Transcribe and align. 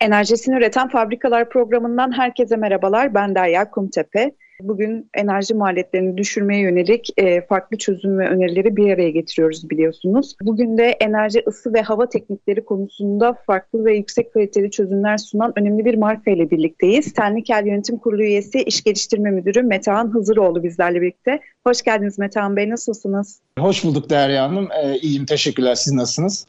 Enerjisini 0.00 0.56
üreten 0.56 0.88
fabrikalar 0.88 1.48
programından 1.48 2.18
herkese 2.18 2.56
merhabalar. 2.56 3.14
Ben 3.14 3.34
Derya 3.34 3.70
Kumtepe. 3.70 4.32
Bugün 4.62 5.10
enerji 5.14 5.54
maliyetlerini 5.54 6.16
düşürmeye 6.16 6.62
yönelik 6.62 7.08
e, 7.16 7.46
farklı 7.46 7.78
çözüm 7.78 8.18
ve 8.18 8.28
önerileri 8.28 8.76
bir 8.76 8.92
araya 8.92 9.10
getiriyoruz 9.10 9.70
biliyorsunuz. 9.70 10.36
Bugün 10.42 10.78
de 10.78 10.84
enerji, 10.84 11.42
ısı 11.46 11.74
ve 11.74 11.82
hava 11.82 12.08
teknikleri 12.08 12.64
konusunda 12.64 13.34
farklı 13.46 13.84
ve 13.84 13.96
yüksek 13.96 14.34
kaliteli 14.34 14.70
çözümler 14.70 15.18
sunan 15.18 15.52
önemli 15.56 15.84
bir 15.84 15.94
marka 15.94 16.30
ile 16.30 16.50
birlikteyiz. 16.50 17.12
Tenlikel 17.12 17.66
Yönetim 17.66 17.98
Kurulu 17.98 18.22
üyesi, 18.22 18.62
İş 18.62 18.84
Geliştirme 18.84 19.30
Müdürü 19.30 19.62
Metehan 19.62 20.14
Hızıroğlu 20.14 20.62
bizlerle 20.62 21.00
birlikte. 21.00 21.40
Hoş 21.66 21.82
geldiniz 21.82 22.18
Metehan 22.18 22.56
Bey, 22.56 22.70
nasılsınız? 22.70 23.40
Hoş 23.58 23.84
bulduk 23.84 24.10
Derya 24.10 24.42
Hanım. 24.42 24.68
Ee, 24.82 24.96
iyiyim, 24.98 25.26
teşekkürler. 25.26 25.74
Siz 25.74 25.92
nasılsınız? 25.92 26.46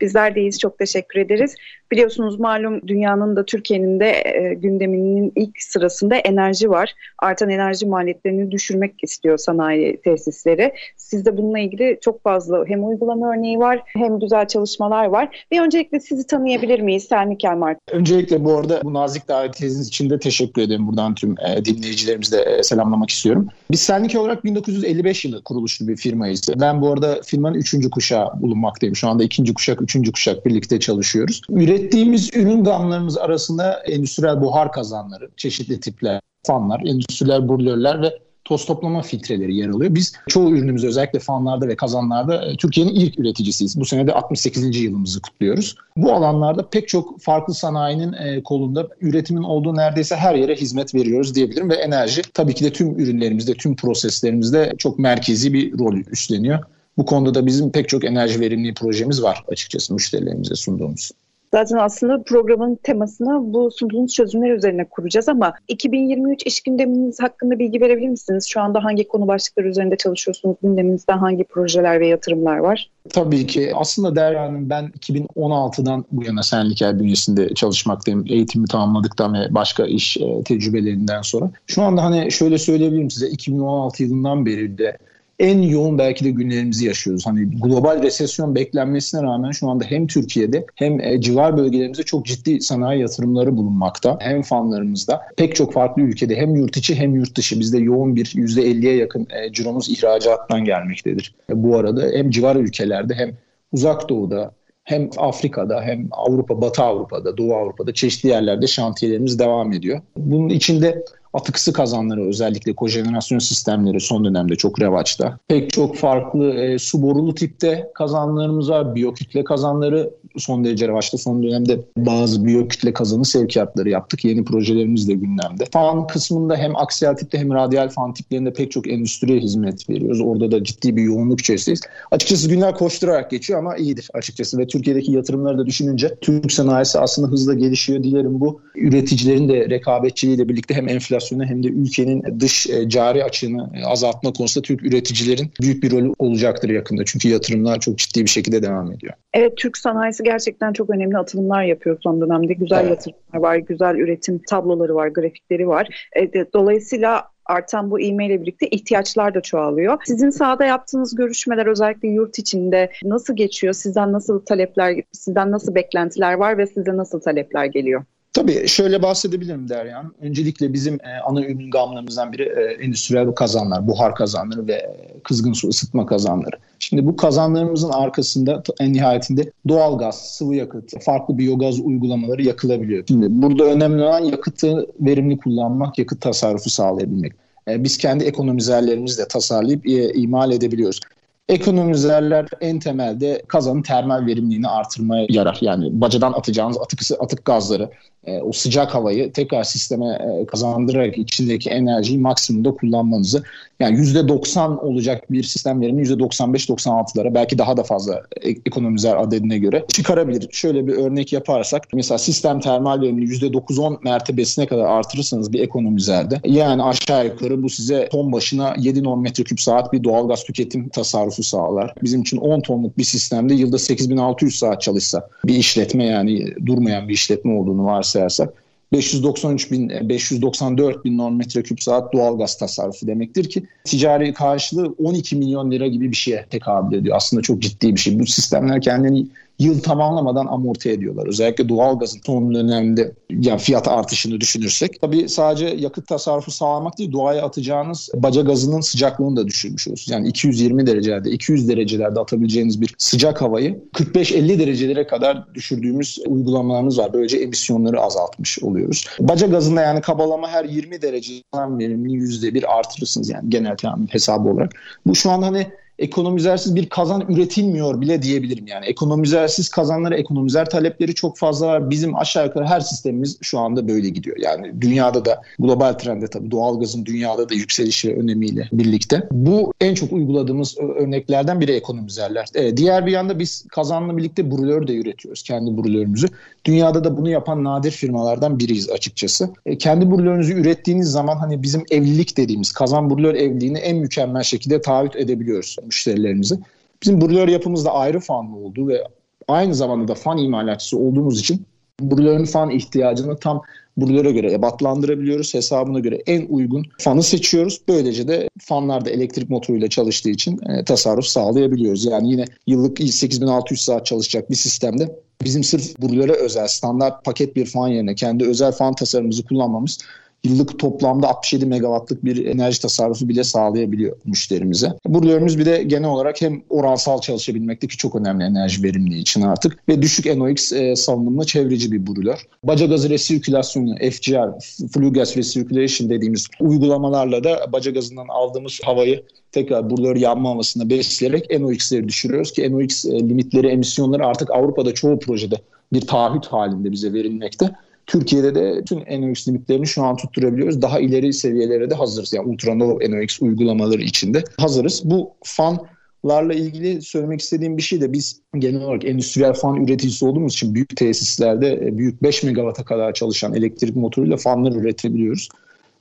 Bizler 0.00 0.34
deyiz. 0.34 0.58
Çok 0.58 0.78
teşekkür 0.78 1.20
ederiz. 1.20 1.54
Biliyorsunuz 1.92 2.40
malum 2.40 2.88
dünyanın 2.88 3.36
da 3.36 3.44
Türkiye'nin 3.44 4.00
de 4.00 4.22
e, 4.24 4.54
gündeminin 4.54 5.32
ilk 5.36 5.62
sırasında 5.62 6.16
enerji 6.16 6.70
var. 6.70 6.94
Artan 7.18 7.50
enerji 7.50 7.86
maliyetlerini 7.86 8.50
düşürmek 8.50 8.94
istiyor 9.02 9.38
sanayi 9.38 10.00
tesisleri. 10.00 10.72
Sizde 10.96 11.36
bununla 11.36 11.58
ilgili 11.58 11.98
çok 12.00 12.22
fazla 12.22 12.64
hem 12.66 12.88
uygulama 12.88 13.32
örneği 13.32 13.58
var 13.58 13.82
hem 13.86 14.20
güzel 14.20 14.48
çalışmalar 14.48 15.04
var. 15.04 15.46
Bir 15.50 15.60
öncelikle 15.60 16.00
sizi 16.00 16.26
tanıyabilir 16.26 16.80
miyiz 16.80 17.04
Selmi 17.04 17.38
Kelmar? 17.38 17.76
Öncelikle 17.90 18.44
bu 18.44 18.56
arada 18.56 18.80
bu 18.84 18.94
nazik 18.94 19.28
davetiniz 19.28 19.88
için 19.88 20.10
de 20.10 20.18
teşekkür 20.18 20.62
ederim. 20.62 20.86
Buradan 20.86 21.14
tüm 21.14 21.30
e, 21.30 21.64
dinleyicilerimizi 21.64 22.32
de 22.32 22.42
e, 22.42 22.62
selamlamak 22.62 23.10
istiyorum. 23.10 23.48
Biz 23.70 23.80
Selnik 23.80 24.16
olarak 24.16 24.44
1955 24.44 25.24
yılı 25.24 25.42
kuruluşlu 25.42 25.88
bir 25.88 25.96
firmayız. 25.96 26.42
Ben 26.60 26.80
bu 26.80 26.92
arada 26.92 27.20
firmanın 27.24 27.54
üçüncü 27.54 27.90
kuşağı 27.90 28.40
bulunmaktayım. 28.40 28.96
Şu 28.96 29.08
anda 29.08 29.24
ikinci 29.24 29.54
kuşak, 29.54 29.82
üçüncü 29.90 30.12
kuşak 30.12 30.46
birlikte 30.46 30.80
çalışıyoruz. 30.80 31.42
Ürettiğimiz 31.50 32.30
ürün 32.36 32.64
gamlarımız 32.64 33.18
arasında 33.18 33.72
endüstriyel 33.72 34.40
buhar 34.40 34.72
kazanları, 34.72 35.28
çeşitli 35.36 35.80
tipler, 35.80 36.20
fanlar, 36.46 36.80
endüstriyel 36.80 37.48
brülörler 37.48 38.02
ve 38.02 38.18
toz 38.44 38.64
toplama 38.64 39.02
filtreleri 39.02 39.56
yer 39.56 39.68
alıyor. 39.68 39.94
Biz 39.94 40.12
çoğu 40.28 40.50
ürünümüzü 40.50 40.86
özellikle 40.86 41.18
fanlarda 41.18 41.68
ve 41.68 41.76
kazanlarda 41.76 42.46
e, 42.46 42.56
Türkiye'nin 42.56 42.92
ilk 42.92 43.18
üreticisiyiz. 43.18 43.80
Bu 43.80 43.84
sene 43.84 44.06
de 44.06 44.12
68. 44.12 44.80
yılımızı 44.80 45.22
kutluyoruz. 45.22 45.74
Bu 45.96 46.12
alanlarda 46.12 46.68
pek 46.68 46.88
çok 46.88 47.20
farklı 47.20 47.54
sanayinin 47.54 48.12
e, 48.12 48.42
kolunda 48.42 48.88
üretimin 49.00 49.42
olduğu 49.42 49.76
neredeyse 49.76 50.16
her 50.16 50.34
yere 50.34 50.56
hizmet 50.56 50.94
veriyoruz 50.94 51.34
diyebilirim 51.34 51.70
ve 51.70 51.74
enerji 51.74 52.22
tabii 52.34 52.54
ki 52.54 52.64
de 52.64 52.72
tüm 52.72 52.98
ürünlerimizde, 52.98 53.54
tüm 53.54 53.76
proseslerimizde 53.76 54.74
çok 54.78 54.98
merkezi 54.98 55.52
bir 55.52 55.78
rol 55.78 55.94
üstleniyor. 55.94 56.58
Bu 57.00 57.04
konuda 57.04 57.34
da 57.34 57.46
bizim 57.46 57.72
pek 57.72 57.88
çok 57.88 58.04
enerji 58.04 58.40
verimliliği 58.40 58.74
projemiz 58.74 59.22
var 59.22 59.44
açıkçası 59.48 59.94
müşterilerimize 59.94 60.54
sunduğumuz. 60.54 61.10
Zaten 61.54 61.76
aslında 61.76 62.22
programın 62.22 62.78
temasını 62.82 63.52
bu 63.52 63.70
sunduğunuz 63.70 64.14
çözümler 64.14 64.50
üzerine 64.50 64.84
kuracağız 64.84 65.28
ama 65.28 65.52
2023 65.68 66.46
iş 66.46 66.60
gündeminiz 66.60 67.20
hakkında 67.20 67.58
bilgi 67.58 67.80
verebilir 67.80 68.08
misiniz? 68.08 68.46
Şu 68.48 68.60
anda 68.60 68.84
hangi 68.84 69.08
konu 69.08 69.28
başlıkları 69.28 69.68
üzerinde 69.68 69.96
çalışıyorsunuz? 69.96 70.56
Gündeminizde 70.62 71.12
hangi 71.12 71.44
projeler 71.44 72.00
ve 72.00 72.08
yatırımlar 72.08 72.58
var? 72.58 72.90
Tabii 73.10 73.46
ki. 73.46 73.72
Aslında 73.74 74.16
Derya 74.16 74.42
Hanım 74.42 74.70
ben 74.70 74.92
2016'dan 75.00 76.04
bu 76.12 76.24
yana 76.24 76.42
Senliker 76.42 76.98
bünyesinde 76.98 77.54
çalışmaktayım. 77.54 78.24
Eğitimi 78.28 78.66
tamamladıktan 78.66 79.34
ve 79.34 79.54
başka 79.54 79.86
iş 79.86 80.16
e, 80.16 80.42
tecrübelerinden 80.44 81.22
sonra. 81.22 81.50
Şu 81.66 81.82
anda 81.82 82.04
hani 82.04 82.32
şöyle 82.32 82.58
söyleyebilirim 82.58 83.10
size 83.10 83.28
2016 83.28 84.02
yılından 84.02 84.46
beri 84.46 84.78
de 84.78 84.98
en 85.40 85.62
yoğun 85.62 85.98
belki 85.98 86.24
de 86.24 86.30
günlerimizi 86.30 86.86
yaşıyoruz. 86.86 87.26
Hani 87.26 87.50
global 87.60 88.02
resesyon 88.02 88.54
beklenmesine 88.54 89.22
rağmen 89.22 89.50
şu 89.50 89.68
anda 89.68 89.84
hem 89.84 90.06
Türkiye'de 90.06 90.66
hem 90.74 91.00
e, 91.00 91.20
civar 91.20 91.56
bölgelerimizde 91.56 92.02
çok 92.02 92.26
ciddi 92.26 92.60
sanayi 92.60 93.00
yatırımları 93.00 93.56
bulunmakta. 93.56 94.18
Hem 94.20 94.42
fanlarımızda 94.42 95.22
pek 95.36 95.56
çok 95.56 95.72
farklı 95.72 96.02
ülkede 96.02 96.36
hem 96.36 96.54
yurt 96.54 96.76
içi 96.76 96.94
hem 96.94 97.14
yurt 97.14 97.36
dışı 97.36 97.60
bizde 97.60 97.78
yoğun 97.78 98.16
bir 98.16 98.24
%50'ye 98.24 98.96
yakın 98.96 99.26
e, 99.30 99.52
ciromuz 99.52 99.90
ihracattan 99.90 100.64
gelmektedir. 100.64 101.34
E, 101.50 101.62
bu 101.62 101.76
arada 101.76 102.02
hem 102.14 102.30
civar 102.30 102.56
ülkelerde 102.56 103.14
hem 103.14 103.36
uzak 103.72 104.08
doğuda 104.08 104.54
hem 104.84 105.10
Afrika'da 105.16 105.82
hem 105.82 106.08
Avrupa, 106.10 106.60
Batı 106.60 106.82
Avrupa'da, 106.82 107.36
Doğu 107.36 107.54
Avrupa'da 107.54 107.94
çeşitli 107.94 108.28
yerlerde 108.28 108.66
şantiyelerimiz 108.66 109.38
devam 109.38 109.72
ediyor. 109.72 110.00
Bunun 110.16 110.48
içinde 110.48 111.04
atıksı 111.32 111.72
kazanları 111.72 112.26
özellikle 112.26 112.74
kojenerasyon 112.74 113.38
sistemleri 113.38 114.00
son 114.00 114.24
dönemde 114.24 114.56
çok 114.56 114.80
revaçta. 114.80 115.38
Pek 115.48 115.70
çok 115.70 115.96
farklı 115.96 116.54
e, 116.54 116.78
su 116.78 117.02
borulu 117.02 117.34
tipte 117.34 117.90
kazanlarımız 117.94 118.70
var. 118.70 118.94
Biyokütle 118.94 119.44
kazanları 119.44 120.10
son 120.36 120.64
derece 120.64 120.88
revaçta. 120.88 121.18
Son 121.18 121.42
dönemde 121.42 121.80
bazı 121.96 122.46
biyokütle 122.46 122.92
kazanı 122.92 123.24
sevkiyatları 123.24 123.88
yaptık. 123.88 124.24
Yeni 124.24 124.44
projelerimiz 124.44 125.08
de 125.08 125.12
gündemde. 125.12 125.64
Fan 125.72 126.06
kısmında 126.06 126.56
hem 126.56 126.76
aksiyel 126.76 127.16
tipte 127.16 127.38
hem 127.38 127.54
radyal 127.54 127.88
fan 127.88 128.14
tiplerinde 128.14 128.52
pek 128.52 128.70
çok 128.70 128.88
endüstriye 128.88 129.40
hizmet 129.40 129.90
veriyoruz. 129.90 130.20
Orada 130.20 130.52
da 130.52 130.64
ciddi 130.64 130.96
bir 130.96 131.02
yoğunluk 131.02 131.40
içerisindeyiz. 131.40 131.80
Açıkçası 132.10 132.48
günler 132.48 132.74
koşturarak 132.74 133.30
geçiyor 133.30 133.58
ama 133.58 133.76
iyidir 133.76 134.08
açıkçası 134.14 134.58
ve 134.58 134.66
Türkiye'deki 134.66 135.12
yatırımları 135.12 135.58
da 135.58 135.66
düşününce 135.66 136.14
Türk 136.20 136.52
sanayisi 136.52 136.98
aslında 136.98 137.28
hızla 137.28 137.54
gelişiyor. 137.54 138.02
Dilerim 138.02 138.40
bu 138.40 138.60
üreticilerin 138.74 139.48
de 139.48 139.70
rekabetçiliğiyle 139.70 140.48
birlikte 140.48 140.74
hem 140.74 140.88
enflasyon 140.88 141.19
enflasyonu 141.20 141.44
hem 141.44 141.62
de 141.62 141.68
ülkenin 141.68 142.40
dış 142.40 142.66
e, 142.70 142.88
cari 142.88 143.24
açığını 143.24 143.70
azaltma 143.86 144.32
konusunda 144.32 144.66
Türk 144.66 144.82
üreticilerin 144.82 145.50
büyük 145.60 145.82
bir 145.82 145.90
rolü 145.90 146.14
olacaktır 146.18 146.68
yakında. 146.68 147.04
Çünkü 147.04 147.28
yatırımlar 147.28 147.80
çok 147.80 147.98
ciddi 147.98 148.24
bir 148.24 148.30
şekilde 148.30 148.62
devam 148.62 148.92
ediyor. 148.92 149.12
Evet 149.34 149.56
Türk 149.56 149.76
sanayisi 149.76 150.22
gerçekten 150.22 150.72
çok 150.72 150.90
önemli 150.90 151.18
atılımlar 151.18 151.62
yapıyor 151.62 151.98
son 152.02 152.20
dönemde. 152.20 152.52
Güzel 152.52 152.80
evet. 152.80 152.90
yatırımlar 152.90 153.48
var, 153.48 153.56
güzel 153.56 153.94
üretim 153.94 154.40
tabloları 154.48 154.94
var, 154.94 155.08
grafikleri 155.08 155.68
var. 155.68 156.08
E, 156.16 156.52
dolayısıyla 156.54 157.24
artan 157.46 157.90
bu 157.90 158.00
ivmeyle 158.00 158.40
birlikte 158.42 158.68
ihtiyaçlar 158.68 159.34
da 159.34 159.40
çoğalıyor. 159.40 159.98
Sizin 160.06 160.30
sahada 160.30 160.64
yaptığınız 160.64 161.14
görüşmeler 161.14 161.66
özellikle 161.66 162.08
yurt 162.08 162.38
içinde 162.38 162.90
nasıl 163.04 163.36
geçiyor? 163.36 163.72
Sizden 163.72 164.12
nasıl 164.12 164.40
talepler, 164.44 165.02
sizden 165.12 165.50
nasıl 165.50 165.74
beklentiler 165.74 166.32
var 166.32 166.58
ve 166.58 166.66
size 166.66 166.96
nasıl 166.96 167.20
talepler 167.20 167.64
geliyor? 167.64 168.04
Tabii 168.40 168.68
şöyle 168.68 169.02
bahsedebilirim 169.02 169.68
Deryan. 169.68 170.14
Öncelikle 170.20 170.72
bizim 170.72 170.94
e, 170.94 171.20
ana 171.26 171.44
ürün 171.44 171.70
gamlarımızdan 171.70 172.32
biri 172.32 172.42
e, 172.42 172.84
endüstriyel 172.84 173.32
kazanlar, 173.32 173.88
buhar 173.88 174.14
kazanları 174.14 174.66
ve 174.66 174.96
kızgın 175.24 175.52
su 175.52 175.68
ısıtma 175.68 176.06
kazanları. 176.06 176.56
Şimdi 176.78 177.06
bu 177.06 177.16
kazanlarımızın 177.16 177.90
arkasında 177.90 178.62
en 178.80 178.92
nihayetinde 178.92 179.52
doğal 179.68 179.98
gaz, 179.98 180.36
sıvı 180.36 180.54
yakıt, 180.54 181.04
farklı 181.04 181.38
biyogaz 181.38 181.80
uygulamaları 181.80 182.42
yakılabiliyor. 182.42 183.04
Şimdi 183.08 183.26
burada 183.30 183.64
önemli 183.64 184.02
olan 184.02 184.24
yakıtı 184.24 184.86
verimli 185.00 185.38
kullanmak, 185.38 185.98
yakıt 185.98 186.20
tasarrufu 186.20 186.70
sağlayabilmek. 186.70 187.32
E, 187.68 187.84
biz 187.84 187.98
kendi 187.98 188.24
ekonomizerlerimizle 188.24 189.28
tasarlayıp 189.28 189.86
e, 189.86 190.12
imal 190.12 190.52
edebiliyoruz. 190.52 191.00
Ekonomizerler 191.50 192.46
en 192.60 192.78
temelde 192.78 193.42
kazanın 193.48 193.82
termal 193.82 194.26
verimliliğini 194.26 194.68
artırmaya 194.68 195.26
yarar. 195.28 195.58
Yani 195.60 196.00
bacadan 196.00 196.32
atacağınız 196.32 196.78
atık, 196.78 197.00
atık 197.20 197.44
gazları 197.44 197.90
e, 198.24 198.40
o 198.40 198.52
sıcak 198.52 198.94
havayı 198.94 199.32
tekrar 199.32 199.64
sisteme 199.64 200.06
e, 200.06 200.46
kazandırarak 200.46 201.18
içindeki 201.18 201.70
enerjiyi 201.70 202.18
maksimumda 202.18 202.70
kullanmanızı 202.70 203.42
yani 203.80 203.98
%90 203.98 204.78
olacak 204.78 205.32
bir 205.32 205.42
sistem 205.42 205.80
verimini 205.80 206.06
%95-96'lara 206.06 207.34
belki 207.34 207.58
daha 207.58 207.76
da 207.76 207.82
fazla 207.82 208.22
ekonomizer 208.42 209.16
adedine 209.16 209.58
göre 209.58 209.84
çıkarabilir. 209.88 210.48
Şöyle 210.52 210.86
bir 210.86 210.92
örnek 210.92 211.32
yaparsak 211.32 211.82
mesela 211.92 212.18
sistem 212.18 212.60
termal 212.60 213.00
verimini 213.00 213.24
%9-10 213.24 214.04
mertebesine 214.04 214.66
kadar 214.66 214.84
artırırsanız 214.84 215.52
bir 215.52 215.60
ekonomizerde 215.60 216.40
yani 216.44 216.82
aşağı 216.82 217.26
yukarı 217.26 217.62
bu 217.62 217.68
size 217.68 218.08
ton 218.08 218.32
başına 218.32 218.74
7 218.78 219.04
norm 219.04 219.22
metreküp 219.22 219.60
saat 219.60 219.92
bir 219.92 220.04
doğalgaz 220.04 220.44
tüketim 220.44 220.88
tasarrufu 220.88 221.39
sağlar. 221.42 221.94
Bizim 222.02 222.22
için 222.22 222.36
10 222.36 222.60
tonluk 222.60 222.98
bir 222.98 223.04
sistemde 223.04 223.54
yılda 223.54 223.78
8600 223.78 224.58
saat 224.58 224.82
çalışsa 224.82 225.28
bir 225.44 225.54
işletme 225.54 226.04
yani 226.04 226.54
durmayan 226.66 227.08
bir 227.08 227.14
işletme 227.14 227.52
olduğunu 227.52 227.84
varsa 227.84 228.20
varsayarsak 228.20 228.54
593 228.92 229.70
bin, 229.70 229.88
594 229.88 231.04
bin 231.04 231.18
norm 231.18 231.36
metreküp 231.36 231.82
saat 231.82 232.12
doğal 232.12 232.38
gaz 232.38 232.58
tasarrufu 232.58 233.06
demektir 233.06 233.44
ki 233.44 233.62
ticari 233.84 234.34
karşılığı 234.34 234.94
12 234.98 235.36
milyon 235.36 235.70
lira 235.70 235.86
gibi 235.86 236.10
bir 236.10 236.16
şeye 236.16 236.46
tekabül 236.50 236.96
ediyor. 236.96 237.16
Aslında 237.16 237.42
çok 237.42 237.62
ciddi 237.62 237.94
bir 237.94 238.00
şey. 238.00 238.18
Bu 238.18 238.26
sistemler 238.26 238.80
kendini 238.80 239.26
yıl 239.60 239.80
tamamlamadan 239.82 240.46
amorti 240.46 240.90
ediyorlar. 240.90 241.26
Özellikle 241.26 241.68
doğalgazın 241.68 242.20
son 242.26 242.54
dönemde 242.54 243.12
yani 243.30 243.58
fiyat 243.58 243.88
artışını 243.88 244.40
düşünürsek. 244.40 245.00
Tabii 245.00 245.28
sadece 245.28 245.66
yakıt 245.66 246.06
tasarrufu 246.06 246.50
sağlamak 246.50 246.98
değil 246.98 247.12
doğaya 247.12 247.44
atacağınız 247.44 248.10
baca 248.14 248.42
gazının 248.42 248.80
sıcaklığını 248.80 249.36
da 249.36 249.46
düşürmüş 249.46 249.88
olursunuz. 249.88 250.10
Yani 250.10 250.28
220 250.28 250.86
derecelerde 250.86 251.30
200 251.30 251.68
derecelerde 251.68 252.20
atabileceğiniz 252.20 252.80
bir 252.80 252.94
sıcak 252.98 253.42
havayı 253.42 253.84
45-50 253.94 254.58
derecelere 254.58 255.06
kadar 255.06 255.54
düşürdüğümüz 255.54 256.18
uygulamalarımız 256.26 256.98
var. 256.98 257.12
Böylece 257.12 257.38
emisyonları 257.38 258.00
azaltmış 258.00 258.62
oluyoruz. 258.62 259.06
Baca 259.20 259.46
gazında 259.46 259.80
yani 259.80 260.00
kabalama 260.00 260.48
her 260.48 260.64
20 260.64 261.02
derece 261.02 261.34
verimini 261.54 262.12
%1 262.12 262.66
artırırsınız 262.66 263.30
yani 263.30 263.50
genel 263.50 263.76
tahmin 263.76 264.06
hesabı 264.06 264.48
olarak. 264.48 264.72
Bu 265.06 265.14
şu 265.14 265.30
an 265.30 265.42
hani 265.42 265.66
ekonomizersiz 266.00 266.76
bir 266.76 266.88
kazan 266.88 267.24
üretilmiyor 267.28 268.00
bile 268.00 268.22
diyebilirim 268.22 268.66
yani. 268.66 268.86
Ekonomizersiz 268.86 269.68
kazanları, 269.68 270.14
ekonomizer 270.14 270.70
talepleri 270.70 271.14
çok 271.14 271.38
fazla 271.38 271.66
var. 271.66 271.90
Bizim 271.90 272.16
aşağı 272.16 272.46
yukarı 272.46 272.66
her 272.66 272.80
sistemimiz 272.80 273.38
şu 273.42 273.58
anda 273.58 273.88
böyle 273.88 274.08
gidiyor. 274.08 274.36
Yani 274.40 274.80
dünyada 274.80 275.24
da 275.24 275.42
global 275.58 275.92
trende 275.92 276.26
tabii 276.26 276.50
doğalgazın 276.50 277.04
dünyada 277.04 277.48
da 277.48 277.54
yükselişi 277.54 278.14
önemiyle 278.14 278.68
birlikte. 278.72 279.28
Bu 279.32 279.72
en 279.80 279.94
çok 279.94 280.12
uyguladığımız 280.12 280.78
örneklerden 280.78 281.60
biri 281.60 281.72
ekonomizerler. 281.72 282.46
Ee, 282.54 282.76
diğer 282.76 283.06
bir 283.06 283.12
yanda 283.12 283.38
biz 283.38 283.66
kazanla 283.68 284.16
birlikte 284.16 284.50
brülör 284.50 284.86
de 284.86 284.96
üretiyoruz 284.96 285.42
kendi 285.42 285.82
brülörümüzü. 285.82 286.26
Dünyada 286.64 287.04
da 287.04 287.16
bunu 287.16 287.30
yapan 287.30 287.64
nadir 287.64 287.90
firmalardan 287.90 288.58
biriyiz 288.58 288.90
açıkçası. 288.90 289.50
E, 289.66 289.78
kendi 289.78 290.10
brülörünüzü 290.10 290.60
ürettiğiniz 290.60 291.10
zaman 291.10 291.36
hani 291.36 291.62
bizim 291.62 291.84
evlilik 291.90 292.36
dediğimiz 292.36 292.72
kazan 292.72 293.10
brülör 293.10 293.34
evliliğini 293.34 293.78
en 293.78 293.96
mükemmel 293.96 294.42
şekilde 294.42 294.80
taahhüt 294.80 295.16
edebiliyoruz 295.16 295.76
müşterilerimizi. 295.90 296.58
Bizim 297.02 297.20
brülör 297.20 297.48
yapımızda 297.48 297.92
ayrı 297.92 298.20
fanlı 298.20 298.56
olduğu 298.56 298.88
ve 298.88 299.04
aynı 299.48 299.74
zamanda 299.74 300.08
da 300.08 300.14
fan 300.14 300.38
imalatçısı 300.38 300.98
olduğumuz 300.98 301.40
için 301.40 301.66
brülörün 302.00 302.44
fan 302.44 302.70
ihtiyacını 302.70 303.36
tam 303.36 303.62
brülöre 303.96 304.32
göre 304.32 304.52
ebatlandırabiliyoruz. 304.52 305.54
Hesabına 305.54 305.98
göre 305.98 306.22
en 306.26 306.46
uygun 306.48 306.86
fanı 306.98 307.22
seçiyoruz. 307.22 307.80
Böylece 307.88 308.28
de 308.28 308.48
fanlar 308.60 309.04
da 309.04 309.10
elektrik 309.10 309.50
motoruyla 309.50 309.88
çalıştığı 309.88 310.30
için 310.30 310.60
e, 310.68 310.84
tasarruf 310.84 311.24
sağlayabiliyoruz. 311.24 312.04
Yani 312.04 312.30
yine 312.30 312.44
yıllık 312.66 312.98
8600 313.00 313.80
saat 313.80 314.06
çalışacak 314.06 314.50
bir 314.50 314.56
sistemde 314.56 315.16
bizim 315.44 315.64
sırf 315.64 315.98
brülöre 315.98 316.32
özel 316.32 316.66
standart 316.66 317.24
paket 317.24 317.56
bir 317.56 317.66
fan 317.66 317.88
yerine 317.88 318.14
kendi 318.14 318.44
özel 318.44 318.72
fan 318.72 318.94
tasarımımızı 318.94 319.44
kullanmamız 319.44 319.98
yıllık 320.44 320.78
toplamda 320.78 321.28
67 321.28 321.66
megawattlık 321.66 322.24
bir 322.24 322.46
enerji 322.46 322.82
tasarrufu 322.82 323.28
bile 323.28 323.44
sağlayabiliyor 323.44 324.16
müşterimize. 324.24 324.92
Brülörümüz 325.08 325.58
bir 325.58 325.66
de 325.66 325.82
genel 325.82 326.08
olarak 326.08 326.42
hem 326.42 326.62
oransal 326.68 327.20
çalışabilmekte 327.20 327.86
ki 327.86 327.96
çok 327.96 328.16
önemli 328.16 328.44
enerji 328.44 328.82
verimliliği 328.82 329.20
için 329.20 329.42
artık 329.42 329.88
ve 329.88 330.02
düşük 330.02 330.36
NOx 330.36 330.72
e, 330.72 330.96
salınımlı 330.96 331.46
çevreci 331.46 331.92
bir 331.92 332.06
brülör. 332.06 332.46
Baca 332.64 332.86
gazı 332.86 333.10
resirkülasyonu, 333.10 333.96
FGR, 333.96 334.60
Flue 334.92 335.10
Gas 335.10 335.36
Recirculation 335.36 336.10
dediğimiz 336.10 336.48
uygulamalarla 336.60 337.44
da 337.44 337.72
baca 337.72 337.90
gazından 337.90 338.28
aldığımız 338.28 338.80
havayı 338.84 339.24
tekrar 339.52 339.90
brülör 339.90 340.16
yanma 340.16 340.50
havasına 340.50 340.90
besleyerek 340.90 341.60
NOx'leri 341.60 342.08
düşürüyoruz 342.08 342.52
ki 342.52 342.72
NOx 342.72 343.04
e, 343.04 343.10
limitleri, 343.10 343.66
emisyonları 343.66 344.26
artık 344.26 344.50
Avrupa'da 344.50 344.94
çoğu 344.94 345.18
projede 345.18 345.56
bir 345.92 346.00
taahhüt 346.00 346.46
halinde 346.46 346.92
bize 346.92 347.12
verilmekte. 347.12 347.70
Türkiye'de 348.10 348.54
de 348.54 348.84
tüm 348.84 348.98
NOx 348.98 349.48
limitlerini 349.48 349.86
şu 349.86 350.04
an 350.04 350.16
tutturabiliyoruz. 350.16 350.82
Daha 350.82 351.00
ileri 351.00 351.32
seviyelere 351.32 351.90
de 351.90 351.94
hazırız. 351.94 352.32
Yani 352.32 352.48
ultra 352.48 352.78
low 352.78 353.10
NOx 353.10 353.42
uygulamaları 353.42 354.02
içinde 354.02 354.44
hazırız. 354.56 355.02
Bu 355.04 355.30
fanlarla 355.44 356.54
ilgili 356.54 357.02
söylemek 357.02 357.40
istediğim 357.40 357.76
bir 357.76 357.82
şey 357.82 358.00
de 358.00 358.12
biz 358.12 358.40
genel 358.58 358.82
olarak 358.82 359.04
endüstriyel 359.04 359.52
fan 359.52 359.84
üreticisi 359.84 360.24
olduğumuz 360.24 360.52
için 360.52 360.74
büyük 360.74 360.96
tesislerde 360.96 361.72
e, 361.72 361.98
büyük 361.98 362.22
5 362.22 362.42
megawatt'a 362.42 362.84
kadar 362.84 363.14
çalışan 363.14 363.54
elektrik 363.54 363.96
motoruyla 363.96 364.36
fanlar 364.36 364.72
üretebiliyoruz. 364.72 365.48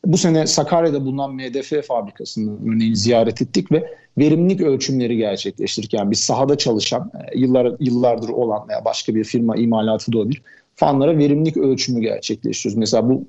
Bu 0.05 0.17
sene 0.17 0.47
Sakarya'da 0.47 1.05
bulunan 1.05 1.35
MDF 1.35 1.87
fabrikasını 1.87 2.57
örneğin 2.69 2.93
ziyaret 2.93 3.41
ettik 3.41 3.71
ve 3.71 3.83
verimlilik 4.17 4.61
ölçümleri 4.61 5.17
gerçekleştirdik. 5.17 5.93
Yani 5.93 6.11
biz 6.11 6.19
sahada 6.19 6.57
çalışan, 6.57 7.11
e, 7.33 7.39
yıllar 7.39 7.75
yıllardır 7.79 8.29
olan 8.29 8.69
veya 8.69 8.85
başka 8.85 9.15
bir 9.15 9.23
firma 9.23 9.55
imalatı 9.55 10.13
da 10.13 10.17
olabilir 10.17 10.41
fanlara 10.79 11.17
verimlilik 11.17 11.57
ölçümü 11.57 12.01
gerçekleştiriyoruz. 12.01 12.77
Mesela 12.77 13.09
bu 13.09 13.23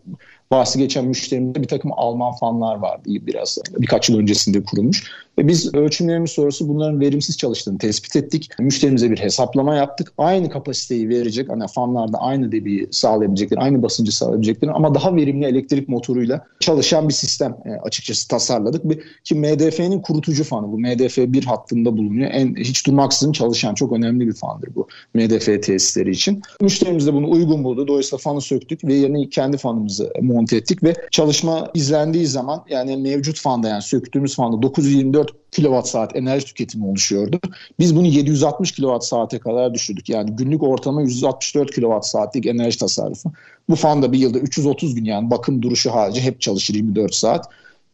bahsi 0.50 0.78
geçen 0.78 1.04
müşterimde 1.04 1.62
bir 1.62 1.68
takım 1.68 1.92
Alman 1.96 2.32
fanlar 2.32 2.76
vardı 2.76 3.02
biraz 3.06 3.58
birkaç 3.78 4.08
yıl 4.08 4.18
öncesinde 4.18 4.62
kurulmuş. 4.64 5.10
Ve 5.40 5.48
biz 5.48 5.74
ölçümlerimiz 5.74 6.30
sonrası 6.30 6.68
bunların 6.68 7.00
verimsiz 7.00 7.38
çalıştığını 7.38 7.78
tespit 7.78 8.16
ettik. 8.16 8.48
Müşterimize 8.58 9.10
bir 9.10 9.18
hesaplama 9.18 9.74
yaptık. 9.74 10.12
Aynı 10.18 10.50
kapasiteyi 10.50 11.08
verecek, 11.08 11.48
hani 11.48 11.64
fanlarda 11.74 12.18
aynı 12.18 12.52
debiyi 12.52 12.88
sağlayabilecekleri, 12.90 13.60
aynı 13.60 13.82
basıncı 13.82 14.16
sağlayabilecekleri 14.16 14.70
ama 14.70 14.94
daha 14.94 15.16
verimli 15.16 15.46
elektrik 15.46 15.88
motoruyla 15.88 16.46
çalışan 16.60 17.08
bir 17.08 17.14
sistem 17.14 17.56
e, 17.64 17.70
açıkçası 17.70 18.28
tasarladık. 18.28 18.82
Ki 19.24 19.34
MDF'nin 19.34 20.00
kurutucu 20.00 20.44
fanı 20.44 20.72
bu. 20.72 20.78
MDF 20.78 21.18
bir 21.18 21.44
hattında 21.44 21.96
bulunuyor. 21.96 22.30
En 22.32 22.56
hiç 22.56 22.86
durmaksızın 22.86 23.32
çalışan 23.32 23.74
çok 23.74 23.92
önemli 23.92 24.26
bir 24.26 24.34
fandır 24.34 24.74
bu 24.74 24.88
MDF 25.14 25.46
tesisleri 25.46 26.10
için. 26.10 26.42
Müşterimiz 26.60 27.06
de 27.06 27.14
bunu 27.14 27.30
uygun 27.30 27.64
buldu. 27.64 27.88
Dolayısıyla 27.88 28.18
fanı 28.18 28.40
söktük 28.40 28.84
ve 28.84 28.94
yerine 28.94 29.28
kendi 29.28 29.56
fanımızı 29.56 30.12
monte 30.22 30.56
ettik 30.56 30.82
ve 30.82 30.94
çalışma 31.10 31.70
izlendiği 31.74 32.26
zaman 32.26 32.64
yani 32.68 32.96
mevcut 32.96 33.40
fanda 33.40 33.68
yani 33.68 33.82
söktüğümüz 33.82 34.36
fanda 34.36 34.62
924 34.62 35.29
kilowatt 35.52 35.88
saat 35.88 36.16
enerji 36.16 36.46
tüketimi 36.46 36.86
oluşuyordu. 36.86 37.40
Biz 37.78 37.96
bunu 37.96 38.06
760 38.06 38.72
kilowatt 38.72 39.04
saate 39.04 39.38
kadar 39.38 39.74
düşürdük. 39.74 40.08
Yani 40.08 40.30
günlük 40.36 40.62
ortalama 40.62 41.02
164 41.02 41.74
kilowatt 41.74 42.06
saatlik 42.06 42.46
enerji 42.46 42.78
tasarrufu. 42.78 43.32
Bu 43.68 43.76
fanda 43.76 44.12
bir 44.12 44.18
yılda 44.18 44.38
330 44.38 44.94
gün 44.94 45.04
yani 45.04 45.30
bakım 45.30 45.62
duruşu 45.62 45.90
harici 45.90 46.20
hep 46.20 46.40
çalışır 46.40 46.74
24 46.74 47.14
saat. 47.14 47.46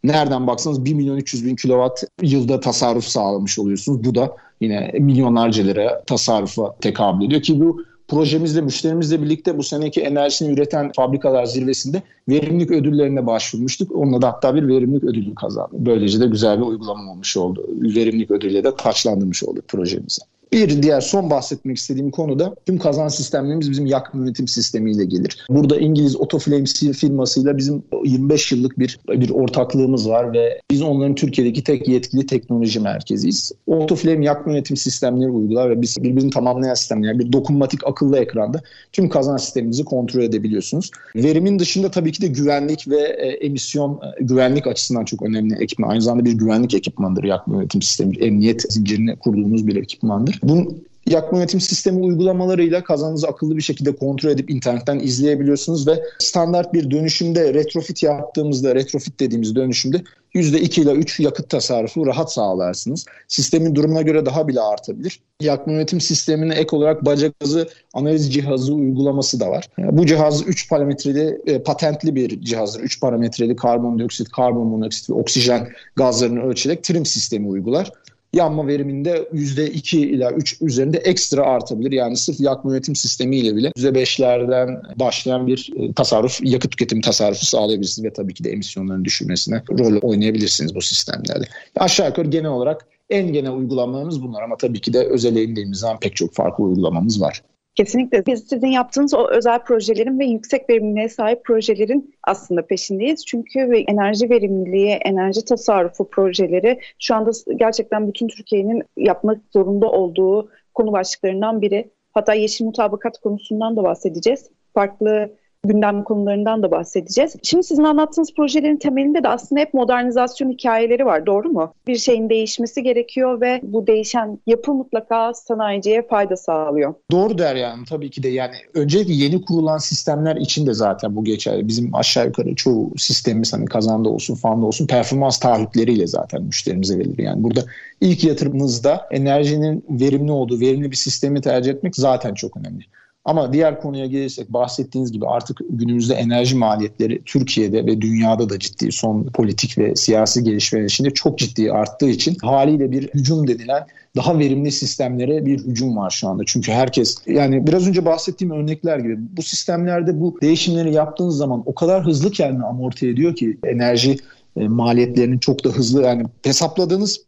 Nereden 0.04 0.46
baksanız 0.46 0.84
1 0.84 0.94
milyon 0.94 1.16
300 1.16 1.44
bin 1.44 1.56
kilowatt 1.56 2.04
yılda 2.22 2.60
tasarruf 2.60 3.04
sağlamış 3.04 3.58
oluyorsunuz. 3.58 4.04
Bu 4.04 4.14
da 4.14 4.36
yine 4.60 4.92
milyonlarca 4.98 5.64
lira 5.64 6.02
tasarrufa 6.06 6.76
tekabül 6.80 7.26
ediyor 7.26 7.42
ki 7.42 7.60
bu 7.60 7.84
projemizle, 8.08 8.60
müşterimizle 8.60 9.22
birlikte 9.22 9.58
bu 9.58 9.62
seneki 9.62 10.00
enerjisini 10.00 10.54
üreten 10.54 10.92
fabrikalar 10.96 11.44
zirvesinde 11.44 12.02
verimlilik 12.28 12.70
ödüllerine 12.70 13.26
başvurmuştuk. 13.26 13.96
Onunla 13.96 14.22
da 14.22 14.28
hatta 14.28 14.54
bir 14.54 14.68
verimlilik 14.68 15.04
ödülü 15.04 15.34
kazandı. 15.34 15.72
Böylece 15.72 16.20
de 16.20 16.26
güzel 16.26 16.58
bir 16.58 16.66
uygulama 16.66 17.12
olmuş 17.12 17.36
oldu. 17.36 17.66
Verimlilik 17.68 18.30
ödülüyle 18.30 18.64
de 18.64 18.76
taçlandırmış 18.76 19.44
olduk 19.44 19.68
projemizi. 19.68 20.22
Bir 20.52 20.82
diğer 20.82 21.00
son 21.00 21.30
bahsetmek 21.30 21.76
istediğim 21.76 22.10
konu 22.10 22.38
da 22.38 22.54
tüm 22.66 22.78
kazan 22.78 23.08
sistemlerimiz 23.08 23.70
bizim 23.70 23.86
yakma 23.86 24.20
yönetim 24.20 24.48
sistemiyle 24.48 25.04
gelir. 25.04 25.46
Burada 25.50 25.78
İngiliz 25.78 26.16
Otoflame 26.16 26.64
firmasıyla 26.92 27.56
bizim 27.56 27.82
25 28.04 28.52
yıllık 28.52 28.78
bir 28.78 28.98
bir 29.08 29.30
ortaklığımız 29.30 30.08
var 30.08 30.32
ve 30.32 30.60
biz 30.70 30.82
onların 30.82 31.14
Türkiye'deki 31.14 31.64
tek 31.64 31.88
yetkili 31.88 32.26
teknoloji 32.26 32.80
merkeziyiz. 32.80 33.52
Otoflame 33.66 34.24
yakma 34.24 34.52
yönetim 34.52 34.76
sistemleri 34.76 35.30
uygular 35.30 35.70
ve 35.70 35.82
biz 35.82 35.96
birbirini 36.02 36.30
tamamlayan 36.30 36.74
sistemler, 36.74 37.18
bir 37.18 37.32
dokunmatik 37.32 37.86
akıllı 37.86 38.18
ekranda 38.18 38.62
tüm 38.92 39.08
kazan 39.08 39.36
sistemimizi 39.36 39.84
kontrol 39.84 40.22
edebiliyorsunuz. 40.22 40.90
Verimin 41.16 41.58
dışında 41.58 41.90
tabii 41.90 42.12
ki 42.12 42.22
de 42.22 42.26
güvenlik 42.26 42.88
ve 42.88 43.00
e, 43.00 43.28
emisyon 43.28 43.92
e, 43.92 44.24
güvenlik 44.24 44.66
açısından 44.66 45.04
çok 45.04 45.22
önemli 45.22 45.54
ekipman. 45.62 45.88
Aynı 45.88 46.02
zamanda 46.02 46.24
bir 46.24 46.32
güvenlik 46.32 46.74
ekipmandır 46.74 47.24
yakma 47.24 47.56
yönetim 47.56 47.82
sistemi. 47.82 48.16
Emniyet 48.16 48.72
zincirini 48.72 49.16
kurduğumuz 49.16 49.66
bir 49.66 49.76
ekipmandır. 49.76 50.35
Bu 50.42 50.76
yakma 51.06 51.38
yönetim 51.38 51.60
sistemi 51.60 52.04
uygulamalarıyla 52.04 52.84
kazanınızı 52.84 53.28
akıllı 53.28 53.56
bir 53.56 53.62
şekilde 53.62 53.96
kontrol 53.96 54.30
edip 54.30 54.50
internetten 54.50 54.98
izleyebiliyorsunuz 54.98 55.86
ve 55.86 56.02
standart 56.18 56.74
bir 56.74 56.90
dönüşümde 56.90 57.54
retrofit 57.54 58.02
yaptığımızda 58.02 58.74
retrofit 58.74 59.20
dediğimiz 59.20 59.56
dönüşümde 59.56 60.02
%2 60.34 60.80
ile 60.80 60.92
3 60.92 61.20
yakıt 61.20 61.50
tasarrufu 61.50 62.06
rahat 62.06 62.32
sağlarsınız. 62.32 63.06
Sistemin 63.28 63.74
durumuna 63.74 64.02
göre 64.02 64.26
daha 64.26 64.48
bile 64.48 64.60
artabilir. 64.60 65.20
Yakma 65.40 65.72
yönetim 65.72 66.00
sistemine 66.00 66.54
ek 66.54 66.76
olarak 66.76 67.04
baca 67.04 67.32
gazı 67.40 67.68
analiz 67.94 68.34
cihazı 68.34 68.74
uygulaması 68.74 69.40
da 69.40 69.50
var. 69.50 69.68
Bu 69.78 70.06
cihaz 70.06 70.48
3 70.48 70.68
parametreli 70.68 71.38
e, 71.46 71.62
patentli 71.62 72.14
bir 72.14 72.40
cihazdır. 72.40 72.80
3 72.80 73.00
parametreli 73.00 73.56
karbondioksit, 73.56 74.28
karbon 74.28 74.66
monoksit 74.66 75.10
ve 75.10 75.14
oksijen 75.14 75.68
gazlarını 75.96 76.42
ölçerek 76.42 76.84
trim 76.84 77.06
sistemi 77.06 77.48
uygular 77.48 77.92
yanma 78.36 78.66
veriminde 78.66 79.28
%2 79.34 79.96
ila 79.96 80.32
3 80.32 80.62
üzerinde 80.62 80.98
ekstra 80.98 81.42
artabilir. 81.42 81.92
Yani 81.92 82.16
sırf 82.16 82.40
yakma 82.40 82.72
yönetim 82.72 82.96
sistemiyle 82.96 83.56
bile 83.56 83.68
%5'lerden 83.68 84.82
başlayan 84.96 85.46
bir 85.46 85.72
e, 85.76 85.92
tasarruf, 85.92 86.40
yakıt 86.42 86.70
tüketimi 86.70 87.02
tasarrufu 87.02 87.46
sağlayabilirsiniz 87.46 88.06
ve 88.06 88.12
tabii 88.12 88.34
ki 88.34 88.44
de 88.44 88.50
emisyonların 88.50 89.04
düşürmesine 89.04 89.62
rol 89.78 90.00
oynayabilirsiniz 90.02 90.74
bu 90.74 90.82
sistemlerde. 90.82 91.44
Aşağı 91.76 92.08
yukarı 92.08 92.28
genel 92.28 92.50
olarak 92.50 92.86
en 93.10 93.32
genel 93.32 93.52
uygulamalarımız 93.52 94.22
bunlar 94.22 94.42
ama 94.42 94.56
tabii 94.56 94.80
ki 94.80 94.92
de 94.92 94.98
özel 94.98 95.36
zaman 95.72 96.00
pek 96.00 96.16
çok 96.16 96.34
farklı 96.34 96.64
uygulamamız 96.64 97.20
var. 97.20 97.42
Kesinlikle. 97.76 98.26
Biz 98.26 98.44
sizin 98.48 98.66
yaptığınız 98.66 99.14
o 99.14 99.30
özel 99.30 99.64
projelerin 99.64 100.18
ve 100.18 100.24
yüksek 100.24 100.70
verimliliğe 100.70 101.08
sahip 101.08 101.44
projelerin 101.44 102.14
aslında 102.22 102.66
peşindeyiz. 102.66 103.26
Çünkü 103.26 103.58
enerji 103.88 104.30
verimliliği, 104.30 104.90
enerji 104.90 105.44
tasarrufu 105.44 106.10
projeleri 106.10 106.80
şu 106.98 107.14
anda 107.14 107.30
gerçekten 107.56 108.08
bütün 108.08 108.28
Türkiye'nin 108.28 108.82
yapmak 108.96 109.38
zorunda 109.52 109.90
olduğu 109.90 110.50
konu 110.74 110.92
başlıklarından 110.92 111.62
biri. 111.62 111.90
Hatta 112.14 112.34
yeşil 112.34 112.64
mutabakat 112.64 113.18
konusundan 113.18 113.76
da 113.76 113.82
bahsedeceğiz. 113.82 114.50
Farklı 114.74 115.30
gündem 115.68 116.04
konularından 116.04 116.62
da 116.62 116.70
bahsedeceğiz. 116.70 117.36
Şimdi 117.42 117.64
sizin 117.64 117.84
anlattığınız 117.84 118.34
projelerin 118.34 118.76
temelinde 118.76 119.22
de 119.22 119.28
aslında 119.28 119.60
hep 119.60 119.74
modernizasyon 119.74 120.50
hikayeleri 120.50 121.06
var. 121.06 121.26
Doğru 121.26 121.48
mu? 121.48 121.72
Bir 121.86 121.96
şeyin 121.96 122.30
değişmesi 122.30 122.82
gerekiyor 122.82 123.40
ve 123.40 123.60
bu 123.62 123.86
değişen 123.86 124.38
yapı 124.46 124.74
mutlaka 124.74 125.34
sanayiciye 125.34 126.02
fayda 126.02 126.36
sağlıyor. 126.36 126.94
Doğru 127.10 127.38
der 127.38 127.56
yani 127.56 127.84
tabii 127.88 128.10
ki 128.10 128.22
de 128.22 128.28
yani 128.28 128.54
öncelikle 128.74 129.12
yeni 129.12 129.44
kurulan 129.44 129.78
sistemler 129.78 130.36
için 130.36 130.66
de 130.66 130.74
zaten 130.74 131.16
bu 131.16 131.24
geçerli. 131.24 131.68
Bizim 131.68 131.94
aşağı 131.94 132.26
yukarı 132.26 132.54
çoğu 132.54 132.90
sistemimiz 132.96 133.52
hani 133.52 133.64
kazanda 133.64 134.08
olsun, 134.08 134.34
fanda 134.34 134.66
olsun 134.66 134.86
performans 134.86 135.38
taahhütleriyle 135.38 136.06
zaten 136.06 136.42
müşterimize 136.42 136.98
verilir. 136.98 137.18
Yani 137.18 137.42
burada 137.42 137.60
ilk 138.00 138.24
yatırımınızda 138.24 139.06
enerjinin 139.10 139.84
verimli 139.90 140.32
olduğu, 140.32 140.60
verimli 140.60 140.90
bir 140.90 140.96
sistemi 140.96 141.40
tercih 141.40 141.72
etmek 141.72 141.96
zaten 141.96 142.34
çok 142.34 142.56
önemli. 142.56 142.84
Ama 143.26 143.52
diğer 143.52 143.80
konuya 143.80 144.06
gelirsek 144.06 144.52
bahsettiğiniz 144.52 145.12
gibi 145.12 145.26
artık 145.26 145.60
günümüzde 145.70 146.14
enerji 146.14 146.56
maliyetleri 146.56 147.22
Türkiye'de 147.24 147.86
ve 147.86 148.00
dünyada 148.00 148.48
da 148.48 148.58
ciddi 148.58 148.92
son 148.92 149.24
politik 149.24 149.78
ve 149.78 149.96
siyasi 149.96 150.44
gelişmeler 150.44 150.84
içinde 150.84 151.10
çok 151.10 151.38
ciddi 151.38 151.72
arttığı 151.72 152.08
için 152.08 152.36
haliyle 152.42 152.90
bir 152.90 153.08
hücum 153.08 153.48
denilen 153.48 153.86
daha 154.16 154.38
verimli 154.38 154.72
sistemlere 154.72 155.46
bir 155.46 155.58
hücum 155.58 155.96
var 155.96 156.10
şu 156.10 156.28
anda. 156.28 156.42
Çünkü 156.46 156.72
herkes 156.72 157.16
yani 157.26 157.66
biraz 157.66 157.88
önce 157.88 158.04
bahsettiğim 158.04 158.54
örnekler 158.54 158.98
gibi 158.98 159.16
bu 159.36 159.42
sistemlerde 159.42 160.20
bu 160.20 160.38
değişimleri 160.42 160.94
yaptığınız 160.94 161.36
zaman 161.36 161.62
o 161.66 161.74
kadar 161.74 162.06
hızlı 162.06 162.30
kendini 162.30 162.64
amorti 162.64 163.08
ediyor 163.08 163.36
ki 163.36 163.58
enerji 163.64 164.16
e, 164.56 164.68
maliyetlerinin 164.68 165.38
çok 165.38 165.64
da 165.64 165.68
hızlı 165.68 166.02
yani 166.02 166.22
hesapladığınız 166.44 167.20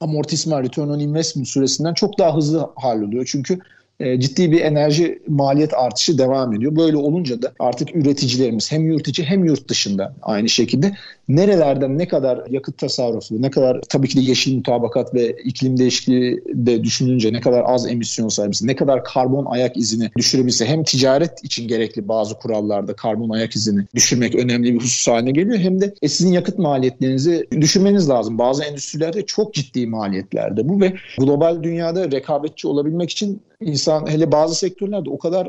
amortisman 0.00 0.62
return 0.62 0.88
on 0.88 0.98
investment 0.98 1.48
süresinden 1.48 1.94
çok 1.94 2.18
daha 2.18 2.36
hızlı 2.36 2.70
halloluyor. 2.76 3.28
Çünkü 3.32 3.58
e, 4.00 4.20
ciddi 4.20 4.52
bir 4.52 4.60
enerji 4.60 5.22
maliyet 5.28 5.74
artışı 5.74 6.18
devam 6.18 6.54
ediyor. 6.54 6.76
Böyle 6.76 6.96
olunca 6.96 7.42
da 7.42 7.52
artık 7.58 7.96
üreticilerimiz 7.96 8.72
hem 8.72 8.90
yurt 8.90 9.08
içi 9.08 9.24
hem 9.24 9.44
yurt 9.44 9.68
dışında 9.68 10.14
aynı 10.22 10.48
şekilde 10.48 10.92
nerelerden 11.28 11.98
ne 11.98 12.08
kadar 12.08 12.46
yakıt 12.50 12.78
tasarrufu, 12.78 13.42
ne 13.42 13.50
kadar 13.50 13.80
tabii 13.88 14.08
ki 14.08 14.16
de 14.16 14.20
yeşil 14.20 14.56
mutabakat 14.56 15.14
ve 15.14 15.36
iklim 15.44 15.78
değişikliği 15.78 16.42
de 16.46 16.84
düşününce 16.84 17.32
ne 17.32 17.40
kadar 17.40 17.62
az 17.66 17.86
emisyon 17.86 18.28
sahibiz, 18.28 18.62
ne 18.62 18.76
kadar 18.76 19.04
karbon 19.04 19.44
ayak 19.44 19.76
izini 19.76 20.10
düşürebilse 20.16 20.66
hem 20.66 20.84
ticaret 20.84 21.44
için 21.44 21.68
gerekli 21.68 22.08
bazı 22.08 22.34
kurallarda 22.34 22.96
karbon 22.96 23.30
ayak 23.30 23.56
izini 23.56 23.86
düşürmek 23.94 24.34
önemli 24.34 24.74
bir 24.74 24.80
husus 24.80 25.08
haline 25.08 25.30
geliyor 25.30 25.58
hem 25.58 25.80
de 25.80 25.94
e, 26.02 26.08
sizin 26.08 26.32
yakıt 26.32 26.58
maliyetlerinizi 26.58 27.46
düşürmeniz 27.60 28.08
lazım. 28.08 28.38
Bazı 28.38 28.64
endüstrilerde 28.64 29.26
çok 29.26 29.54
ciddi 29.54 29.86
maliyetlerde 29.86 30.68
bu 30.68 30.80
ve 30.80 30.92
global 31.18 31.62
dünyada 31.62 32.10
rekabetçi 32.10 32.68
olabilmek 32.68 33.10
için 33.10 33.42
insan 33.60 34.10
hele 34.10 34.32
bazı 34.32 34.54
sektörlerde 34.54 35.10
o 35.10 35.18
kadar 35.18 35.48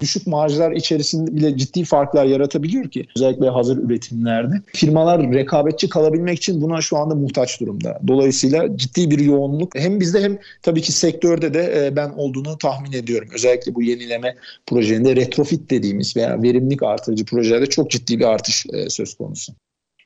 düşük 0.00 0.26
marjlar 0.26 0.72
içerisinde 0.72 1.36
bile 1.36 1.56
ciddi 1.56 1.84
farklar 1.84 2.24
yaratabiliyor 2.24 2.90
ki 2.90 3.06
özellikle 3.16 3.48
hazır 3.48 3.78
üretimlerde. 3.78 4.54
Firmalar 4.66 5.32
rekabetçi 5.32 5.88
kalabilmek 5.88 6.38
için 6.38 6.62
buna 6.62 6.80
şu 6.80 6.96
anda 6.96 7.14
muhtaç 7.14 7.60
durumda. 7.60 8.00
Dolayısıyla 8.06 8.76
ciddi 8.76 9.10
bir 9.10 9.18
yoğunluk 9.18 9.78
hem 9.78 10.00
bizde 10.00 10.22
hem 10.22 10.38
tabii 10.62 10.82
ki 10.82 10.92
sektörde 10.92 11.54
de 11.54 11.86
e, 11.86 11.96
ben 11.96 12.10
olduğunu 12.10 12.58
tahmin 12.58 12.92
ediyorum. 12.92 13.28
Özellikle 13.34 13.74
bu 13.74 13.82
yenileme 13.82 14.36
projelerinde 14.66 15.16
retrofit 15.16 15.70
dediğimiz 15.70 16.16
veya 16.16 16.42
verimlilik 16.42 16.82
artırıcı 16.82 17.24
projelerde 17.24 17.66
çok 17.66 17.90
ciddi 17.90 18.18
bir 18.18 18.24
artış 18.24 18.66
e, 18.72 18.90
söz 18.90 19.14
konusu. 19.14 19.52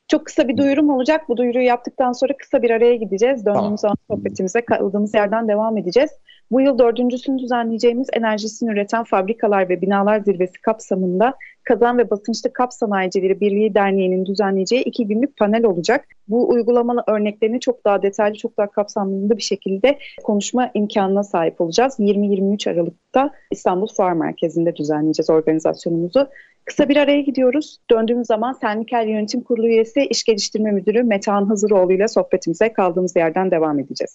Çok 0.07 0.25
kısa 0.25 0.47
bir 0.47 0.57
duyurum 0.57 0.89
olacak. 0.89 1.21
Bu 1.29 1.37
duyuruyu 1.37 1.65
yaptıktan 1.65 2.11
sonra 2.11 2.37
kısa 2.37 2.61
bir 2.61 2.69
araya 2.69 2.95
gideceğiz. 2.95 3.45
Döndüğümüz 3.45 3.55
tamam. 3.55 3.77
zaman 3.77 3.97
sohbetimize 4.11 4.61
kaldığımız 4.61 5.13
yerden 5.13 5.47
devam 5.47 5.77
edeceğiz. 5.77 6.09
Bu 6.51 6.61
yıl 6.61 6.79
dördüncüsünü 6.79 7.39
düzenleyeceğimiz 7.39 8.07
enerjisini 8.13 8.71
üreten 8.71 9.03
fabrikalar 9.03 9.69
ve 9.69 9.81
binalar 9.81 10.19
zirvesi 10.19 10.61
kapsamında 10.61 11.33
Kazan 11.63 11.97
ve 11.97 12.09
Basınçlı 12.09 12.53
Kap 12.53 12.73
Sanayicileri 12.73 13.39
Birliği 13.39 13.75
Derneği'nin 13.75 14.25
düzenleyeceği 14.25 14.83
iki 14.83 15.07
günlük 15.07 15.37
panel 15.37 15.65
olacak. 15.65 16.05
Bu 16.27 16.49
uygulama 16.49 17.03
örneklerini 17.07 17.59
çok 17.59 17.85
daha 17.85 18.01
detaylı, 18.01 18.35
çok 18.35 18.57
daha 18.57 18.67
kapsamlı 18.71 19.37
bir 19.37 19.41
şekilde 19.41 19.97
konuşma 20.23 20.71
imkanına 20.73 21.23
sahip 21.23 21.61
olacağız. 21.61 21.99
20-23 21.99 22.71
Aralık'ta 22.71 23.31
İstanbul 23.51 23.87
Fuar 23.87 24.13
Merkezi'nde 24.13 24.75
düzenleyeceğiz 24.75 25.29
organizasyonumuzu. 25.29 26.27
Kısa 26.65 26.89
bir 26.89 26.97
araya 26.97 27.21
gidiyoruz. 27.21 27.77
Döndüğümüz 27.91 28.27
zaman 28.27 28.53
Senlikel 28.53 29.07
Yönetim 29.07 29.41
Kurulu 29.41 29.67
üyesi 29.67 30.01
İş 30.09 30.23
Geliştirme 30.23 30.71
Müdürü 30.71 31.03
Metehan 31.03 31.45
Hazıroğlu 31.45 31.93
ile 31.93 32.07
sohbetimize 32.07 32.73
kaldığımız 32.73 33.15
yerden 33.15 33.51
devam 33.51 33.79
edeceğiz. 33.79 34.13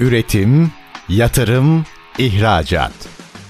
Üretim, 0.00 0.70
yatırım, 1.08 1.84
ihracat. 2.18 2.92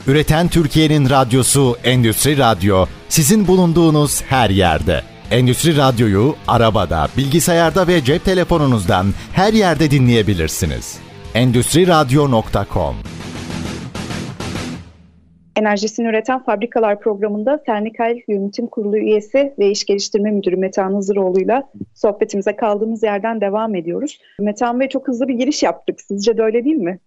Üreten 0.07 0.49
Türkiye'nin 0.49 1.11
radyosu 1.11 1.77
Endüstri 1.85 2.39
Radyo 2.39 2.87
sizin 3.09 3.47
bulunduğunuz 3.47 4.23
her 4.23 4.51
yerde. 4.51 5.01
Endüstri 5.31 5.77
Radyo'yu 5.77 6.35
arabada, 6.49 7.09
bilgisayarda 7.17 7.87
ve 7.87 8.05
cep 8.05 8.25
telefonunuzdan 8.25 9.07
her 9.33 9.53
yerde 9.53 9.91
dinleyebilirsiniz. 9.91 10.99
Endüstri 11.35 11.87
Radyo.com 11.87 12.95
Enerjisini 15.57 16.09
üreten 16.09 16.45
fabrikalar 16.45 17.01
programında 17.01 17.63
Sernikal 17.67 18.17
Yönetim 18.29 18.67
Kurulu 18.67 18.99
üyesi 18.99 19.55
ve 19.59 19.71
İş 19.71 19.85
Geliştirme 19.85 20.31
Müdürü 20.31 20.57
Metehan 20.57 20.97
Hızıroğlu 20.97 21.41
ile 21.41 21.63
sohbetimize 21.95 22.57
kaldığımız 22.57 23.03
yerden 23.03 23.41
devam 23.41 23.75
ediyoruz. 23.75 24.19
Metehan 24.41 24.81
Bey 24.81 24.89
çok 24.89 25.09
hızlı 25.09 25.29
bir 25.29 25.35
giriş 25.35 25.63
yaptık. 25.63 26.01
Sizce 26.01 26.37
de 26.37 26.43
öyle 26.43 26.65
değil 26.65 26.77
mi? 26.77 26.99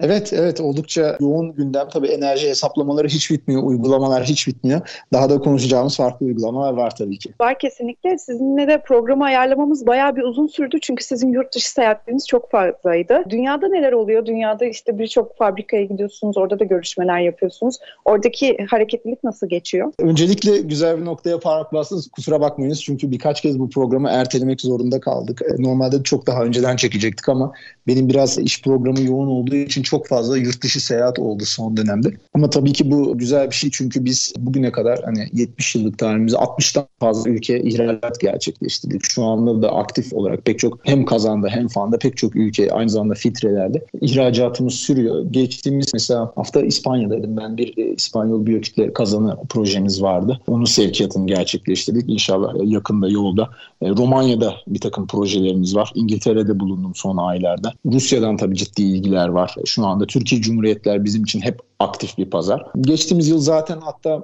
Evet, 0.00 0.32
evet 0.32 0.60
oldukça 0.60 1.16
yoğun 1.20 1.54
gündem. 1.54 1.88
Tabii 1.92 2.06
enerji 2.06 2.48
hesaplamaları 2.48 3.08
hiç 3.08 3.30
bitmiyor, 3.30 3.62
uygulamalar 3.62 4.24
hiç 4.24 4.48
bitmiyor. 4.48 4.80
Daha 5.12 5.30
da 5.30 5.38
konuşacağımız 5.38 5.96
farklı 5.96 6.26
uygulamalar 6.26 6.72
var 6.72 6.96
tabii 6.96 7.18
ki. 7.18 7.30
Var 7.40 7.58
kesinlikle. 7.58 8.18
Sizinle 8.18 8.68
de 8.68 8.82
programı 8.82 9.24
ayarlamamız 9.24 9.86
bayağı 9.86 10.16
bir 10.16 10.22
uzun 10.22 10.46
sürdü. 10.46 10.78
Çünkü 10.82 11.04
sizin 11.04 11.32
yurt 11.32 11.54
dışı 11.54 11.70
seyahatleriniz 11.70 12.26
çok 12.28 12.50
fazlaydı. 12.50 13.24
Dünyada 13.30 13.68
neler 13.68 13.92
oluyor? 13.92 14.26
Dünyada 14.26 14.64
işte 14.64 14.98
birçok 14.98 15.36
fabrikaya 15.36 15.84
gidiyorsunuz, 15.84 16.36
orada 16.36 16.58
da 16.58 16.64
görüşmeler 16.64 17.20
yapıyorsunuz. 17.20 17.76
Oradaki 18.04 18.56
hareketlilik 18.70 19.24
nasıl 19.24 19.48
geçiyor? 19.48 19.92
Öncelikle 19.98 20.58
güzel 20.58 21.00
bir 21.00 21.04
noktaya 21.04 21.40
parmak 21.40 21.72
bastınız. 21.72 22.08
Kusura 22.08 22.40
bakmayınız 22.40 22.82
çünkü 22.82 23.10
birkaç 23.10 23.40
kez 23.40 23.58
bu 23.58 23.70
programı 23.70 24.08
ertelemek 24.08 24.60
zorunda 24.60 25.00
kaldık. 25.00 25.42
E, 25.42 25.62
normalde 25.62 26.02
çok 26.02 26.26
daha 26.26 26.44
önceden 26.44 26.76
çekecektik 26.76 27.28
ama 27.28 27.52
benim 27.86 28.08
biraz 28.08 28.38
iş 28.38 28.62
programı 28.62 29.00
yoğun 29.00 29.28
olduğu 29.28 29.56
için 29.56 29.82
çok 29.86 30.06
fazla 30.06 30.38
yurt 30.38 30.62
dışı 30.62 30.84
seyahat 30.84 31.18
oldu 31.18 31.44
son 31.44 31.76
dönemde. 31.76 32.08
Ama 32.34 32.50
tabii 32.50 32.72
ki 32.72 32.90
bu 32.90 33.18
güzel 33.18 33.50
bir 33.50 33.54
şey 33.54 33.70
çünkü 33.70 34.04
biz 34.04 34.32
bugüne 34.38 34.72
kadar 34.72 35.00
hani 35.04 35.28
70 35.32 35.74
yıllık 35.74 35.98
tarihimizde 35.98 36.36
60'tan 36.36 36.86
fazla 37.00 37.30
ülke 37.30 37.60
ihracat 37.60 38.20
gerçekleştirdik. 38.20 39.00
Şu 39.04 39.24
anda 39.24 39.62
da 39.62 39.72
aktif 39.72 40.12
olarak 40.12 40.44
pek 40.44 40.58
çok 40.58 40.78
hem 40.82 41.04
kazanda 41.04 41.48
hem 41.48 41.68
fanda 41.68 41.98
pek 41.98 42.16
çok 42.16 42.36
ülke 42.36 42.72
aynı 42.72 42.90
zamanda 42.90 43.14
filtrelerde 43.14 43.84
ihracatımız 44.00 44.74
sürüyor. 44.74 45.26
Geçtiğimiz 45.30 45.86
mesela 45.94 46.32
hafta 46.36 46.60
İspanya'daydım 46.60 47.36
ben 47.36 47.56
bir 47.56 47.78
e, 47.78 47.94
İspanyol 47.94 48.46
biyokütle 48.46 48.92
kazanı 48.92 49.36
projemiz 49.48 50.02
vardı. 50.02 50.40
Onun 50.46 50.64
sevkiyatını 50.64 51.26
gerçekleştirdik. 51.26 52.10
İnşallah 52.10 52.54
yakında 52.64 53.08
yolda. 53.08 53.50
E, 53.82 53.88
Romanya'da 53.88 54.54
bir 54.66 54.80
takım 54.80 55.06
projelerimiz 55.06 55.76
var. 55.76 55.92
İngiltere'de 55.94 56.60
bulundum 56.60 56.92
son 56.94 57.16
aylarda. 57.16 57.72
Rusya'dan 57.86 58.36
tabii 58.36 58.56
ciddi 58.56 58.82
ilgiler 58.82 59.28
var. 59.28 59.54
Şu 59.64 59.75
anda 59.84 60.06
Türkiye 60.06 60.40
Cumhuriyetler 60.40 61.04
bizim 61.04 61.22
için 61.22 61.40
hep 61.40 61.60
aktif 61.78 62.18
bir 62.18 62.30
pazar. 62.30 62.66
Geçtiğimiz 62.80 63.28
yıl 63.28 63.38
zaten 63.38 63.80
hatta 63.80 64.22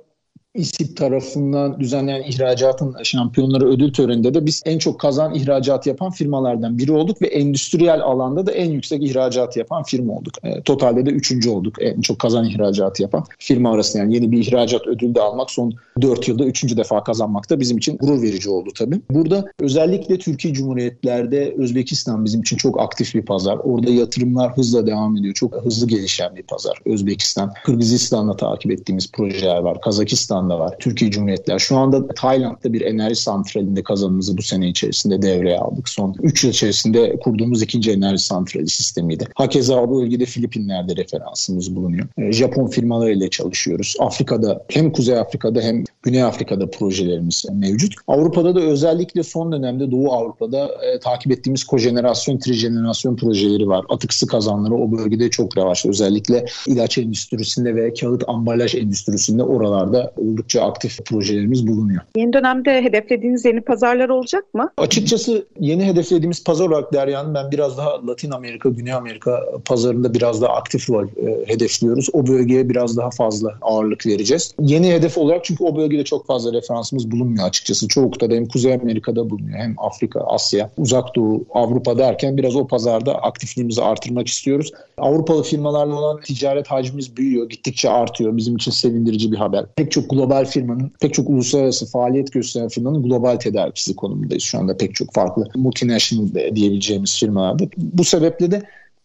İSİP 0.54 0.97
tarafından 0.97 1.80
düzenlenen 1.80 2.23
ihracatın 2.23 2.97
şampiyonları 3.02 3.68
ödül 3.68 3.92
töreninde 3.92 4.35
de 4.35 4.47
biz 4.47 4.62
en 4.66 4.78
çok 4.78 5.00
kazan 5.00 5.35
ihracat 5.35 5.87
yapan 5.87 6.11
firmalardan 6.11 6.78
biri 6.78 6.92
olduk 6.92 7.23
ve 7.23 7.26
endüstriyel 7.26 8.00
alanda 8.00 8.47
da 8.47 8.52
en 8.52 8.71
yüksek 8.71 9.02
ihracat 9.02 9.56
yapan 9.56 9.82
firma 9.82 10.12
olduk. 10.12 10.35
E, 10.42 10.62
totalde 10.62 11.06
de 11.06 11.11
üçüncü 11.11 11.50
olduk 11.50 11.76
en 11.80 12.00
çok 12.00 12.18
kazan 12.18 12.44
ihracat 12.44 13.00
yapan 13.00 13.25
firma 13.38 13.73
arasında. 13.73 14.02
Yani 14.02 14.14
yeni 14.14 14.32
bir 14.32 14.38
ihracat 14.38 14.87
ödülü 14.87 15.14
de 15.14 15.21
almak 15.21 15.50
son 15.50 15.75
dört 16.02 16.28
yılda 16.28 16.44
üçüncü 16.44 16.76
defa 16.76 17.04
kazanmak 17.04 17.50
da 17.50 17.61
bizim 17.61 17.78
için 17.78 17.97
gurur 17.97 18.23
verici 18.23 18.50
oldu 18.50 18.71
tabii. 18.78 19.00
Burada 19.11 19.44
özellikle 19.61 20.18
Türkiye 20.18 20.54
Cumhuriyetlerde 20.54 21.54
Özbekistan 21.59 22.25
bizim 22.25 22.40
için 22.40 22.56
çok 22.56 22.80
aktif 22.80 23.14
bir 23.14 23.25
pazar. 23.25 23.59
Orada 23.64 23.90
yatırımlar 23.90 24.56
hızla 24.56 24.87
devam 24.87 25.16
ediyor. 25.16 25.35
Çok 25.35 25.64
hızlı 25.64 25.87
gelişen 25.87 26.37
bir 26.37 26.42
pazar. 26.42 26.78
Özbekistan, 26.87 27.52
Kırgızistan'la 27.64 28.37
takip 28.37 28.73
ettiğimiz 28.73 29.12
projeler 29.12 29.59
var. 29.59 29.80
Kazakistan 29.80 30.41
İzlanda 30.42 30.58
var. 30.58 30.76
Türkiye 30.78 31.11
Cumhuriyetler. 31.11 31.58
Şu 31.58 31.76
anda 31.76 32.08
Tayland'da 32.08 32.72
bir 32.72 32.80
enerji 32.80 33.16
santralinde 33.16 33.82
kazanımızı 33.82 34.38
bu 34.38 34.42
sene 34.42 34.68
içerisinde 34.68 35.22
devreye 35.22 35.58
aldık. 35.58 35.88
Son 35.88 36.14
3 36.22 36.44
yıl 36.44 36.50
içerisinde 36.50 37.16
kurduğumuz 37.16 37.62
ikinci 37.62 37.92
enerji 37.92 38.25
santrali 38.25 38.68
sistemiydi. 38.68 39.28
Hakeza 39.34 39.88
bu 39.88 40.02
bölgede 40.02 40.26
Filipinler'de 40.26 40.96
referansımız 40.96 41.76
bulunuyor. 41.76 42.06
E, 42.18 42.32
Japon 42.32 42.66
firmalarıyla 42.66 43.30
çalışıyoruz. 43.30 43.96
Afrika'da 44.00 44.64
hem 44.68 44.92
Kuzey 44.92 45.18
Afrika'da 45.18 45.61
hem 45.61 45.84
Güney 46.02 46.22
Afrika'da 46.22 46.70
projelerimiz 46.70 47.44
mevcut. 47.52 47.94
Avrupa'da 48.08 48.54
da 48.54 48.61
özellikle 48.61 49.22
son 49.22 49.52
dönemde 49.52 49.90
Doğu 49.90 50.12
Avrupa'da 50.12 50.70
e, 50.82 50.99
takip 50.99 51.32
ettiğimiz 51.32 51.64
kojenerasyon, 51.64 52.38
trijenerasyon 52.38 53.16
projeleri 53.16 53.68
var. 53.68 53.84
Atıksı 53.88 54.26
kazanları 54.26 54.75
o 54.75 54.92
bölgede 54.92 55.30
çok 55.30 55.58
revaçta. 55.58 55.88
Özellikle 55.88 56.44
ilaç 56.66 56.99
endüstrisinde 56.99 57.75
ve 57.75 57.94
kağıt 57.94 58.25
ambalaj 58.28 58.75
endüstrisinde 58.75 59.42
oralarda 59.42 60.12
oldukça 60.33 60.62
aktif 60.62 61.05
projelerimiz 61.05 61.67
bulunuyor. 61.67 62.01
Yeni 62.17 62.33
dönemde 62.33 62.83
hedeflediğiniz 62.83 63.45
yeni 63.45 63.61
pazarlar 63.61 64.09
olacak 64.09 64.55
mı? 64.55 64.71
Açıkçası 64.77 65.47
yeni 65.61 65.85
hedeflediğimiz 65.85 66.45
pazar 66.45 66.67
olarak 66.67 66.93
Derya'nın 66.93 67.35
ben 67.35 67.51
biraz 67.51 67.79
daha 67.79 68.07
Latin 68.07 68.31
Amerika, 68.31 68.69
Güney 68.69 68.93
Amerika 68.93 69.45
pazarında 69.65 70.15
biraz 70.15 70.43
daha 70.43 70.53
aktif 70.53 70.91
rol 70.91 71.07
e, 71.07 71.47
hedefliyoruz. 71.47 72.09
O 72.12 72.27
bölgeye 72.27 72.69
biraz 72.69 72.97
daha 72.97 73.11
fazla 73.11 73.55
ağırlık 73.62 74.07
vereceğiz. 74.07 74.55
Yeni 74.61 74.93
hedef 74.93 75.19
olarak 75.19 75.45
çünkü 75.45 75.65
o 75.65 75.77
bölgede 75.77 76.05
çok 76.05 76.27
fazla 76.27 76.53
referansımız 76.53 77.11
bulunmuyor 77.11 77.49
açıkçası. 77.49 77.89
Çoğu 77.89 78.11
kıtada 78.11 78.35
hem 78.35 78.47
Kuzey 78.47 78.75
Amerika'da 78.75 79.31
bulunuyor 79.31 79.59
hem 79.59 79.75
Afrika, 79.79 80.21
Asya, 80.21 80.71
Uzak 80.79 81.17
Doğu, 81.17 81.45
Avrupa 81.55 81.99
derken 81.99 82.37
biraz 82.37 82.57
o 82.57 82.67
pazarda 82.67 83.15
aktifliğimizi 83.15 83.83
artırmak 83.83 84.29
istiyoruz. 84.29 84.73
Avrupalı 84.99 85.43
firmalarla 85.43 85.95
olan 85.95 86.21
ticaret 86.21 86.67
hacmimiz 86.67 87.17
büyüyor, 87.17 87.49
gittikçe 87.49 87.91
artıyor. 87.91 88.37
Bizim 88.37 88.57
için 88.57 88.71
sevindirici 88.71 89.33
bir 89.33 89.37
haber. 89.37 89.67
Pek 89.77 89.91
çok 89.91 90.11
global 90.11 90.22
firmanın, 90.45 90.93
pek 91.00 91.14
çok 91.14 91.31
uluslararası 91.31 91.87
faaliyet 91.87 92.33
gösteren 92.33 92.69
firmanın 92.69 93.02
global 93.02 93.37
tedarikçisi 93.37 93.97
konumundayız. 93.97 94.43
Şu 94.43 94.59
anda 94.59 94.76
pek 94.76 94.95
çok 94.95 95.14
farklı 95.14 95.49
multinational 95.55 96.35
diyebileceğimiz 96.35 97.19
firmalarda. 97.19 97.64
Bu 97.76 98.05
sebeple 98.05 98.50
de 98.50 98.62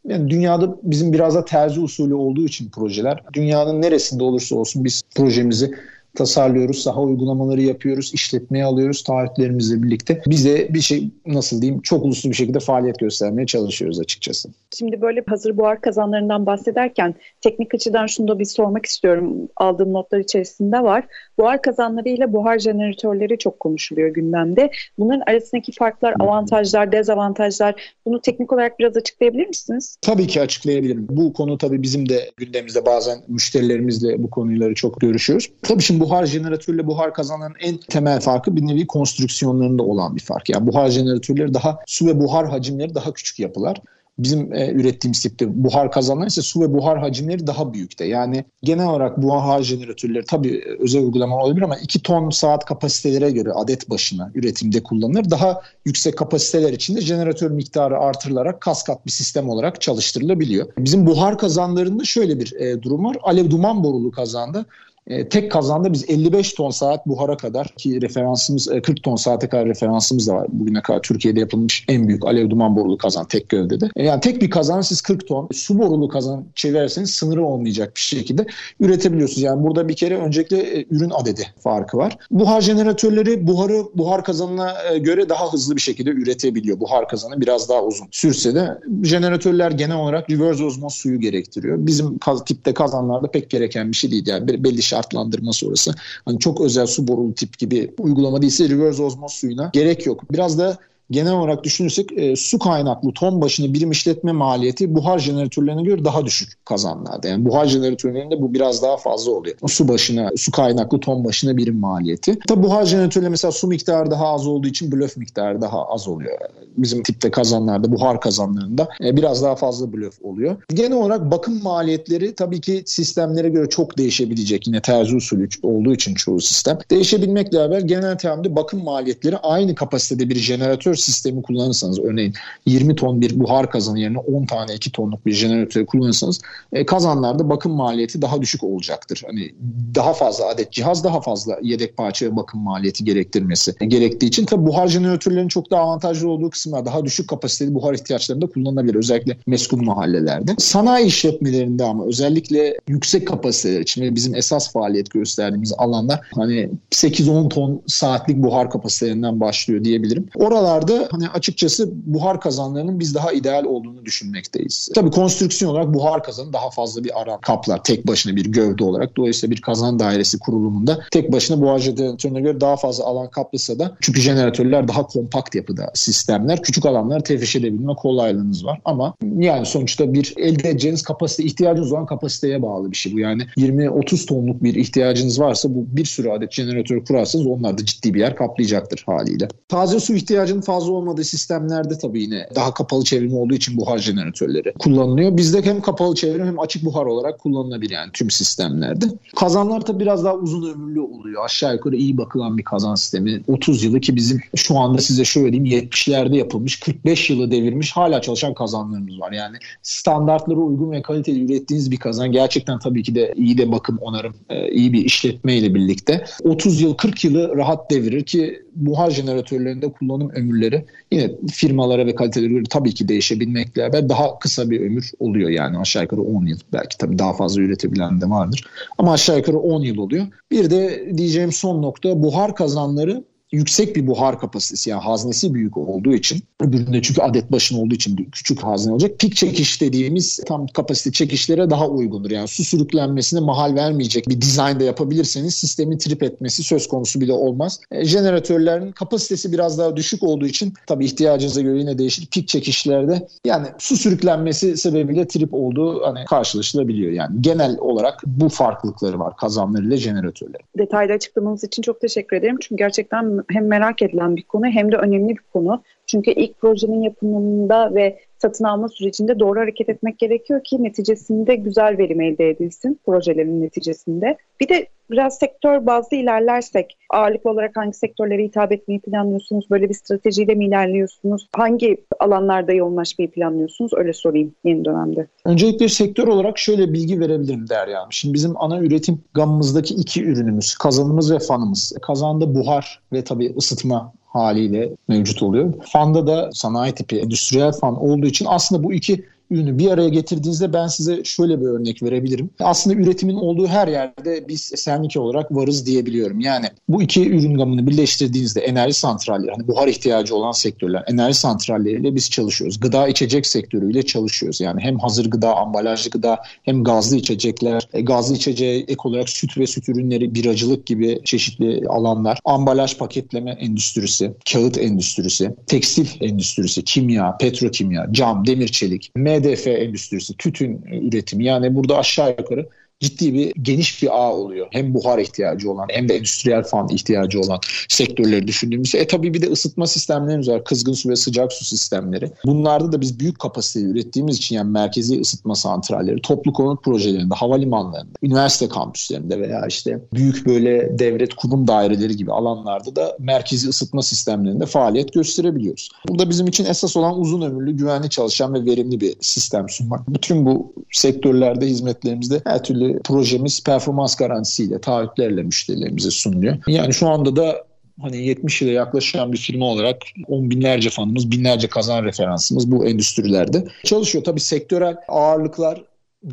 yani 0.07 0.29
dünyada 0.29 0.75
bizim 0.83 1.13
biraz 1.13 1.35
da 1.35 1.45
terzi 1.45 1.79
usulü 1.79 2.13
olduğu 2.13 2.45
için 2.45 2.69
projeler 2.69 3.23
dünyanın 3.33 3.81
neresinde 3.81 4.23
olursa 4.23 4.55
olsun 4.55 4.85
biz 4.85 5.01
projemizi 5.15 5.71
tasarlıyoruz, 6.17 6.83
saha 6.83 7.01
uygulamaları 7.01 7.61
yapıyoruz, 7.61 8.13
işletmeye 8.13 8.65
alıyoruz 8.65 9.03
taahhütlerimizle 9.03 9.83
birlikte. 9.83 10.21
Biz 10.27 10.45
de 10.45 10.73
bir 10.73 10.81
şey 10.81 11.09
nasıl 11.25 11.61
diyeyim 11.61 11.81
çok 11.81 12.05
uluslu 12.05 12.29
bir 12.29 12.35
şekilde 12.35 12.59
faaliyet 12.59 12.99
göstermeye 12.99 13.45
çalışıyoruz 13.45 13.99
açıkçası. 13.99 14.49
Şimdi 14.77 15.01
böyle 15.01 15.23
hazır 15.27 15.57
buhar 15.57 15.81
kazanlarından 15.81 16.45
bahsederken 16.45 17.15
teknik 17.41 17.73
açıdan 17.73 18.07
şunu 18.07 18.27
da 18.27 18.39
bir 18.39 18.45
sormak 18.45 18.85
istiyorum. 18.85 19.33
Aldığım 19.55 19.93
notlar 19.93 20.19
içerisinde 20.19 20.83
var. 20.83 21.03
Buhar 21.39 21.61
kazanları 21.61 22.09
ile 22.09 22.33
buhar 22.33 22.59
jeneratörleri 22.59 23.37
çok 23.37 23.59
konuşuluyor 23.59 24.09
gündemde. 24.09 24.71
Bunların 24.99 25.23
arasındaki 25.27 25.71
farklar, 25.71 26.13
avantajlar, 26.19 26.91
dezavantajlar 26.91 27.93
bunu 28.05 28.21
teknik 28.21 28.53
olarak 28.53 28.79
biraz 28.79 28.97
açıklayabilir 28.97 29.47
misiniz? 29.47 29.97
Tabii 30.01 30.27
ki 30.27 30.41
açıklayabilirim. 30.41 31.07
Bu 31.09 31.33
konu 31.33 31.57
tabii 31.57 31.81
bizim 31.81 32.09
de 32.09 32.31
gündemimizde 32.37 32.85
bazen 32.85 33.17
müşterilerimizle 33.27 34.23
bu 34.23 34.29
konuları 34.29 34.75
çok 34.75 35.01
görüşüyoruz. 35.01 35.49
Tabii 35.61 35.81
şimdi 35.81 36.06
buhar 36.07 36.25
jeneratörüyle 36.25 36.87
buhar 36.87 37.13
kazanların 37.13 37.55
en 37.59 37.77
temel 37.77 38.19
farkı 38.19 38.55
bir 38.55 38.67
nevi 38.67 38.87
konstrüksiyonlarında 38.87 39.83
olan 39.83 40.15
bir 40.15 40.21
fark. 40.21 40.49
Yani 40.49 40.67
buhar 40.67 40.89
jeneratörleri 40.89 41.53
daha 41.53 41.79
su 41.87 42.07
ve 42.07 42.19
buhar 42.19 42.49
hacimleri 42.49 42.95
daha 42.95 43.13
küçük 43.13 43.39
yapılar 43.39 43.81
bizim 44.19 44.53
e, 44.53 44.71
ürettiğimiz 44.71 45.21
tipte 45.21 45.63
buhar 45.63 45.91
kazanlar 45.91 46.27
ise 46.27 46.41
su 46.41 46.61
ve 46.61 46.73
buhar 46.73 46.99
hacimleri 46.99 47.47
daha 47.47 47.73
büyükte. 47.73 48.05
Yani 48.05 48.45
genel 48.63 48.87
olarak 48.87 49.21
buhar 49.21 49.63
jeneratörleri 49.63 50.25
tabii 50.25 50.55
e, 50.57 50.83
özel 50.83 51.01
uygulama 51.01 51.43
olabilir 51.43 51.61
ama 51.61 51.77
2 51.77 52.01
ton 52.01 52.29
saat 52.29 52.65
kapasitelere 52.65 53.31
göre 53.31 53.51
adet 53.51 53.89
başına 53.89 54.31
üretimde 54.35 54.83
kullanılır. 54.83 55.29
Daha 55.29 55.61
yüksek 55.85 56.17
kapasiteler 56.17 56.73
için 56.73 56.95
de 56.95 57.01
jeneratör 57.01 57.51
miktarı 57.51 57.99
artırılarak 57.99 58.61
kaskat 58.61 59.05
bir 59.05 59.11
sistem 59.11 59.49
olarak 59.49 59.81
çalıştırılabiliyor. 59.81 60.67
Bizim 60.77 61.05
buhar 61.05 61.37
kazanlarında 61.37 62.03
şöyle 62.03 62.39
bir 62.39 62.53
e, 62.53 62.81
durum 62.81 63.05
var. 63.05 63.17
Alev 63.23 63.49
duman 63.49 63.83
borulu 63.83 64.11
kazanda 64.11 64.65
e, 65.07 65.29
tek 65.29 65.51
kazanda 65.51 65.93
biz 65.93 66.09
55 66.09 66.53
ton 66.53 66.69
saat 66.69 67.07
buhara 67.07 67.37
kadar 67.37 67.67
ki 67.67 68.01
referansımız 68.01 68.71
e, 68.71 68.81
40 68.81 69.03
ton 69.03 69.15
saate 69.15 69.49
kadar 69.49 69.65
referansımız 69.65 70.27
da 70.27 70.33
var. 70.33 70.47
Bugüne 70.49 70.81
kadar 70.81 71.01
Türkiye'de 71.01 71.39
yapılmış 71.39 71.85
en 71.87 72.07
büyük 72.07 72.25
alev 72.25 72.49
duman 72.49 72.75
borulu 72.75 72.97
kazan 72.97 73.27
tek 73.27 73.49
gövdede. 73.49 73.89
E, 73.95 74.05
yani 74.05 74.19
tek 74.19 74.41
bir 74.41 74.49
kazan 74.49 74.81
siz 74.81 75.01
40 75.01 75.27
ton 75.27 75.49
su 75.53 75.79
borulu 75.79 76.09
kazan 76.09 76.45
çevirirseniz 76.55 77.09
sınırı 77.09 77.45
olmayacak 77.45 77.95
bir 77.95 78.01
şekilde 78.01 78.45
üretebiliyorsunuz. 78.79 79.41
Yani 79.41 79.63
burada 79.63 79.89
bir 79.89 79.95
kere 79.95 80.17
öncelikle 80.17 80.57
e, 80.57 80.85
ürün 80.91 81.09
adedi 81.09 81.47
farkı 81.59 81.97
var. 81.97 82.17
Buhar 82.31 82.61
jeneratörleri 82.61 83.47
buharı 83.47 83.83
buhar 83.95 84.23
kazanına 84.23 84.73
e, 84.91 84.97
göre 84.97 85.29
daha 85.29 85.53
hızlı 85.53 85.75
bir 85.75 85.81
şekilde 85.81 86.09
üretebiliyor. 86.09 86.79
Buhar 86.79 87.07
kazanı 87.07 87.41
biraz 87.41 87.69
daha 87.69 87.83
uzun 87.83 88.07
sürse 88.11 88.55
de 88.55 88.79
jeneratörler 89.03 89.71
genel 89.71 89.97
olarak 89.97 90.29
reverse 90.29 90.63
osmoz 90.63 90.93
suyu 90.93 91.19
gerektiriyor. 91.19 91.77
Bizim 91.79 92.19
tipte 92.45 92.73
kazanlarda 92.73 93.31
pek 93.31 93.49
gereken 93.49 93.91
bir 93.91 93.95
şey 93.95 94.11
değil. 94.11 94.27
Yani 94.27 94.63
belli 94.63 94.81
şartlandırma 94.97 95.53
sonrası. 95.53 95.93
Hani 96.25 96.39
çok 96.39 96.61
özel 96.61 96.85
su 96.87 97.07
borulu 97.07 97.33
tip 97.33 97.57
gibi 97.57 97.93
uygulama 97.99 98.41
değilse 98.41 98.69
reverse 98.69 99.03
osmoz 99.03 99.31
suyuna 99.31 99.69
gerek 99.73 100.05
yok. 100.05 100.31
Biraz 100.31 100.59
da 100.59 100.77
genel 101.11 101.33
olarak 101.33 101.63
düşünürsek 101.63 102.11
e, 102.17 102.35
su 102.35 102.59
kaynaklı 102.59 103.11
ton 103.11 103.41
başına 103.41 103.73
birim 103.73 103.91
işletme 103.91 104.31
maliyeti 104.31 104.95
buhar 104.95 105.19
jeneratörlerine 105.19 105.83
göre 105.83 106.05
daha 106.05 106.25
düşük 106.25 106.65
kazanlarda. 106.65 107.27
Yani 107.27 107.45
buhar 107.45 107.65
jeneratörlerinde 107.65 108.41
bu 108.41 108.53
biraz 108.53 108.81
daha 108.81 108.97
fazla 108.97 109.31
oluyor. 109.31 109.55
Su 109.67 109.87
başına, 109.87 110.31
su 110.37 110.51
kaynaklı 110.51 110.99
ton 110.99 111.25
başına 111.25 111.57
birim 111.57 111.79
maliyeti. 111.79 112.39
Tabi 112.47 112.63
buhar 112.63 112.85
jeneratörleri 112.85 113.29
mesela 113.29 113.51
su 113.51 113.67
miktarı 113.67 114.11
daha 114.11 114.27
az 114.27 114.47
olduğu 114.47 114.67
için 114.67 114.91
blöf 114.91 115.17
miktarı 115.17 115.61
daha 115.61 115.85
az 115.85 116.07
oluyor. 116.07 116.37
Bizim 116.77 117.03
tipte 117.03 117.31
kazanlarda, 117.31 117.91
buhar 117.91 118.21
kazanlarında 118.21 118.89
e, 119.03 119.17
biraz 119.17 119.43
daha 119.43 119.55
fazla 119.55 119.93
blöf 119.93 120.21
oluyor. 120.21 120.55
Genel 120.73 120.97
olarak 120.97 121.31
bakım 121.31 121.63
maliyetleri 121.63 122.35
tabii 122.35 122.61
ki 122.61 122.83
sistemlere 122.85 123.49
göre 123.49 123.69
çok 123.69 123.97
değişebilecek. 123.97 124.67
Yine 124.67 124.81
terzi 124.81 125.15
usulü 125.15 125.49
olduğu 125.63 125.93
için 125.93 126.15
çoğu 126.15 126.41
sistem. 126.41 126.77
Değişebilmekle 126.91 127.57
beraber 127.57 127.81
genel 127.81 128.17
terimde 128.17 128.55
bakım 128.55 128.83
maliyetleri 128.83 129.37
aynı 129.37 129.75
kapasitede 129.75 130.29
bir 130.29 130.35
jeneratör 130.35 130.96
sistemi 130.97 131.41
kullanırsanız 131.41 131.99
örneğin 131.99 132.33
20 132.65 132.95
ton 132.95 133.21
bir 133.21 133.39
buhar 133.39 133.71
kazanı 133.71 133.99
yerine 133.99 134.17
10 134.17 134.45
tane 134.45 134.73
2 134.73 134.91
tonluk 134.91 135.25
bir 135.25 135.31
jeneratör 135.31 135.85
kullanırsanız 135.85 136.41
e, 136.73 136.85
kazanlarda 136.85 137.49
bakım 137.49 137.71
maliyeti 137.71 138.21
daha 138.21 138.41
düşük 138.41 138.63
olacaktır. 138.63 139.23
Hani 139.25 139.55
daha 139.95 140.13
fazla 140.13 140.47
adet 140.47 140.71
cihaz 140.71 141.03
daha 141.03 141.21
fazla 141.21 141.57
yedek 141.61 141.97
parça 141.97 142.35
bakım 142.35 142.61
maliyeti 142.61 143.03
gerektirmesi 143.03 143.75
gerektiği 143.87 144.25
için 144.25 144.45
tabi 144.45 144.65
buhar 144.65 144.87
jeneratörlerinin 144.87 145.47
çok 145.47 145.71
daha 145.71 145.81
avantajlı 145.81 146.29
olduğu 146.29 146.49
kısımlar 146.49 146.85
daha 146.85 147.05
düşük 147.05 147.29
kapasiteli 147.29 147.73
buhar 147.73 147.93
ihtiyaçlarında 147.93 148.45
kullanılabilir. 148.45 148.95
Özellikle 148.95 149.37
meskun 149.47 149.85
mahallelerde. 149.85 150.55
Sanayi 150.57 151.05
işletmelerinde 151.05 151.83
ama 151.83 152.05
özellikle 152.05 152.77
yüksek 152.87 153.27
kapasiteler 153.27 153.81
için 153.81 154.01
ve 154.01 154.15
bizim 154.15 154.35
esas 154.35 154.71
faaliyet 154.71 155.11
gösterdiğimiz 155.11 155.73
alanlar 155.77 156.19
hani 156.35 156.69
8-10 156.91 157.49
ton 157.49 157.81
saatlik 157.87 158.37
buhar 158.37 158.69
kapasitelerinden 158.69 159.39
başlıyor 159.39 159.83
diyebilirim. 159.83 160.29
Oralarda 160.35 160.86
hani 161.11 161.29
açıkçası 161.29 161.89
buhar 161.93 162.41
kazanlarının 162.41 162.99
biz 162.99 163.15
daha 163.15 163.31
ideal 163.31 163.63
olduğunu 163.63 164.05
düşünmekteyiz. 164.05 164.89
Tabii 164.95 165.11
konstrüksiyon 165.11 165.71
olarak 165.71 165.93
buhar 165.93 166.23
kazanı 166.23 166.53
daha 166.53 166.69
fazla 166.69 167.03
bir 167.03 167.21
ara 167.21 167.37
kaplar 167.41 167.83
tek 167.83 168.07
başına 168.07 168.35
bir 168.35 168.45
gövde 168.45 168.83
olarak. 168.83 169.17
Dolayısıyla 169.17 169.55
bir 169.55 169.61
kazan 169.61 169.99
dairesi 169.99 170.39
kurulumunda 170.39 170.99
tek 171.11 171.31
başına 171.31 171.61
buhar 171.61 171.79
jeneratörüne 171.79 172.41
göre 172.41 172.61
daha 172.61 172.77
fazla 172.77 173.03
alan 173.03 173.29
kaplasa 173.29 173.79
da 173.79 173.97
çünkü 174.01 174.21
jeneratörler 174.21 174.87
daha 174.87 175.07
kompakt 175.07 175.55
yapıda 175.55 175.91
sistemler. 175.93 176.61
Küçük 176.61 176.85
alanları 176.85 177.23
tefriş 177.23 177.55
edebilme 177.55 177.93
kolaylığınız 177.95 178.65
var 178.65 178.81
ama 178.85 179.13
yani 179.37 179.65
sonuçta 179.65 180.13
bir 180.13 180.33
elde 180.37 180.69
edeceğiniz 180.69 181.03
kapasite 181.03 181.43
ihtiyacınız 181.43 181.91
olan 181.91 182.05
kapasiteye 182.05 182.61
bağlı 182.61 182.91
bir 182.91 182.95
şey 182.95 183.13
bu. 183.13 183.19
Yani 183.19 183.43
20-30 183.57 184.25
tonluk 184.25 184.63
bir 184.63 184.75
ihtiyacınız 184.75 185.39
varsa 185.39 185.75
bu 185.75 185.85
bir 185.87 186.05
sürü 186.05 186.29
adet 186.29 186.51
jeneratör 186.51 187.05
kurarsanız 187.05 187.47
onlar 187.47 187.77
da 187.77 187.85
ciddi 187.85 188.13
bir 188.13 188.19
yer 188.19 188.35
kaplayacaktır 188.35 189.03
haliyle. 189.05 189.47
Taze 189.67 189.99
su 189.99 190.15
ihtiyacının 190.15 190.61
fazla 190.61 190.76
fazla 190.77 190.93
olmadığı 190.93 191.23
sistemlerde 191.23 191.97
tabii 191.97 192.21
yine 192.21 192.47
daha 192.55 192.73
kapalı 192.73 193.03
çevrim 193.03 193.33
olduğu 193.33 193.53
için 193.53 193.77
buhar 193.77 193.97
jeneratörleri 193.97 194.73
kullanılıyor. 194.79 195.37
Bizde 195.37 195.61
hem 195.61 195.81
kapalı 195.81 196.15
çevrim 196.15 196.45
hem 196.45 196.59
açık 196.59 196.85
buhar 196.85 197.05
olarak 197.05 197.39
kullanılabilir 197.39 197.93
yani 197.93 198.11
tüm 198.13 198.29
sistemlerde. 198.29 199.05
Kazanlar 199.35 199.81
tabii 199.81 199.99
biraz 199.99 200.23
daha 200.23 200.35
uzun 200.35 200.73
ömürlü 200.73 200.99
oluyor. 200.99 201.45
Aşağı 201.45 201.73
yukarı 201.73 201.95
iyi 201.95 202.17
bakılan 202.17 202.57
bir 202.57 202.63
kazan 202.63 202.95
sistemi. 202.95 203.41
30 203.47 203.83
yılı 203.83 203.99
ki 203.99 204.15
bizim 204.15 204.41
şu 204.55 204.77
anda 204.77 205.01
size 205.01 205.25
şöyle 205.25 205.53
diyeyim 205.53 205.87
70'lerde 205.87 206.35
yapılmış 206.35 206.79
45 206.79 207.29
yılı 207.29 207.51
devirmiş 207.51 207.91
hala 207.91 208.21
çalışan 208.21 208.53
kazanlarımız 208.53 209.19
var. 209.19 209.31
Yani 209.31 209.57
standartlara 209.83 210.59
uygun 210.59 210.91
ve 210.91 211.01
kaliteli 211.01 211.45
ürettiğiniz 211.45 211.91
bir 211.91 211.97
kazan 211.97 212.31
gerçekten 212.31 212.79
tabii 212.79 213.03
ki 213.03 213.15
de 213.15 213.33
iyi 213.37 213.57
de 213.57 213.71
bakım 213.71 213.97
onarım 214.01 214.33
e, 214.49 214.71
iyi 214.71 214.93
bir 214.93 215.05
işletme 215.05 215.55
ile 215.55 215.75
birlikte 215.75 216.25
30 216.43 216.81
yıl 216.81 216.93
40 216.93 217.23
yılı 217.23 217.57
rahat 217.57 217.91
devirir 217.91 218.23
ki 218.23 218.66
buhar 218.77 219.11
jeneratörlerinde 219.11 219.91
kullanım 219.91 220.29
ömürleri 220.29 220.85
yine 221.11 221.31
firmalara 221.51 222.05
ve 222.05 222.15
kalitelere 222.15 222.49
göre 222.49 222.63
tabii 222.69 222.93
ki 222.93 223.07
değişebilmekle 223.07 223.81
beraber 223.81 224.09
daha 224.09 224.39
kısa 224.39 224.69
bir 224.69 224.81
ömür 224.81 225.11
oluyor. 225.19 225.49
Yani 225.49 225.77
aşağı 225.77 226.03
yukarı 226.03 226.21
10 226.21 226.45
yıl. 226.45 226.59
Belki 226.73 226.97
tabii 226.97 227.19
daha 227.19 227.33
fazla 227.33 227.61
üretebilen 227.61 228.21
de 228.21 228.29
vardır. 228.29 228.67
Ama 228.97 229.13
aşağı 229.13 229.37
yukarı 229.37 229.57
10 229.57 229.81
yıl 229.81 229.97
oluyor. 229.97 230.27
Bir 230.51 230.69
de 230.69 231.11
diyeceğim 231.17 231.51
son 231.51 231.81
nokta 231.81 232.23
buhar 232.23 232.55
kazanları 232.55 233.23
yüksek 233.51 233.95
bir 233.95 234.07
buhar 234.07 234.39
kapasitesi 234.39 234.89
yani 234.89 235.01
haznesi 235.01 235.53
büyük 235.53 235.77
olduğu 235.77 236.13
için 236.13 236.39
öbüründe 236.61 237.01
çünkü 237.01 237.21
adet 237.21 237.51
başına 237.51 237.81
olduğu 237.81 237.95
için 237.95 238.29
küçük 238.31 238.63
hazne 238.63 238.93
olacak. 238.93 239.19
Pik 239.19 239.35
çekiş 239.35 239.81
dediğimiz 239.81 240.39
tam 240.47 240.67
kapasite 240.67 241.11
çekişlere 241.11 241.69
daha 241.69 241.87
uygundur. 241.87 242.31
Yani 242.31 242.47
su 242.47 242.63
sürüklenmesine 242.63 243.39
mahal 243.39 243.75
vermeyecek 243.75 244.29
bir 244.29 244.41
dizaynda 244.41 244.83
yapabilirseniz 244.83 245.55
sistemin 245.55 245.97
trip 245.97 246.23
etmesi 246.23 246.63
söz 246.63 246.87
konusu 246.87 247.21
bile 247.21 247.33
olmaz. 247.33 247.79
E, 247.91 248.05
jeneratörlerin 248.05 248.91
kapasitesi 248.91 249.51
biraz 249.51 249.77
daha 249.77 249.95
düşük 249.95 250.23
olduğu 250.23 250.45
için 250.45 250.73
tabii 250.87 251.05
ihtiyacınıza 251.05 251.61
göre 251.61 251.79
yine 251.79 251.97
değişir. 251.97 252.27
Pik 252.31 252.47
çekişlerde 252.47 253.27
yani 253.45 253.67
su 253.77 253.97
sürüklenmesi 253.97 254.77
sebebiyle 254.77 255.27
trip 255.27 255.53
olduğu 255.53 256.05
hani 256.05 256.25
karşılaşılabiliyor. 256.25 257.11
Yani 257.11 257.41
genel 257.41 257.77
olarak 257.79 258.21
bu 258.25 258.49
farklılıkları 258.49 259.19
var 259.19 259.35
kazanlarıyla 259.37 259.97
jeneratörler. 259.97 260.61
Detaylı 260.77 261.13
açıklamanız 261.13 261.63
için 261.63 261.81
çok 261.81 262.01
teşekkür 262.01 262.37
ederim. 262.37 262.57
Çünkü 262.61 262.75
gerçekten 262.75 263.36
hem 263.51 263.67
merak 263.67 264.01
edilen 264.01 264.35
bir 264.35 264.43
konu 264.43 264.65
hem 264.65 264.91
de 264.91 264.97
önemli 264.97 265.29
bir 265.29 265.43
konu. 265.53 265.83
Çünkü 266.05 266.31
ilk 266.31 266.59
projenin 266.59 267.01
yapımında 267.01 267.95
ve 267.95 268.19
satın 268.41 268.65
alma 268.65 268.89
sürecinde 268.89 269.39
doğru 269.39 269.59
hareket 269.59 269.89
etmek 269.89 270.19
gerekiyor 270.19 270.63
ki 270.63 270.83
neticesinde 270.83 271.55
güzel 271.55 271.97
verim 271.97 272.21
elde 272.21 272.49
edilsin 272.49 272.99
projelerin 273.05 273.61
neticesinde. 273.61 274.37
Bir 274.59 274.69
de 274.69 274.87
biraz 275.11 275.37
sektör 275.37 275.85
bazlı 275.85 276.17
ilerlersek 276.17 276.97
ağırlıklı 277.09 277.49
olarak 277.49 277.77
hangi 277.77 277.93
sektörlere 277.93 278.43
hitap 278.43 278.71
etmeyi 278.71 278.99
planlıyorsunuz? 278.99 279.69
Böyle 279.71 279.89
bir 279.89 279.93
stratejiyle 279.93 280.55
mi 280.55 280.65
ilerliyorsunuz? 280.65 281.47
Hangi 281.55 281.97
alanlarda 282.19 282.73
yoğunlaşmayı 282.73 283.31
planlıyorsunuz? 283.31 283.91
Öyle 283.93 284.13
sorayım 284.13 284.55
yeni 284.63 284.85
dönemde. 284.85 285.27
Öncelikle 285.45 285.89
sektör 285.89 286.27
olarak 286.27 286.57
şöyle 286.57 286.93
bilgi 286.93 287.19
verebilirim 287.19 287.69
Derya 287.69 287.99
Hanım. 287.99 288.11
Şimdi 288.11 288.33
bizim 288.33 288.57
ana 288.57 288.79
üretim 288.79 289.19
gamımızdaki 289.33 289.93
iki 289.93 290.23
ürünümüz 290.23 290.75
kazanımız 290.75 291.33
ve 291.33 291.39
fanımız. 291.39 291.93
Kazanda 292.01 292.55
buhar 292.55 293.01
ve 293.13 293.23
tabii 293.23 293.53
ısıtma 293.57 294.13
haliyle 294.37 294.89
mevcut 295.07 295.43
oluyor. 295.43 295.73
Fanda 295.85 296.27
da 296.27 296.49
sanayi 296.53 296.93
tipi 296.93 297.17
endüstriyel 297.17 297.71
fan 297.71 298.03
olduğu 298.03 298.27
için 298.27 298.45
aslında 298.49 298.83
bu 298.83 298.93
iki 298.93 299.25
ürünü 299.51 299.79
bir 299.79 299.91
araya 299.91 300.09
getirdiğinizde 300.09 300.73
ben 300.73 300.87
size 300.87 301.23
şöyle 301.23 301.61
bir 301.61 301.65
örnek 301.65 302.03
verebilirim. 302.03 302.49
Aslında 302.59 302.95
üretimin 302.95 303.35
olduğu 303.35 303.67
her 303.67 303.87
yerde 303.87 304.47
biz 304.47 304.61
Sernike 304.61 305.19
olarak 305.19 305.55
varız 305.55 305.85
diyebiliyorum. 305.85 306.39
Yani 306.39 306.65
bu 306.89 307.01
iki 307.01 307.29
ürün 307.29 307.57
gamını 307.57 307.87
birleştirdiğinizde 307.87 308.61
enerji 308.61 308.93
santralleri, 308.93 309.51
hani 309.51 309.67
buhar 309.67 309.87
ihtiyacı 309.87 310.35
olan 310.35 310.51
sektörler, 310.51 311.03
enerji 311.07 311.39
santralleriyle 311.39 312.15
biz 312.15 312.29
çalışıyoruz. 312.29 312.79
Gıda 312.79 313.07
içecek 313.07 313.47
sektörüyle 313.47 314.03
çalışıyoruz. 314.03 314.61
Yani 314.61 314.81
hem 314.81 314.99
hazır 314.99 315.31
gıda, 315.31 315.55
ambalajlı 315.55 316.09
gıda 316.09 316.39
hem 316.63 316.83
gazlı 316.83 317.17
içecekler, 317.17 317.87
e, 317.93 318.01
gazlı 318.01 318.35
içeceğe 318.35 318.79
ek 318.79 318.97
olarak 319.03 319.29
süt 319.29 319.57
ve 319.57 319.67
süt 319.67 319.89
ürünleri, 319.89 320.35
biracılık 320.35 320.85
gibi 320.85 321.19
çeşitli 321.25 321.87
alanlar, 321.87 322.39
ambalaj 322.45 322.97
paketleme 322.97 323.51
endüstrisi, 323.51 324.33
kağıt 324.51 324.77
endüstrisi, 324.77 325.55
tekstil 325.67 326.07
endüstrisi, 326.21 326.83
kimya, 326.83 327.37
petrokimya, 327.37 328.07
cam, 328.11 328.47
demir 328.47 328.67
çelik, 328.67 329.11
MDF 329.39 329.67
endüstrisi, 329.67 330.37
tütün 330.37 330.81
üretimi. 330.81 331.45
Yani 331.45 331.75
burada 331.75 331.97
aşağı 331.97 332.29
yukarı 332.29 332.69
ciddi 332.99 333.33
bir 333.33 333.53
geniş 333.61 334.03
bir 334.03 334.21
ağ 334.21 334.33
oluyor. 334.33 334.67
Hem 334.71 334.93
buhar 334.93 335.19
ihtiyacı 335.19 335.71
olan 335.71 335.87
hem 335.89 336.09
de 336.09 336.15
endüstriyel 336.15 336.63
fan 336.63 336.89
ihtiyacı 336.89 337.39
olan 337.39 337.59
sektörleri 337.89 338.47
düşündüğümüzde. 338.47 338.99
E 338.99 339.07
tabii 339.07 339.33
bir 339.33 339.41
de 339.41 339.47
ısıtma 339.51 339.87
sistemlerimiz 339.87 340.49
var. 340.49 340.63
Kızgın 340.63 340.93
su 340.93 341.09
ve 341.09 341.15
sıcak 341.15 341.53
su 341.53 341.65
sistemleri. 341.65 342.31
Bunlarda 342.45 342.91
da 342.91 343.01
biz 343.01 343.19
büyük 343.19 343.39
kapasite 343.39 343.79
ürettiğimiz 343.79 344.37
için 344.37 344.55
yani 344.55 344.71
merkezi 344.71 345.21
ısıtma 345.21 345.55
santralleri, 345.55 346.21
toplu 346.21 346.53
konut 346.53 346.83
projelerinde, 346.83 347.35
havalimanlarında, 347.35 348.13
üniversite 348.23 348.69
kampüslerinde 348.69 349.39
veya 349.39 349.65
işte 349.67 349.99
büyük 350.13 350.45
böyle 350.45 350.99
devlet 350.99 351.33
kurum 351.33 351.67
daireleri 351.67 352.17
gibi 352.17 352.31
alanlarda 352.31 352.95
da 352.95 353.17
merkezi 353.19 353.69
ısıtma 353.69 354.01
sistemlerinde 354.01 354.65
faaliyet 354.65 355.13
gösterebiliyoruz. 355.13 355.89
Burada 356.09 356.29
bizim 356.29 356.47
için 356.47 356.65
esas 356.65 356.97
olan 356.97 357.19
uzun 357.19 357.41
ömürlü, 357.41 357.77
güvenli 357.77 358.09
çalışan 358.09 358.53
ve 358.53 358.65
verimli 358.65 359.01
bir 359.01 359.15
sistem 359.21 359.69
sunmak. 359.69 360.07
Bütün 360.07 360.45
bu 360.45 360.73
sektörlerde 360.91 361.65
hizmetlerimizde 361.65 362.41
her 362.45 362.63
türlü 362.63 362.86
projemiz 363.03 363.63
performans 363.63 364.15
garantisiyle, 364.15 364.81
taahhütlerle 364.81 365.43
müşterilerimize 365.43 366.11
sunuluyor. 366.11 366.57
Yani 366.67 366.93
şu 366.93 367.07
anda 367.07 367.35
da 367.35 367.63
hani 368.01 368.27
70 368.27 368.61
yıla 368.61 368.71
yaklaşan 368.71 369.33
bir 369.33 369.37
firma 369.37 369.65
olarak 369.65 370.01
on 370.27 370.49
binlerce 370.49 370.89
fanımız, 370.89 371.31
binlerce 371.31 371.67
kazan 371.67 372.03
referansımız 372.03 372.71
bu 372.71 372.85
endüstrilerde 372.85 373.67
çalışıyor. 373.83 374.23
Tabii 374.23 374.39
sektörel 374.39 374.95
ağırlıklar 375.07 375.83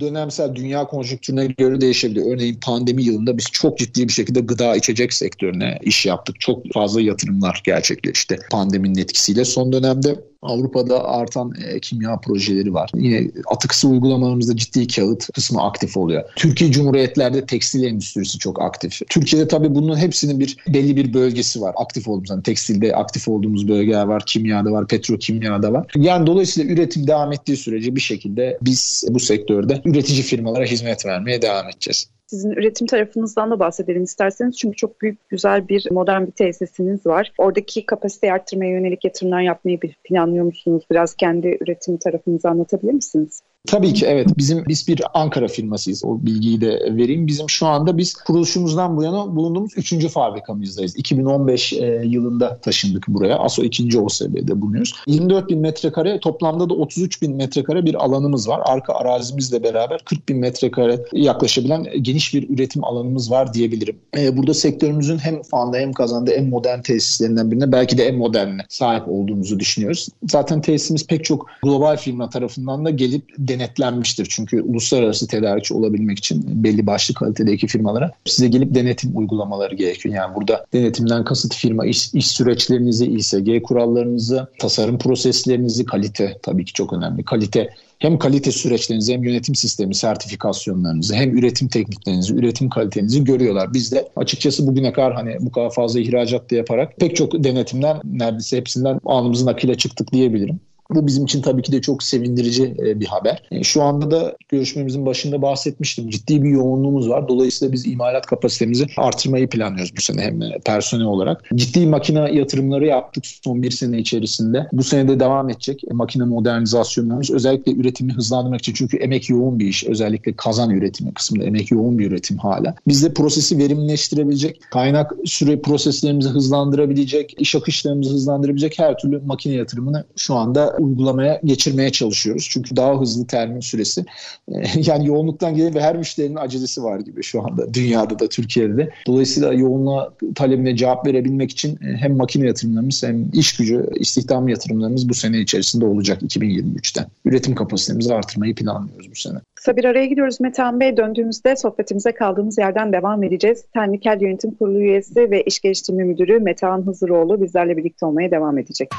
dönemsel 0.00 0.54
dünya 0.54 0.86
konjonktürüne 0.86 1.46
göre 1.46 1.80
değişebilir. 1.80 2.34
Örneğin 2.34 2.60
pandemi 2.64 3.02
yılında 3.02 3.38
biz 3.38 3.44
çok 3.52 3.78
ciddi 3.78 4.08
bir 4.08 4.12
şekilde 4.12 4.40
gıda 4.40 4.76
içecek 4.76 5.12
sektörüne 5.12 5.78
iş 5.82 6.06
yaptık. 6.06 6.40
Çok 6.40 6.72
fazla 6.72 7.00
yatırımlar 7.00 7.62
gerçekleşti 7.64 8.38
pandeminin 8.50 8.98
etkisiyle. 8.98 9.44
Son 9.44 9.72
dönemde 9.72 10.20
Avrupa'da 10.44 11.04
artan 11.09 11.52
e, 11.66 11.80
kimya 11.80 12.16
projeleri 12.16 12.74
var. 12.74 12.90
Yine 12.94 13.30
atıksı 13.46 13.88
uygulamalarımızda 13.88 14.57
ciddi 14.57 14.87
kağıt 14.87 15.33
kısmı 15.33 15.62
aktif 15.62 15.96
oluyor. 15.96 16.24
Türkiye 16.37 16.72
Cumhuriyetlerde 16.72 17.46
tekstil 17.46 17.83
endüstrisi 17.83 18.38
çok 18.38 18.62
aktif. 18.62 19.00
Türkiye'de 19.09 19.48
tabii 19.48 19.74
bunun 19.74 19.96
hepsinin 19.96 20.40
bir 20.40 20.57
belli 20.68 20.96
bir 20.96 21.14
bölgesi 21.14 21.61
var. 21.61 21.74
Aktif 21.76 22.09
olduğumuz 22.09 22.30
yani 22.30 22.42
tekstilde 22.42 22.96
aktif 22.96 23.28
olduğumuz 23.28 23.68
bölgeler 23.68 24.04
var, 24.04 24.22
kimyada 24.26 24.72
var, 24.72 24.87
petrokimyada 24.87 25.72
var. 25.72 25.87
Yani 25.96 26.26
dolayısıyla 26.26 26.74
üretim 26.74 27.07
devam 27.07 27.33
ettiği 27.33 27.57
sürece 27.57 27.96
bir 27.96 28.00
şekilde 28.00 28.59
biz 28.62 29.04
bu 29.11 29.20
sektörde 29.20 29.83
üretici 29.85 30.22
firmalara 30.22 30.64
hizmet 30.64 31.07
vermeye 31.07 31.42
devam 31.42 31.68
edeceğiz. 31.68 32.07
Sizin 32.26 32.50
üretim 32.50 32.87
tarafınızdan 32.87 33.50
da 33.50 33.58
bahsedelim 33.58 34.02
isterseniz. 34.02 34.58
Çünkü 34.58 34.76
çok 34.76 35.00
büyük, 35.00 35.28
güzel 35.28 35.68
bir 35.68 35.90
modern 35.90 36.26
bir 36.26 36.32
tesisiniz 36.32 37.06
var. 37.06 37.32
Oradaki 37.38 37.87
kapasite 37.87 38.32
arttırmaya 38.32 38.70
yönelik 38.70 39.04
yatırımlar 39.04 39.40
yapmayı 39.40 39.80
planlıyor 40.04 40.44
musunuz? 40.44 40.84
Biraz 40.90 41.14
kendi 41.14 41.58
üretim 41.60 41.96
tarafınızı 41.96 42.48
anlatabilir 42.48 42.92
misiniz? 42.92 43.42
Tabii 43.66 43.94
ki 43.94 44.07
evet. 44.07 44.29
Bizim 44.38 44.64
biz 44.68 44.88
bir 44.88 45.03
Ankara 45.14 45.48
firmasıyız. 45.48 46.05
O 46.05 46.18
bilgiyi 46.22 46.61
de 46.61 46.68
vereyim. 46.90 47.27
Bizim 47.27 47.50
şu 47.50 47.66
anda 47.66 47.98
biz 47.98 48.14
kuruluşumuzdan 48.14 48.96
bu 48.96 49.03
yana 49.03 49.37
bulunduğumuz 49.37 49.72
3. 49.77 50.09
fabrikamızdayız. 50.09 50.96
2015 50.96 51.72
e, 51.72 52.03
yılında 52.05 52.59
taşındık 52.59 53.09
buraya. 53.09 53.38
ASO 53.38 53.62
2. 53.62 53.98
OSB'de 53.98 54.61
bulunuyoruz. 54.61 54.94
24 55.07 55.48
bin 55.48 55.61
metrekare 55.61 56.20
toplamda 56.20 56.70
da 56.70 56.74
33 56.74 57.22
bin 57.22 57.37
metrekare 57.37 57.85
bir 57.85 58.05
alanımız 58.05 58.48
var. 58.48 58.61
Arka 58.64 58.92
arazimizle 58.92 59.62
beraber 59.62 60.00
40 60.05 60.29
bin 60.29 60.38
metrekare 60.38 61.00
yaklaşabilen 61.12 61.87
geniş 62.03 62.35
bir 62.35 62.50
üretim 62.50 62.85
alanımız 62.85 63.31
var 63.31 63.55
diyebilirim. 63.55 63.96
E, 64.18 64.37
burada 64.37 64.55
sektörümüzün 64.55 65.18
hem 65.18 65.42
fanda 65.42 65.77
hem 65.77 65.92
kazandı 65.92 66.31
en 66.31 66.44
modern 66.44 66.83
tesislerinden 66.83 67.50
birine 67.50 67.72
belki 67.72 67.98
de 67.98 68.05
en 68.05 68.16
modernine 68.16 68.62
sahip 68.68 69.09
olduğumuzu 69.09 69.61
düşünüyoruz. 69.61 70.09
Zaten 70.31 70.61
tesisimiz 70.61 71.07
pek 71.07 71.24
çok 71.24 71.46
global 71.62 71.96
firma 71.96 72.31
tarafından 72.31 72.85
da 72.85 72.90
gelip 72.90 73.24
denetlenmiştir. 73.54 74.26
Çünkü 74.30 74.62
uluslararası 74.62 75.26
tedarikçi 75.26 75.74
olabilmek 75.74 76.18
için 76.18 76.64
belli 76.64 76.86
başlı 76.86 77.14
kalitedeki 77.14 77.66
firmalara 77.66 78.10
size 78.24 78.48
gelip 78.48 78.74
denetim 78.74 79.16
uygulamaları 79.18 79.74
gerekiyor. 79.74 80.14
Yani 80.14 80.34
burada 80.34 80.66
denetimden 80.72 81.24
kasıt 81.24 81.54
firma 81.54 81.86
iş, 81.86 82.14
iş 82.14 82.26
süreçlerinizi, 82.26 83.06
İSG 83.06 83.62
kurallarınızı, 83.62 84.46
tasarım 84.58 84.98
proseslerinizi, 84.98 85.84
kalite 85.84 86.38
tabii 86.42 86.64
ki 86.64 86.72
çok 86.72 86.92
önemli. 86.92 87.24
Kalite 87.24 87.70
hem 87.98 88.18
kalite 88.18 88.52
süreçlerinizi 88.52 89.12
hem 89.12 89.24
yönetim 89.24 89.54
sistemi 89.54 89.94
sertifikasyonlarınızı 89.94 91.14
hem 91.14 91.38
üretim 91.38 91.68
tekniklerinizi, 91.68 92.34
üretim 92.34 92.68
kalitenizi 92.68 93.24
görüyorlar. 93.24 93.74
Biz 93.74 93.92
de 93.92 94.08
açıkçası 94.16 94.66
bugüne 94.66 94.92
kadar 94.92 95.14
hani 95.14 95.36
bu 95.40 95.52
kadar 95.52 95.70
fazla 95.70 96.00
ihracat 96.00 96.50
da 96.50 96.56
yaparak 96.56 96.96
pek 96.96 97.16
çok 97.16 97.44
denetimden 97.44 98.00
neredeyse 98.04 98.56
hepsinden 98.56 99.00
alnımızın 99.04 99.46
akıyla 99.46 99.74
çıktık 99.74 100.12
diyebilirim. 100.12 100.60
Bu 100.90 101.06
bizim 101.06 101.24
için 101.24 101.42
tabii 101.42 101.62
ki 101.62 101.72
de 101.72 101.80
çok 101.80 102.02
sevindirici 102.02 102.74
e, 102.78 103.00
bir 103.00 103.06
haber. 103.06 103.42
E, 103.50 103.64
şu 103.64 103.82
anda 103.82 104.10
da 104.10 104.36
görüşmemizin 104.48 105.06
başında 105.06 105.42
bahsetmiştim. 105.42 106.10
Ciddi 106.10 106.42
bir 106.42 106.50
yoğunluğumuz 106.50 107.08
var. 107.08 107.28
Dolayısıyla 107.28 107.72
biz 107.72 107.86
imalat 107.86 108.26
kapasitemizi 108.26 108.86
artırmayı 108.96 109.48
planlıyoruz 109.48 109.96
bu 109.96 110.00
sene 110.00 110.22
hem 110.22 110.40
personel 110.64 111.06
olarak. 111.06 111.44
Ciddi 111.54 111.86
makine 111.86 112.32
yatırımları 112.32 112.86
yaptık 112.86 113.26
son 113.26 113.62
bir 113.62 113.70
sene 113.70 113.98
içerisinde. 113.98 114.66
Bu 114.72 114.84
sene 114.84 115.08
de 115.08 115.20
devam 115.20 115.50
edecek. 115.50 115.84
E, 115.90 115.94
makine 115.94 116.24
modernizasyonlarımız 116.24 117.30
özellikle 117.30 117.72
üretimi 117.72 118.12
hızlandırmak 118.12 118.60
için 118.60 118.72
çünkü 118.72 118.96
emek 118.96 119.30
yoğun 119.30 119.58
bir 119.58 119.66
iş. 119.66 119.84
Özellikle 119.84 120.32
kazan 120.36 120.70
üretimi 120.70 121.14
kısmında 121.14 121.44
emek 121.44 121.70
yoğun 121.70 121.98
bir 121.98 122.10
üretim 122.10 122.38
hala. 122.38 122.74
Biz 122.88 123.04
de 123.04 123.14
prosesi 123.14 123.58
verimleştirebilecek, 123.58 124.60
kaynak 124.70 125.12
süre 125.24 125.60
proseslerimizi 125.60 126.28
hızlandırabilecek, 126.28 127.34
iş 127.38 127.54
akışlarımızı 127.54 128.14
hızlandırabilecek 128.14 128.78
her 128.78 128.98
türlü 128.98 129.20
makine 129.26 129.54
yatırımını 129.54 130.04
şu 130.16 130.34
anda 130.34 130.73
uygulamaya 130.78 131.40
geçirmeye 131.44 131.90
çalışıyoruz. 131.92 132.48
Çünkü 132.50 132.76
daha 132.76 133.00
hızlı 133.00 133.26
termin 133.26 133.60
süresi. 133.60 134.04
E, 134.48 134.52
yani 134.87 135.06
yoğunluktan 135.06 135.54
gelen 135.54 135.74
ve 135.74 135.80
her 135.80 135.96
müşterinin 135.96 136.37
acelesi 136.37 136.82
var 136.82 137.00
gibi 137.00 137.22
şu 137.22 137.42
anda 137.42 137.74
dünyada 137.74 138.18
da 138.18 138.28
Türkiye'de 138.28 138.76
de. 138.76 138.90
Dolayısıyla 139.06 139.52
yoğunluğa 139.52 140.12
talebine 140.34 140.76
cevap 140.76 141.06
verebilmek 141.06 141.50
için 141.50 141.76
e, 141.76 141.96
hem 141.96 142.16
makine 142.16 142.46
yatırımlarımız 142.46 143.02
hem 143.02 143.30
iş 143.32 143.56
gücü 143.56 143.87
istihdam 143.94 144.48
yatırımlarımız 144.48 145.08
bu 145.08 145.14
sene 145.14 145.38
içerisinde 145.38 145.84
olacak 145.84 146.22
2023'te. 146.22 147.06
Üretim 147.24 147.54
kapasitemizi 147.54 148.14
artırmayı 148.14 148.54
planlıyoruz 148.54 149.10
bu 149.10 149.14
sene. 149.14 149.38
Kısa 149.54 149.76
bir 149.76 149.84
araya 149.84 150.06
gidiyoruz 150.06 150.40
Metehan 150.40 150.80
Bey. 150.80 150.96
Döndüğümüzde 150.96 151.56
sohbetimize 151.56 152.12
kaldığımız 152.12 152.58
yerden 152.58 152.92
devam 152.92 153.22
edeceğiz. 153.22 153.64
Tennikel 153.74 154.20
Yönetim 154.20 154.50
Kurulu 154.50 154.78
üyesi 154.78 155.30
ve 155.30 155.42
İş 155.42 155.60
Geliştirme 155.60 156.04
Müdürü 156.04 156.40
Metehan 156.40 156.87
Hızıroğlu 156.87 157.42
bizlerle 157.42 157.76
birlikte 157.76 158.06
olmaya 158.06 158.30
devam 158.30 158.58
edecek. 158.58 158.90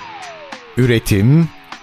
Üretim, 0.78 1.48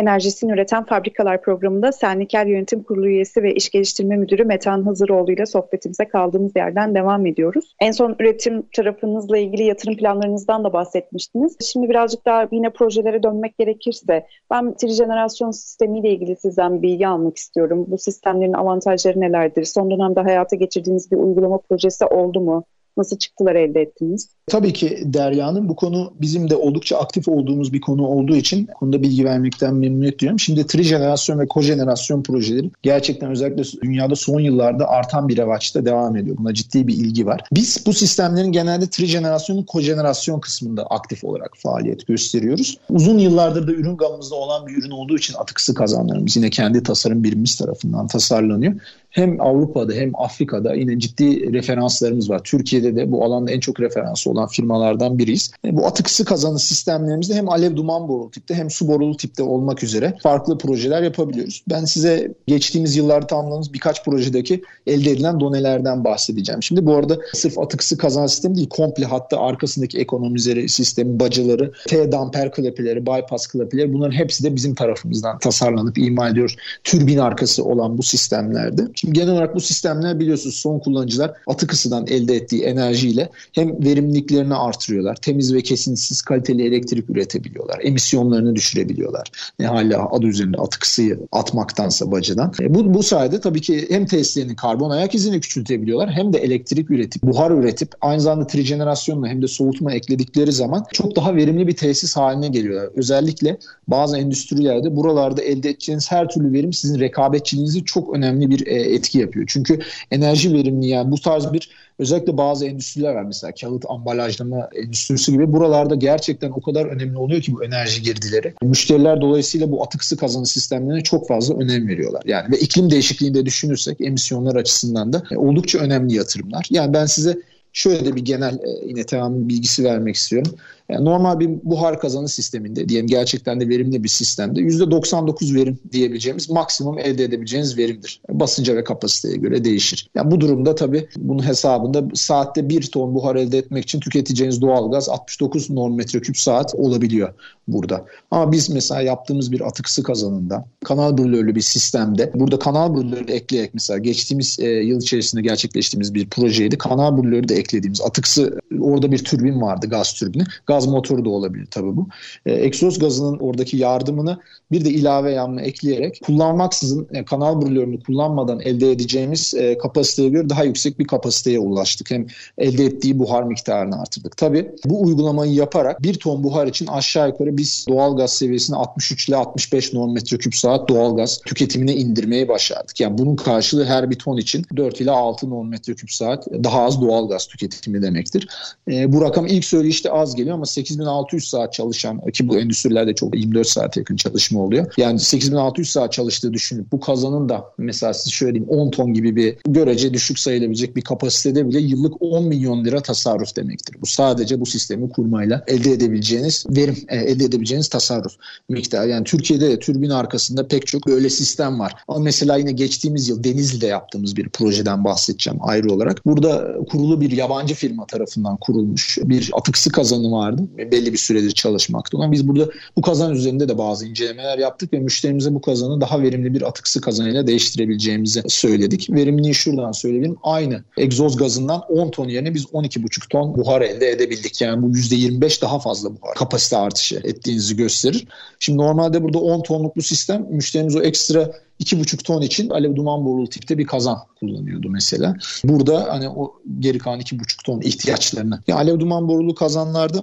Enerjisini 0.00 0.52
Üreten 0.52 0.84
Fabrikalar 0.84 1.42
programında 1.42 1.92
Senliker 1.92 2.46
Yönetim 2.46 2.82
Kurulu 2.82 3.08
üyesi 3.08 3.42
ve 3.42 3.54
İş 3.54 3.70
Geliştirme 3.70 4.16
Müdürü 4.16 4.44
Metan 4.44 4.82
Hazıroğlu 4.82 5.32
ile 5.32 5.46
sohbetimize 5.46 6.08
kaldığımız 6.08 6.56
yerden 6.56 6.94
devam 6.94 7.26
ediyoruz. 7.26 7.74
En 7.80 7.90
son 7.90 8.16
üretim 8.18 8.62
tarafınızla 8.76 9.38
ilgili 9.38 9.62
yatırım 9.62 9.96
planlarınızdan 9.96 10.64
da 10.64 10.72
bahsetmiştiniz. 10.72 11.56
Şimdi 11.72 11.88
birazcık 11.88 12.26
daha 12.26 12.48
yine 12.52 12.70
projelere 12.70 13.22
dönmek 13.22 13.58
gerekirse 13.58 14.26
ben 14.50 14.74
trijenerasyon 14.74 15.50
sistemiyle 15.50 16.10
ilgili 16.10 16.36
sizden 16.36 16.82
bilgi 16.82 17.08
almak 17.08 17.36
istiyorum. 17.36 17.86
Bu 17.88 17.98
sistemlerin 17.98 18.52
avantajları 18.52 19.20
nelerdir? 19.20 19.64
Son 19.64 19.90
dönemde 19.90 20.20
hayata 20.20 20.56
geçirdiğiniz 20.56 21.10
bir 21.12 21.16
uygulama 21.16 21.58
projesi 21.58 22.04
oldu 22.04 22.40
mu? 22.40 22.64
Nasıl 22.96 23.18
çıktılar 23.18 23.54
elde 23.54 23.80
ettiniz? 23.80 24.28
Tabii 24.46 24.72
ki 24.72 25.02
Derya'nın 25.04 25.68
bu 25.68 25.76
konu 25.76 26.12
bizim 26.20 26.50
de 26.50 26.56
oldukça 26.56 26.98
aktif 26.98 27.28
olduğumuz 27.28 27.72
bir 27.72 27.80
konu 27.80 28.06
olduğu 28.06 28.36
için 28.36 28.66
konuda 28.66 29.02
bilgi 29.02 29.24
vermekten 29.24 29.74
memnuniyet 29.74 30.18
duyuyorum. 30.18 30.40
Şimdi 30.40 30.66
trijenerasyon 30.66 31.38
ve 31.38 31.48
kojenerasyon 31.48 32.22
projeleri 32.22 32.70
gerçekten 32.82 33.30
özellikle 33.30 33.62
dünyada 33.82 34.16
son 34.16 34.40
yıllarda 34.40 34.88
artan 34.88 35.28
bir 35.28 35.36
revaçta 35.36 35.84
devam 35.84 36.16
ediyor. 36.16 36.36
Buna 36.38 36.54
ciddi 36.54 36.88
bir 36.88 36.94
ilgi 36.94 37.26
var. 37.26 37.40
Biz 37.52 37.86
bu 37.86 37.92
sistemlerin 37.92 38.52
genelde 38.52 38.86
trijenerasyonun 38.86 39.62
kojenerasyon 39.62 40.40
kısmında 40.40 40.86
aktif 40.86 41.24
olarak 41.24 41.56
faaliyet 41.56 42.06
gösteriyoruz. 42.06 42.78
Uzun 42.88 43.18
yıllardır 43.18 43.68
da 43.68 43.72
ürün 43.72 43.96
gamımızda 43.96 44.34
olan 44.34 44.66
bir 44.66 44.76
ürün 44.76 44.90
olduğu 44.90 45.16
için 45.16 45.34
atıksı 45.34 45.74
kazanlarımız 45.74 46.36
yine 46.36 46.50
kendi 46.50 46.82
tasarım 46.82 47.24
birimimiz 47.24 47.56
tarafından 47.56 48.06
tasarlanıyor. 48.06 48.74
Hem 49.10 49.40
Avrupa'da 49.40 49.92
hem 49.92 50.10
Afrika'da 50.14 50.74
yine 50.74 50.98
ciddi 50.98 51.52
referanslarımız 51.52 52.30
var. 52.30 52.40
Türkiye'de 52.80 53.08
de 53.08 53.12
bu 53.12 53.24
alanda 53.24 53.50
en 53.50 53.60
çok 53.60 53.80
referansı 53.80 54.30
olan 54.30 54.48
firmalardan 54.48 55.18
biriyiz. 55.18 55.50
E, 55.64 55.76
bu 55.76 55.86
atık 55.86 56.06
ısı 56.06 56.24
kazanı 56.24 56.58
sistemlerimizde 56.58 57.34
hem 57.34 57.48
alev 57.48 57.76
duman 57.76 58.08
borulu 58.08 58.30
tipte 58.30 58.54
hem 58.54 58.70
su 58.70 58.88
borulu 58.88 59.16
tipte 59.16 59.42
olmak 59.42 59.82
üzere 59.82 60.14
farklı 60.22 60.58
projeler 60.58 61.02
yapabiliyoruz. 61.02 61.64
Ben 61.68 61.84
size 61.84 62.34
geçtiğimiz 62.46 62.96
yıllarda 62.96 63.26
tamamladığımız 63.26 63.72
birkaç 63.72 64.04
projedeki 64.04 64.62
elde 64.86 65.10
edilen 65.10 65.40
donelerden 65.40 66.04
bahsedeceğim. 66.04 66.62
Şimdi 66.62 66.86
bu 66.86 66.94
arada 66.94 67.18
sırf 67.34 67.58
atık 67.58 67.82
ısı 67.82 67.98
kazan 67.98 68.26
sistemi 68.26 68.56
değil 68.56 68.68
komple 68.68 69.04
hatta 69.04 69.40
arkasındaki 69.40 69.98
ekonomizeri 69.98 70.68
sistemi, 70.68 71.20
bacıları, 71.20 71.72
T-damper 71.88 72.52
klepeleri, 72.52 73.06
bypass 73.06 73.46
klepeleri 73.46 73.92
bunların 73.92 74.16
hepsi 74.16 74.44
de 74.44 74.56
bizim 74.56 74.74
tarafımızdan 74.74 75.38
tasarlanıp 75.38 75.98
imal 75.98 76.32
ediyoruz. 76.32 76.56
Türbin 76.84 77.18
arkası 77.18 77.64
olan 77.64 77.98
bu 77.98 78.02
sistemlerde. 78.02 78.82
Şimdi 78.94 79.14
genel 79.14 79.32
olarak 79.32 79.54
bu 79.54 79.60
sistemler 79.60 80.20
biliyorsunuz 80.20 80.56
son 80.56 80.78
kullanıcılar 80.78 81.32
atık 81.46 81.72
ısıdan 81.72 82.06
elde 82.06 82.36
ettiği 82.36 82.64
enerjiyle 82.70 83.30
hem 83.52 83.84
verimlilik 83.84 84.20
verimliliklerini 84.20 84.54
artırıyorlar. 84.54 85.16
Temiz 85.16 85.54
ve 85.54 85.60
kesintisiz 85.60 86.22
kaliteli 86.22 86.66
elektrik 86.66 87.10
üretebiliyorlar. 87.10 87.80
Emisyonlarını 87.82 88.56
düşürebiliyorlar. 88.56 89.30
Ne 89.58 89.66
hala 89.66 90.10
adı 90.10 90.26
üzerinde 90.26 90.56
atık 90.56 90.84
ısıyı 90.84 91.18
atmaktansa 91.32 92.10
bacadan. 92.10 92.52
E, 92.60 92.74
bu, 92.74 92.94
bu 92.94 93.02
sayede 93.02 93.40
tabii 93.40 93.60
ki 93.60 93.86
hem 93.90 94.06
tesislerinin 94.06 94.54
karbon 94.54 94.90
ayak 94.90 95.14
izini 95.14 95.40
küçültebiliyorlar 95.40 96.10
hem 96.10 96.32
de 96.32 96.38
elektrik 96.38 96.90
üretip, 96.90 97.22
buhar 97.22 97.50
üretip 97.50 97.92
aynı 98.00 98.20
zamanda 98.20 98.46
trijenerasyonla 98.46 99.28
hem 99.28 99.42
de 99.42 99.48
soğutma 99.48 99.92
ekledikleri 99.92 100.52
zaman 100.52 100.84
çok 100.92 101.16
daha 101.16 101.36
verimli 101.36 101.66
bir 101.66 101.76
tesis 101.76 102.16
haline 102.16 102.48
geliyorlar. 102.48 102.90
Özellikle 102.96 103.58
bazı 103.88 104.18
endüstrilerde 104.18 104.96
buralarda 104.96 105.42
elde 105.42 105.70
edeceğiniz 105.70 106.12
her 106.12 106.28
türlü 106.28 106.52
verim 106.52 106.72
sizin 106.72 107.00
rekabetçiliğinizi 107.00 107.84
çok 107.84 108.14
önemli 108.14 108.50
bir 108.50 108.66
e, 108.66 108.74
etki 108.74 109.18
yapıyor. 109.18 109.46
Çünkü 109.48 109.78
enerji 110.10 110.54
verimli 110.54 110.86
yani 110.86 111.10
bu 111.10 111.20
tarz 111.20 111.52
bir 111.52 111.70
özellikle 112.00 112.36
bazı 112.36 112.66
endüstriler 112.66 113.14
var 113.14 113.22
mesela 113.22 113.52
kağıt 113.60 113.84
ambalajlama 113.88 114.68
endüstrisi 114.74 115.32
gibi 115.32 115.52
buralarda 115.52 115.94
gerçekten 115.94 116.50
o 116.50 116.60
kadar 116.60 116.86
önemli 116.86 117.16
oluyor 117.16 117.42
ki 117.42 117.52
bu 117.52 117.64
enerji 117.64 118.02
girdileri. 118.02 118.54
Müşteriler 118.62 119.20
dolayısıyla 119.20 119.70
bu 119.70 119.82
atıksı 119.82 120.16
kazanı 120.16 120.46
sistemlerine 120.46 121.02
çok 121.02 121.28
fazla 121.28 121.54
önem 121.54 121.88
veriyorlar. 121.88 122.22
Yani 122.24 122.52
ve 122.52 122.58
iklim 122.58 122.90
değişikliğinde 122.90 123.46
düşünürsek 123.46 124.00
emisyonlar 124.00 124.56
açısından 124.56 125.12
da 125.12 125.22
oldukça 125.36 125.78
önemli 125.78 126.14
yatırımlar. 126.14 126.66
Yani 126.70 126.92
ben 126.92 127.06
size 127.06 127.38
şöyle 127.72 128.04
de 128.04 128.16
bir 128.16 128.24
genel 128.24 128.54
e, 128.54 128.86
yine 128.86 129.04
tamam 129.04 129.48
bilgisi 129.48 129.84
vermek 129.84 130.16
istiyorum. 130.16 130.52
Yani 130.90 131.04
normal 131.04 131.40
bir 131.40 131.50
buhar 131.64 132.00
kazanı 132.00 132.28
sisteminde 132.28 132.88
diyelim 132.88 133.06
gerçekten 133.06 133.60
de 133.60 133.68
verimli 133.68 134.04
bir 134.04 134.08
sistemde 134.08 134.60
%99 134.60 135.54
verim 135.54 135.78
diyebileceğimiz 135.92 136.50
maksimum 136.50 136.98
elde 136.98 137.24
edebileceğiniz 137.24 137.78
verimdir. 137.78 138.20
Basınca 138.30 138.76
ve 138.76 138.84
kapasiteye 138.84 139.36
göre 139.36 139.64
değişir. 139.64 140.10
Yani 140.14 140.30
bu 140.30 140.40
durumda 140.40 140.74
tabii 140.74 141.08
bunun 141.16 141.46
hesabında 141.46 142.04
saatte 142.14 142.68
1 142.68 142.82
ton 142.82 143.14
buhar 143.14 143.36
elde 143.36 143.58
etmek 143.58 143.84
için 143.84 144.00
tüketeceğiniz 144.00 144.60
doğalgaz 144.60 145.08
69 145.08 145.70
norm 145.70 145.94
metreküp 145.94 146.38
saat 146.38 146.74
olabiliyor 146.74 147.34
burada. 147.68 148.04
Ama 148.30 148.52
biz 148.52 148.70
mesela 148.70 149.00
yaptığımız 149.00 149.52
bir 149.52 149.60
atıksı 149.60 150.02
kazanında 150.02 150.64
kanal 150.84 151.18
brülörlü 151.18 151.54
bir 151.54 151.60
sistemde 151.60 152.30
burada 152.34 152.58
kanal 152.58 152.94
brülörü 152.94 153.32
ekleyerek 153.32 153.74
mesela 153.74 153.98
geçtiğimiz 153.98 154.60
e, 154.60 154.66
yıl 154.66 155.00
içerisinde 155.00 155.42
gerçekleştiğimiz 155.42 156.14
bir 156.14 156.28
projeydi. 156.28 156.78
Kanal 156.78 157.22
brülörü 157.22 157.48
de 157.48 157.54
eklediğimiz 157.54 158.00
atıksı 158.00 158.60
orada 158.80 159.12
bir 159.12 159.24
türbin 159.24 159.60
vardı 159.60 159.86
gaz 159.86 160.14
türbini. 160.14 160.44
Gaz 160.66 160.79
gaz 160.80 160.92
motoru 160.92 161.24
da 161.24 161.30
olabilir 161.30 161.66
tabii 161.70 161.96
bu. 161.96 162.08
E, 162.46 162.52
egzoz 162.52 162.98
gazının 162.98 163.38
oradaki 163.38 163.76
yardımını 163.76 164.38
bir 164.72 164.84
de 164.84 164.90
ilave 164.90 165.32
yanma 165.32 165.60
ekleyerek 165.60 166.20
kullanmaksızın 166.26 167.08
e, 167.12 167.24
kanal 167.24 167.62
brülörünü 167.62 168.02
kullanmadan 168.02 168.60
elde 168.60 168.90
edeceğimiz 168.90 169.54
e, 169.54 169.78
kapasiteye 169.78 170.28
göre 170.28 170.48
daha 170.48 170.64
yüksek 170.64 170.98
bir 170.98 171.06
kapasiteye 171.06 171.58
ulaştık. 171.58 172.10
Hem 172.10 172.26
elde 172.58 172.84
ettiği 172.84 173.18
buhar 173.18 173.42
miktarını 173.42 174.00
artırdık. 174.00 174.36
Tabii 174.36 174.70
bu 174.84 175.02
uygulamayı 175.02 175.52
yaparak 175.52 176.02
bir 176.02 176.14
ton 176.14 176.44
buhar 176.44 176.66
için 176.66 176.86
aşağı 176.86 177.28
yukarı 177.28 177.56
biz 177.56 177.86
doğal 177.88 178.16
gaz 178.16 178.32
seviyesini 178.32 178.76
63 178.76 179.28
ile 179.28 179.36
65 179.36 179.92
norm 179.92 180.12
metreküp 180.12 180.56
saat 180.56 180.88
doğal 180.88 181.16
gaz 181.16 181.38
tüketimine 181.38 181.94
indirmeyi 181.94 182.48
başardık. 182.48 183.00
Yani 183.00 183.18
bunun 183.18 183.36
karşılığı 183.36 183.84
her 183.84 184.10
bir 184.10 184.18
ton 184.18 184.36
için 184.36 184.66
4 184.76 185.00
ile 185.00 185.10
6 185.10 185.50
norm 185.50 185.68
metreküp 185.68 186.12
saat 186.12 186.46
daha 186.46 186.82
az 186.82 187.00
doğal 187.00 187.28
gaz 187.28 187.46
tüketimi 187.46 188.02
demektir. 188.02 188.48
E, 188.90 189.12
bu 189.12 189.20
rakam 189.20 189.46
ilk 189.46 189.64
söyleyişte 189.64 190.10
az 190.10 190.36
geliyor 190.36 190.54
ama 190.54 190.66
8600 190.70 191.48
saat 191.48 191.72
çalışan 191.72 192.20
ki 192.30 192.48
bu 192.48 192.58
endüstrilerde 192.58 193.14
çok 193.14 193.36
24 193.36 193.66
saat 193.68 193.96
yakın 193.96 194.16
çalışma 194.16 194.60
oluyor. 194.60 194.92
Yani 194.96 195.18
8600 195.18 195.90
saat 195.90 196.12
çalıştığı 196.12 196.52
düşünüp 196.52 196.92
bu 196.92 197.00
kazanın 197.00 197.48
da 197.48 197.64
mesela 197.78 198.14
size 198.14 198.30
şöyle 198.30 198.54
diyeyim 198.54 198.70
10 198.70 198.90
ton 198.90 199.14
gibi 199.14 199.36
bir 199.36 199.56
görece 199.68 200.14
düşük 200.14 200.38
sayılabilecek 200.38 200.96
bir 200.96 201.02
kapasitede 201.02 201.68
bile 201.68 201.80
yıllık 201.80 202.22
10 202.22 202.44
milyon 202.44 202.84
lira 202.84 203.00
tasarruf 203.00 203.56
demektir. 203.56 203.96
Bu 204.00 204.06
sadece 204.06 204.60
bu 204.60 204.66
sistemi 204.66 205.10
kurmayla 205.10 205.64
elde 205.66 205.92
edebileceğiniz 205.92 206.64
verim, 206.68 206.96
e, 207.08 207.16
elde 207.16 207.44
edebileceğiniz 207.44 207.88
tasarruf 207.88 208.32
miktarı. 208.68 209.08
Yani 209.08 209.24
Türkiye'de 209.24 209.70
de 209.70 209.78
türbin 209.78 210.10
arkasında 210.10 210.68
pek 210.68 210.86
çok 210.86 211.06
böyle 211.06 211.30
sistem 211.30 211.80
var. 211.80 211.94
Ama 212.08 212.18
mesela 212.18 212.56
yine 212.56 212.72
geçtiğimiz 212.72 213.28
yıl 213.28 213.44
Denizli'de 213.44 213.86
yaptığımız 213.86 214.36
bir 214.36 214.48
projeden 214.48 215.04
bahsedeceğim 215.04 215.58
ayrı 215.62 215.92
olarak. 215.92 216.26
Burada 216.26 216.76
kurulu 216.90 217.20
bir 217.20 217.30
yabancı 217.30 217.74
firma 217.74 218.06
tarafından 218.06 218.56
kurulmuş 218.56 219.18
bir 219.24 219.50
atıksı 219.54 219.92
kazanı 219.92 220.32
vardı 220.32 220.59
belli 220.78 221.12
bir 221.12 221.18
süredir 221.18 221.50
çalışmakta 221.50 222.18
olan. 222.18 222.32
Biz 222.32 222.48
burada 222.48 222.68
bu 222.96 223.02
kazan 223.02 223.32
üzerinde 223.32 223.68
de 223.68 223.78
bazı 223.78 224.06
incelemeler 224.06 224.58
yaptık 224.58 224.92
ve 224.92 224.98
müşterimize 224.98 225.54
bu 225.54 225.60
kazanı 225.60 226.00
daha 226.00 226.22
verimli 226.22 226.54
bir 226.54 226.62
atıksı 226.62 227.00
kazanıyla 227.00 227.46
değiştirebileceğimizi 227.46 228.42
söyledik. 228.48 229.10
Verimliliği 229.10 229.54
şuradan 229.54 229.92
söyleyebilirim. 229.92 230.36
Aynı 230.42 230.84
egzoz 230.96 231.36
gazından 231.36 231.80
10 231.88 232.10
ton 232.10 232.28
yerine 232.28 232.54
biz 232.54 232.64
12,5 232.64 233.28
ton 233.28 233.54
buhar 233.54 233.80
elde 233.80 234.10
edebildik. 234.10 234.60
Yani 234.60 234.82
bu 234.82 234.90
%25 234.90 235.62
daha 235.62 235.78
fazla 235.78 236.10
buhar 236.10 236.34
kapasite 236.34 236.76
artışı 236.76 237.20
ettiğinizi 237.24 237.76
gösterir. 237.76 238.26
Şimdi 238.58 238.78
normalde 238.78 239.22
burada 239.22 239.38
10 239.38 239.62
tonluk 239.62 239.96
bu 239.96 240.02
sistem 240.02 240.46
müşterimiz 240.50 240.96
o 240.96 241.02
ekstra 241.02 241.52
2,5 241.80 242.22
ton 242.22 242.42
için 242.42 242.70
alev 242.70 242.96
duman 242.96 243.24
borulu 243.24 243.48
tipte 243.48 243.78
bir 243.78 243.86
kazan 243.86 244.18
kullanıyordu 244.40 244.90
mesela. 244.90 245.36
Burada 245.64 246.06
hani 246.10 246.28
o 246.28 246.54
geri 246.78 246.98
kalan 246.98 247.20
2,5 247.20 247.64
ton 247.64 247.80
ihtiyaçlarını. 247.80 248.62
Yani 248.66 248.80
alev 248.80 249.00
duman 249.00 249.28
borulu 249.28 249.54
kazanlarda 249.54 250.22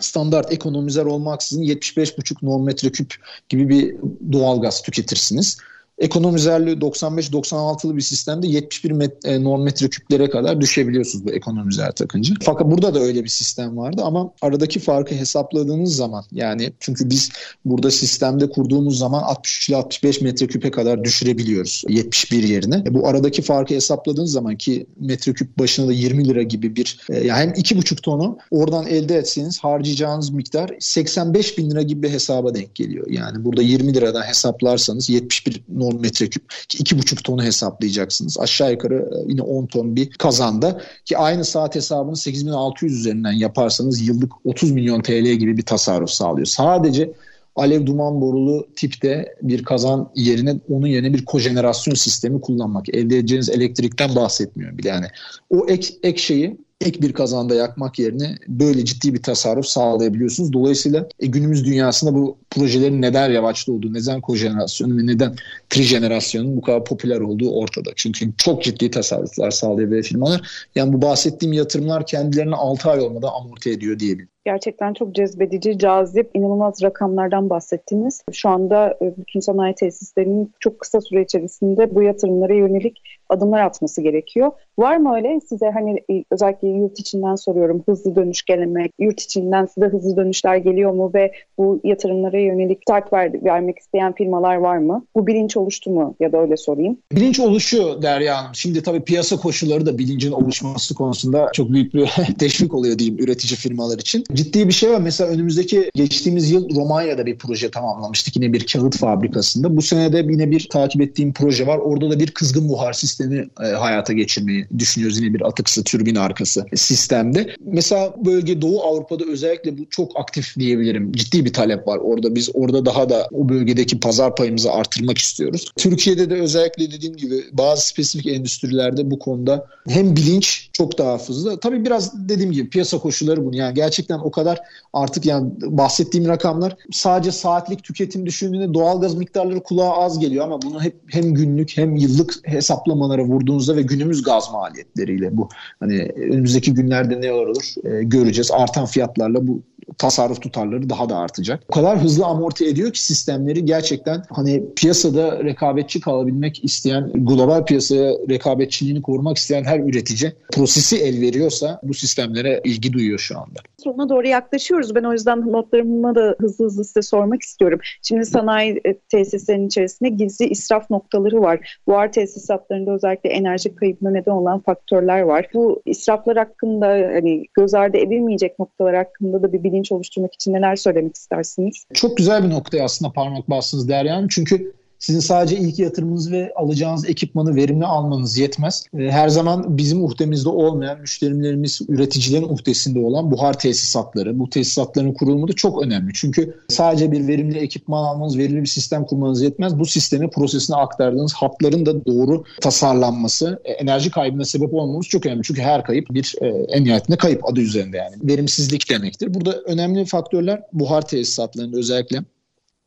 standart 0.00 0.52
ekonomizer 0.52 1.04
olmaksızın 1.04 1.62
75,5 1.62 2.36
norm 2.42 2.64
metreküp 2.64 3.14
gibi 3.48 3.68
bir 3.68 3.94
doğalgaz 4.32 4.82
tüketirsiniz 4.82 5.58
ekonomizerli 5.98 6.70
95-96'lı 6.70 7.96
bir 7.96 8.02
sistemde 8.02 8.46
71 8.46 8.90
met, 8.90 9.24
e, 9.24 9.44
norm 9.44 9.62
metreküplere 9.62 10.30
kadar 10.30 10.60
düşebiliyorsunuz 10.60 11.26
bu 11.26 11.30
ekonomizer 11.30 11.92
takınca. 11.92 12.34
Fakat 12.42 12.70
burada 12.70 12.94
da 12.94 13.00
öyle 13.00 13.24
bir 13.24 13.28
sistem 13.28 13.76
vardı 13.76 14.02
ama 14.04 14.32
aradaki 14.42 14.80
farkı 14.80 15.14
hesapladığınız 15.14 15.96
zaman 15.96 16.24
yani 16.32 16.72
çünkü 16.80 17.10
biz 17.10 17.30
burada 17.64 17.90
sistemde 17.90 18.50
kurduğumuz 18.50 18.98
zaman 18.98 19.22
60 19.22 19.68
ile 19.68 19.76
65 19.76 20.20
metreküpe 20.20 20.70
kadar 20.70 21.04
düşürebiliyoruz 21.04 21.84
71 21.88 22.42
yerine. 22.42 22.82
E, 22.86 22.94
bu 22.94 23.08
aradaki 23.08 23.42
farkı 23.42 23.74
hesapladığınız 23.74 24.32
zaman 24.32 24.56
ki 24.56 24.86
metreküp 25.00 25.58
başına 25.58 25.88
da 25.88 25.92
20 25.92 26.28
lira 26.28 26.42
gibi 26.42 26.76
bir 26.76 27.00
e, 27.10 27.26
yani 27.26 27.40
hem 27.40 27.50
2,5 27.50 28.00
tonu 28.00 28.38
oradan 28.50 28.86
elde 28.86 29.16
etseniz 29.16 29.58
harcayacağınız 29.58 30.30
miktar 30.30 30.70
85 30.80 31.58
bin 31.58 31.70
lira 31.70 31.82
gibi 31.82 32.02
bir 32.02 32.10
hesaba 32.10 32.54
denk 32.54 32.74
geliyor. 32.74 33.06
Yani 33.10 33.44
burada 33.44 33.62
20 33.62 33.94
liradan 33.94 34.22
hesaplarsanız 34.22 35.10
71 35.10 35.62
norm 35.68 35.87
norm 35.88 36.00
metreküp 36.00 36.50
ki 36.68 36.78
2,5 36.78 37.22
tonu 37.22 37.42
hesaplayacaksınız. 37.42 38.38
Aşağı 38.40 38.72
yukarı 38.72 38.94
e, 38.94 39.16
yine 39.26 39.42
10 39.42 39.66
ton 39.66 39.96
bir 39.96 40.10
kazanda 40.10 40.80
ki 41.04 41.18
aynı 41.18 41.44
saat 41.44 41.74
hesabını 41.74 42.16
8600 42.16 43.00
üzerinden 43.00 43.32
yaparsanız 43.32 44.08
yıllık 44.08 44.32
30 44.44 44.70
milyon 44.70 45.02
TL 45.02 45.32
gibi 45.32 45.56
bir 45.56 45.62
tasarruf 45.62 46.10
sağlıyor. 46.10 46.46
Sadece 46.46 47.12
alev 47.56 47.86
duman 47.86 48.20
borulu 48.20 48.66
tipte 48.76 49.34
bir 49.42 49.64
kazan 49.64 50.10
yerine 50.14 50.56
onun 50.70 50.86
yerine 50.86 51.14
bir 51.14 51.24
kojenerasyon 51.24 51.94
sistemi 51.94 52.40
kullanmak. 52.40 52.88
Elde 52.88 53.18
edeceğiniz 53.18 53.50
elektrikten 53.50 54.14
bahsetmiyorum 54.16 54.78
bile 54.78 54.88
yani. 54.88 55.06
O 55.50 55.66
ek, 55.68 55.94
ek 56.02 56.18
şeyi 56.18 56.56
ek 56.80 57.02
bir 57.02 57.12
kazanda 57.12 57.54
yakmak 57.54 57.98
yerine 57.98 58.36
böyle 58.48 58.84
ciddi 58.84 59.14
bir 59.14 59.22
tasarruf 59.22 59.66
sağlayabiliyorsunuz. 59.66 60.52
Dolayısıyla 60.52 61.08
e, 61.20 61.26
günümüz 61.26 61.64
dünyasında 61.64 62.14
bu 62.14 62.38
projelerin 62.50 63.02
neden 63.02 63.30
yavaşta 63.30 63.72
olduğu, 63.72 63.94
neden 63.94 64.20
kojenerasyonu 64.20 64.98
ve 64.98 65.06
neden 65.06 65.36
trijenerasyonun 65.70 66.56
bu 66.56 66.60
kadar 66.60 66.84
popüler 66.84 67.20
olduğu 67.20 67.50
ortada. 67.50 67.90
Çünkü 67.96 68.32
çok 68.36 68.62
ciddi 68.62 68.90
tasarruflar 68.90 69.50
sağlayabiliyor 69.50 70.02
firmalar. 70.02 70.68
Yani 70.74 70.92
bu 70.92 71.02
bahsettiğim 71.02 71.52
yatırımlar 71.52 72.06
kendilerini 72.06 72.54
6 72.54 72.90
ay 72.90 73.00
olmadan 73.00 73.32
amorti 73.40 73.70
ediyor 73.70 73.98
diyebilirim. 73.98 74.28
Gerçekten 74.48 74.94
çok 74.94 75.14
cezbedici, 75.14 75.78
cazip, 75.78 76.30
inanılmaz 76.34 76.82
rakamlardan 76.82 77.50
bahsettiniz. 77.50 78.20
Şu 78.32 78.48
anda 78.48 78.98
e, 79.02 79.16
bütün 79.16 79.40
sanayi 79.40 79.74
tesislerinin 79.74 80.52
çok 80.60 80.80
kısa 80.80 81.00
süre 81.00 81.22
içerisinde 81.22 81.94
bu 81.94 82.02
yatırımlara 82.02 82.54
yönelik 82.54 83.02
adımlar 83.28 83.60
atması 83.60 84.02
gerekiyor. 84.02 84.52
Var 84.78 84.96
mı 84.96 85.16
öyle 85.16 85.40
size 85.40 85.70
hani 85.70 86.02
e, 86.10 86.24
özellikle 86.30 86.68
yurt 86.68 87.00
içinden 87.00 87.34
soruyorum 87.34 87.82
hızlı 87.88 88.16
dönüş 88.16 88.42
gelemek, 88.42 88.92
yurt 88.98 89.20
içinden 89.20 89.66
size 89.66 89.86
hızlı 89.86 90.16
dönüşler 90.16 90.56
geliyor 90.56 90.92
mu 90.92 91.10
ve 91.14 91.32
bu 91.58 91.80
yatırımlara 91.84 92.38
yönelik 92.38 92.78
start 92.82 93.12
ver, 93.12 93.44
vermek 93.44 93.78
isteyen 93.78 94.14
firmalar 94.14 94.56
var 94.56 94.76
mı? 94.76 95.04
Bu 95.16 95.26
bilinç 95.26 95.56
oluştu 95.56 95.90
mu 95.90 96.14
ya 96.20 96.32
da 96.32 96.40
öyle 96.40 96.56
sorayım. 96.56 96.98
Bilinç 97.12 97.40
oluşuyor 97.40 98.02
Derya 98.02 98.38
Hanım. 98.38 98.54
Şimdi 98.54 98.82
tabii 98.82 99.00
piyasa 99.00 99.36
koşulları 99.36 99.86
da 99.86 99.98
bilincin 99.98 100.32
oluşması 100.32 100.94
konusunda 100.94 101.50
çok 101.52 101.70
büyük 101.70 101.94
bir 101.94 102.10
teşvik 102.38 102.74
oluyor 102.74 102.98
diyeyim 102.98 103.18
üretici 103.18 103.56
firmalar 103.56 103.98
için. 103.98 104.24
Ciddi 104.38 104.68
bir 104.68 104.72
şey 104.72 104.90
var. 104.90 105.00
Mesela 105.00 105.30
önümüzdeki 105.30 105.90
geçtiğimiz 105.94 106.50
yıl 106.50 106.74
Romanya'da 106.74 107.26
bir 107.26 107.38
proje 107.38 107.70
tamamlamıştık. 107.70 108.36
Yine 108.36 108.52
bir 108.52 108.66
kağıt 108.66 108.96
fabrikasında. 108.96 109.76
Bu 109.76 109.82
sene 109.82 110.12
de 110.12 110.18
yine 110.18 110.50
bir 110.50 110.68
takip 110.68 111.00
ettiğim 111.00 111.32
proje 111.32 111.66
var. 111.66 111.78
Orada 111.78 112.10
da 112.10 112.20
bir 112.20 112.30
kızgın 112.30 112.68
buhar 112.68 112.92
sistemi 112.92 113.48
e, 113.62 113.66
hayata 113.66 114.12
geçirmeyi 114.12 114.66
düşünüyoruz. 114.78 115.20
Yine 115.20 115.34
bir 115.34 115.46
atıksı 115.46 115.84
türbin 115.84 116.14
arkası 116.14 116.66
sistemde. 116.74 117.50
Mesela 117.64 118.14
bölge 118.24 118.62
Doğu 118.62 118.82
Avrupa'da 118.82 119.24
özellikle 119.24 119.78
bu 119.78 119.82
çok 119.90 120.20
aktif 120.20 120.58
diyebilirim. 120.58 121.12
Ciddi 121.12 121.44
bir 121.44 121.52
talep 121.52 121.88
var 121.88 121.98
orada. 121.98 122.34
Biz 122.34 122.50
orada 122.54 122.86
daha 122.86 123.08
da 123.08 123.28
o 123.32 123.48
bölgedeki 123.48 124.00
pazar 124.00 124.36
payımızı 124.36 124.72
artırmak 124.72 125.18
istiyoruz. 125.18 125.72
Türkiye'de 125.76 126.30
de 126.30 126.34
özellikle 126.34 126.90
dediğim 126.92 127.16
gibi 127.16 127.44
bazı 127.52 127.86
spesifik 127.86 128.26
endüstrilerde 128.26 129.10
bu 129.10 129.18
konuda 129.18 129.66
hem 129.88 130.16
bilinç 130.16 130.68
çok 130.72 130.98
daha 130.98 131.18
fazla. 131.18 131.60
Tabii 131.60 131.84
biraz 131.84 132.28
dediğim 132.28 132.52
gibi 132.52 132.68
piyasa 132.68 132.98
koşulları 132.98 133.44
bunu. 133.44 133.56
Yani 133.56 133.74
gerçekten 133.74 134.27
o 134.28 134.30
kadar 134.30 134.60
artık 134.92 135.26
yani 135.26 135.50
bahsettiğim 135.60 136.28
rakamlar 136.28 136.76
sadece 136.92 137.32
saatlik 137.32 137.84
tüketim 137.84 138.26
düşündüğünde 138.26 138.74
doğalgaz 138.74 139.14
miktarları 139.14 139.62
kulağa 139.62 139.92
az 139.92 140.18
geliyor 140.18 140.44
ama 140.44 140.62
bunu 140.62 140.82
hep 140.82 140.96
hem 141.06 141.34
günlük 141.34 141.76
hem 141.76 141.96
yıllık 141.96 142.34
hesaplamalara 142.44 143.24
vurduğunuzda 143.24 143.76
ve 143.76 143.82
günümüz 143.82 144.22
gaz 144.22 144.52
maliyetleriyle 144.52 145.36
bu 145.36 145.48
hani 145.80 146.02
önümüzdeki 146.16 146.74
günlerde 146.74 147.20
ne 147.20 147.32
olur 147.32 147.74
e, 147.84 148.02
göreceğiz. 148.02 148.50
Artan 148.50 148.86
fiyatlarla 148.86 149.48
bu 149.48 149.62
tasarruf 149.98 150.42
tutarları 150.42 150.90
daha 150.90 151.08
da 151.08 151.16
artacak. 151.16 151.62
O 151.68 151.72
kadar 151.72 151.98
hızlı 151.98 152.26
amorti 152.26 152.66
ediyor 152.66 152.92
ki 152.92 153.04
sistemleri 153.04 153.64
gerçekten 153.64 154.22
hani 154.30 154.64
piyasada 154.76 155.44
rekabetçi 155.44 156.00
kalabilmek 156.00 156.64
isteyen, 156.64 157.10
global 157.14 157.64
piyasaya 157.64 158.12
rekabetçiliğini 158.30 159.02
korumak 159.02 159.36
isteyen 159.36 159.64
her 159.64 159.80
üretici 159.80 160.32
prosesi 160.52 160.96
el 160.96 161.20
veriyorsa 161.20 161.80
bu 161.82 161.94
sistemlere 161.94 162.60
ilgi 162.64 162.92
duyuyor 162.92 163.18
şu 163.18 163.38
anda. 163.38 163.60
Sonuna 163.84 164.08
doğru 164.08 164.26
yaklaşıyoruz. 164.26 164.94
Ben 164.94 165.04
o 165.04 165.12
yüzden 165.12 165.52
notlarıma 165.52 166.14
da 166.14 166.36
hızlı 166.40 166.64
hızlı 166.64 166.84
size 166.84 167.02
sormak 167.02 167.42
istiyorum. 167.42 167.80
Şimdi 168.02 168.24
sanayi 168.24 168.80
e, 168.84 168.98
tesislerinin 168.98 169.66
içerisinde 169.66 170.08
gizli 170.08 170.46
israf 170.48 170.90
noktaları 170.90 171.40
var. 171.40 171.78
Buhar 171.86 172.12
tesisatlarında 172.12 172.90
özellikle 172.90 173.30
enerji 173.30 173.74
kaybına 173.74 174.10
neden 174.10 174.30
olan 174.30 174.60
faktörler 174.60 175.20
var. 175.20 175.46
Bu 175.54 175.82
israflar 175.86 176.36
hakkında 176.36 176.86
hani 176.88 177.44
göz 177.54 177.74
ardı 177.74 177.96
edilmeyecek 177.96 178.58
noktalar 178.58 178.96
hakkında 178.96 179.42
da 179.42 179.52
bir 179.52 179.62
bilinç 179.72 179.92
oluşturmak 179.92 180.34
için 180.34 180.52
neler 180.52 180.76
söylemek 180.76 181.16
istersiniz? 181.16 181.84
Çok 181.94 182.16
güzel 182.16 182.44
bir 182.44 182.50
noktaya 182.50 182.84
aslında 182.84 183.12
parmak 183.12 183.50
bastınız 183.50 183.88
Derya 183.88 184.16
Hanım. 184.16 184.28
Çünkü 184.28 184.72
sizin 184.98 185.20
sadece 185.20 185.56
ilk 185.56 185.78
yatırımınız 185.78 186.32
ve 186.32 186.52
alacağınız 186.56 187.08
ekipmanı 187.08 187.56
verimli 187.56 187.86
almanız 187.86 188.38
yetmez. 188.38 188.84
Her 188.96 189.28
zaman 189.28 189.78
bizim 189.78 190.04
uhdemizde 190.04 190.48
olmayan, 190.48 191.00
müşterilerimiz, 191.00 191.80
üreticilerin 191.88 192.48
uhdesinde 192.48 192.98
olan 192.98 193.30
buhar 193.30 193.58
tesisatları, 193.58 194.38
bu 194.38 194.50
tesisatların 194.50 195.12
kurulumu 195.12 195.48
da 195.48 195.52
çok 195.52 195.82
önemli. 195.82 196.10
Çünkü 196.14 196.54
sadece 196.68 197.12
bir 197.12 197.28
verimli 197.28 197.58
ekipman 197.58 198.04
almanız, 198.04 198.38
verimli 198.38 198.62
bir 198.62 198.66
sistem 198.66 199.04
kurmanız 199.04 199.42
yetmez. 199.42 199.78
Bu 199.78 199.86
sistemi 199.86 200.30
prosesine 200.30 200.76
aktardığınız 200.76 201.32
hatların 201.32 201.86
da 201.86 202.04
doğru 202.04 202.44
tasarlanması, 202.60 203.60
e, 203.64 203.72
enerji 203.72 204.10
kaybına 204.10 204.44
sebep 204.44 204.74
olmamız 204.74 205.06
çok 205.06 205.26
önemli. 205.26 205.42
Çünkü 205.42 205.62
her 205.62 205.84
kayıp 205.84 206.10
bir 206.10 206.34
e, 206.40 206.46
en 206.48 206.84
nihayetinde 206.84 207.16
kayıp 207.16 207.44
adı 207.52 207.60
üzerinde 207.60 207.96
yani. 207.96 208.14
Verimsizlik 208.22 208.90
demektir. 208.90 209.34
Burada 209.34 209.52
önemli 209.60 210.04
faktörler 210.04 210.62
buhar 210.72 211.02
tesisatlarında 211.02 211.78
özellikle 211.78 212.18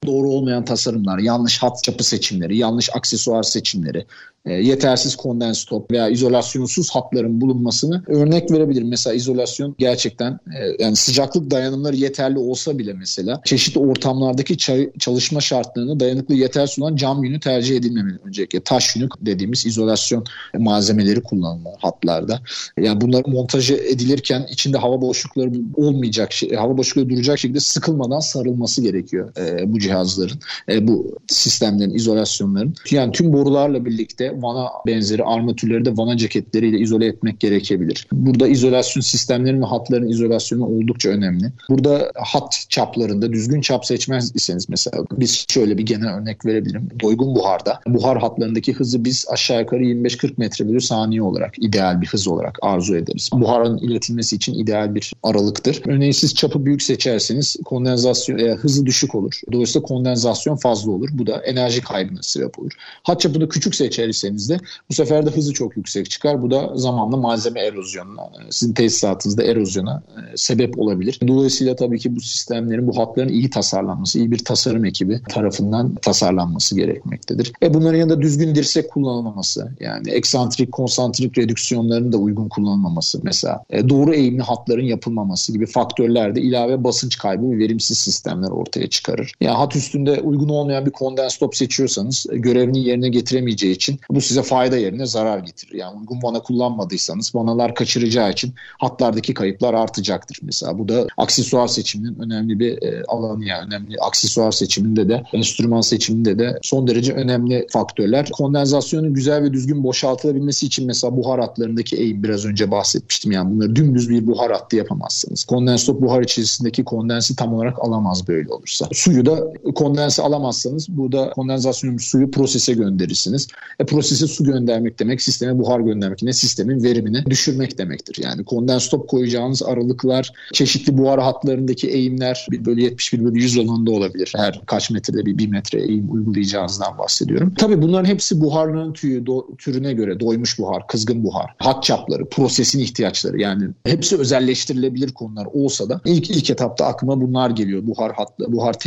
doğru 0.08 0.30
olmayan 0.30 0.66
tasarımlar, 0.66 1.20
yanlış 1.20 1.64
hat 1.64 1.84
çapı 1.84 2.04
seçimleri, 2.04 2.58
yanlış 2.58 2.90
aksesuar 2.96 3.44
seçimleri, 3.44 4.06
e, 4.46 4.54
yetersiz 4.54 5.16
kondens 5.16 5.66
top 5.66 5.92
veya 5.92 6.10
izolasyonsuz 6.10 6.90
hatların 6.90 7.42
bulunmasını 7.42 8.04
örnek 8.08 8.52
verebilirim. 8.52 8.90
Mesela 8.90 9.14
izolasyon 9.14 9.76
gerçekten 9.78 10.32
e, 10.32 10.84
yani 10.84 10.96
sıcaklık 10.96 11.52
dayanımları 11.52 11.96
yeterli 11.96 12.40
olsa 12.40 12.78
bile 12.78 12.94
mesela 12.94 13.42
çeşitli 13.46 13.80
ortamlardaki 13.80 14.58
çalışma 15.00 15.42
şartlarını 15.42 16.00
dayanıklı 16.00 16.36
yetersiz 16.36 16.80
olan 16.80 16.96
cam 16.96 17.24
yünü 17.24 17.40
tercih 17.40 17.78
edilmemeli 17.78 18.18
öncelikle. 18.26 18.60
Taş 18.60 18.96
yünü 18.96 19.10
dediğimiz 19.22 19.66
izolasyon 19.66 20.26
malzemeleri 20.58 21.24
kullanılmalı 21.24 21.76
hatlarda. 21.80 22.40
Yani 22.78 23.02
bunlar 23.02 23.24
montajı 23.28 23.74
edilirken 23.74 24.48
içinde 24.52 24.78
hava 24.78 25.02
boşlukları 25.02 25.52
olmayacak, 25.76 26.34
hava 26.58 26.78
boşlukları 26.78 27.10
duracak 27.10 27.40
şekilde 27.40 27.60
sıkılmadan 27.60 28.20
sarılması 28.20 28.82
gerekiyor 28.82 29.32
e, 29.38 29.74
bu 29.74 29.80
cihazların, 29.92 30.40
e, 30.70 30.88
bu 30.88 31.18
sistemlerin, 31.28 31.94
izolasyonların. 31.94 32.74
Yani 32.92 33.12
tüm 33.12 33.34
borularla 33.34 33.86
birlikte 33.86 34.42
vana 34.42 34.70
benzeri 34.88 35.24
armatürleri 35.24 35.86
de 35.86 35.98
vana 35.98 36.18
ceketleriyle 36.18 36.80
izole 36.80 37.06
etmek 37.06 37.40
gerekebilir. 37.40 38.08
Burada 38.12 38.48
izolasyon 38.48 39.02
sistemlerinin 39.02 39.62
ve 39.62 39.66
hatların 39.66 40.08
izolasyonu 40.08 40.66
oldukça 40.66 41.10
önemli. 41.10 41.52
Burada 41.70 42.12
hat 42.16 42.66
çaplarında 42.70 43.34
düzgün 43.34 43.62
çap 43.62 43.86
seçmez 43.86 44.32
iseniz 44.36 44.70
mesela 44.70 45.06
biz 45.12 45.46
şöyle 45.50 45.78
bir 45.78 45.86
genel 45.86 46.14
örnek 46.16 46.46
verebilirim. 46.46 46.90
Doygun 47.02 47.36
buharda 47.36 47.80
buhar 47.88 48.20
hatlarındaki 48.20 48.74
hızı 48.74 49.06
biz 49.06 49.26
aşağı 49.30 49.60
yukarı 49.60 49.84
25-40 49.84 50.32
metre 50.38 50.70
bölü 50.70 50.82
saniye 50.82 51.22
olarak 51.22 51.54
ideal 51.58 52.02
bir 52.02 52.08
hız 52.08 52.28
olarak 52.28 52.58
arzu 52.62 52.96
ederiz. 52.96 53.30
Buharın 53.34 53.78
iletilmesi 53.78 54.36
için 54.36 54.54
ideal 54.54 54.96
bir 54.96 55.14
aralıktır. 55.24 55.82
Örneğin 55.88 56.12
siz 56.12 56.36
çapı 56.36 56.66
büyük 56.66 56.82
seçerseniz 56.82 57.56
kondensasyon 57.66 58.38
e, 58.38 58.52
hızı 58.52 58.86
düşük 58.86 59.16
olur. 59.16 59.42
Dolayısıyla 59.52 59.81
kondensasyon 59.82 60.56
fazla 60.56 60.92
olur. 60.92 61.10
Bu 61.12 61.28
da 61.28 61.38
enerji 61.38 61.82
kaybına 61.82 62.22
sebep 62.22 62.60
olur. 62.60 62.72
Hat 63.04 63.22
çapını 63.22 63.50
küçük 63.50 63.76
seçerseniz 63.76 64.50
de 64.50 64.60
bu 64.90 64.94
sefer 64.94 65.26
de 65.26 65.30
hızı 65.30 65.54
çok 65.54 65.78
yüksek 65.78 66.10
çıkar. 66.10 66.42
Bu 66.42 66.52
da 66.52 66.72
zamanla 66.76 67.18
malzeme 67.18 67.60
erozyonuna, 67.60 68.22
e, 68.22 68.52
sizin 68.52 68.74
tesisatınızda 68.74 69.44
erozyona 69.44 70.04
e, 70.34 70.38
sebep 70.38 70.80
olabilir. 70.80 71.20
Dolayısıyla 71.28 71.76
tabii 71.76 72.00
ki 72.00 72.16
bu 72.16 72.22
sistemlerin, 72.22 72.88
bu 72.88 72.98
hatların 72.98 73.30
iyi 73.30 73.50
tasarlanması, 73.50 74.20
iyi 74.20 74.32
bir 74.32 74.40
tasarım 74.40 74.86
ekibi 74.86 75.22
tarafından 75.30 75.96
tasarlanması 75.96 76.76
gerekmektedir. 76.76 77.52
E 77.64 77.74
bunların 77.74 77.98
yanında 77.98 78.22
düzgün 78.22 78.56
dirsek 78.56 78.92
kullanılmaması, 78.92 79.72
yani 79.80 80.10
eksantrik, 80.10 80.72
konsantrik 80.72 81.38
redüksiyonların 81.38 82.12
da 82.12 82.18
uygun 82.18 82.50
kullanılmaması 82.50 83.20
mesela, 83.24 83.64
e, 83.70 83.90
doğru 83.90 84.14
eğimli 84.14 84.42
hatların 84.42 84.86
yapılmaması 84.86 85.54
gibi 85.54 85.66
faktörler 85.66 86.36
de 86.36 86.42
ilave 86.42 86.84
basınç 86.84 87.18
kaybı 87.18 87.52
ve 87.52 87.58
verimsiz 87.58 87.98
sistemler 87.98 88.50
ortaya 88.50 88.88
çıkarır. 88.90 89.34
Yani 89.42 89.58
hat 89.58 89.71
üstünde 89.76 90.22
uygun 90.22 90.50
olmayan 90.50 90.86
bir 90.86 90.92
kondens 90.92 91.36
stop 91.36 91.56
seçiyorsanız 91.56 92.26
e, 92.32 92.38
görevini 92.38 92.80
yerine 92.80 93.10
getiremeyeceği 93.10 93.76
için 93.76 94.00
bu 94.10 94.22
size 94.22 94.42
fayda 94.42 94.78
yerine 94.78 95.06
zarar 95.06 95.40
getirir. 95.40 95.74
Yani 95.74 96.00
uygun 96.00 96.22
vana 96.24 96.40
kullanmadıysanız 96.40 97.36
vanalar 97.36 97.76
kaçıracağı 97.76 98.32
için 98.32 98.54
hatlardaki 98.80 99.34
kayıplar 99.34 99.74
artacaktır 99.74 100.40
mesela. 100.42 100.80
Bu 100.80 100.88
da 100.88 101.08
aksesuar 101.18 101.68
seçiminin 101.68 102.20
önemli 102.20 102.60
bir 102.60 102.84
e, 102.84 103.04
alanı 103.08 103.46
yani 103.46 103.66
önemli 103.66 103.98
aksesuar 104.00 104.52
seçiminde 104.52 105.10
de 105.10 105.24
enstrüman 105.34 105.82
seçiminde 105.82 106.40
de 106.40 106.60
son 106.62 106.88
derece 106.88 107.14
önemli 107.14 107.68
faktörler. 107.70 108.30
Kondensasyonun 108.32 109.14
güzel 109.14 109.44
ve 109.44 109.54
düzgün 109.54 109.84
boşaltılabilmesi 109.84 110.66
için 110.66 110.88
mesela 110.88 111.18
buhar 111.18 111.40
hatlarındaki 111.40 111.96
eğim 111.96 112.24
biraz 112.24 112.46
önce 112.46 112.72
bahsetmiştim 112.72 113.32
yani 113.32 113.56
bunları 113.56 113.76
dümdüz 113.76 114.10
bir 114.10 114.28
buhar 114.28 114.52
hattı 114.52 114.76
yapamazsınız. 114.76 115.44
Kondensstop 115.44 116.02
buhar 116.02 116.22
içerisindeki 116.22 116.84
kondensi 116.84 117.36
tam 117.36 117.54
olarak 117.54 117.86
alamaz 117.86 118.28
böyle 118.28 118.50
olursa. 118.50 118.88
Suyu 118.94 119.26
da 119.26 119.54
kondensi 119.76 120.22
alamazsanız 120.22 120.88
bu 120.90 121.12
da 121.12 121.30
kondensasyon 121.30 121.98
suyu 121.98 122.32
prosese 122.32 122.74
gönderirsiniz. 122.74 123.48
E, 123.80 123.86
prosese 123.86 124.28
su 124.28 124.44
göndermek 124.44 125.00
demek 125.00 125.22
sisteme 125.22 125.60
buhar 125.60 125.80
göndermek. 125.80 126.24
Ne 126.24 126.34
sistemin 126.34 126.84
verimini 126.84 127.26
düşürmek 127.26 127.78
demektir. 127.78 128.24
Yani 128.24 128.44
kondensstop 128.44 129.10
koyacağınız 129.10 129.64
aralıklar, 129.64 130.32
çeşitli 130.54 130.98
buhar 130.98 131.22
hatlarındaki 131.22 131.90
eğimler 131.90 132.48
1 132.52 132.66
bölü 132.66 132.82
70, 132.82 133.14
1 133.14 133.24
bölü 133.24 133.40
100 133.40 133.58
oranında 133.58 133.92
olabilir. 133.92 134.34
Her 134.36 134.62
kaç 134.66 134.92
metrede 134.92 135.26
bir 135.26 135.38
1 135.38 135.48
metre 135.48 135.82
eğim 135.82 136.14
uygulayacağınızdan 136.14 136.98
bahsediyorum. 136.98 137.54
Tabii 137.58 137.82
bunların 137.82 138.06
hepsi 138.06 138.42
buharların 138.42 138.94
tüyü, 138.94 139.26
do, 139.26 139.48
türüne 139.58 139.94
göre 139.94 140.20
doymuş 140.20 140.60
buhar, 140.60 140.88
kızgın 140.88 141.24
buhar, 141.24 141.56
hat 141.58 141.84
çapları, 141.84 142.30
prosesin 142.30 142.80
ihtiyaçları 142.80 143.42
yani 143.42 143.64
hepsi 143.86 144.18
özelleştirilebilir 144.18 145.14
konular 145.14 145.48
olsa 145.54 145.90
da 145.90 146.02
ilk 146.06 146.30
ilk 146.30 146.50
etapta 146.50 146.86
aklıma 146.86 147.22
bunlar 147.22 147.50
geliyor. 147.50 147.88
Buhar 147.88 148.14
hatlı, 148.14 148.52
buhar 148.54 148.80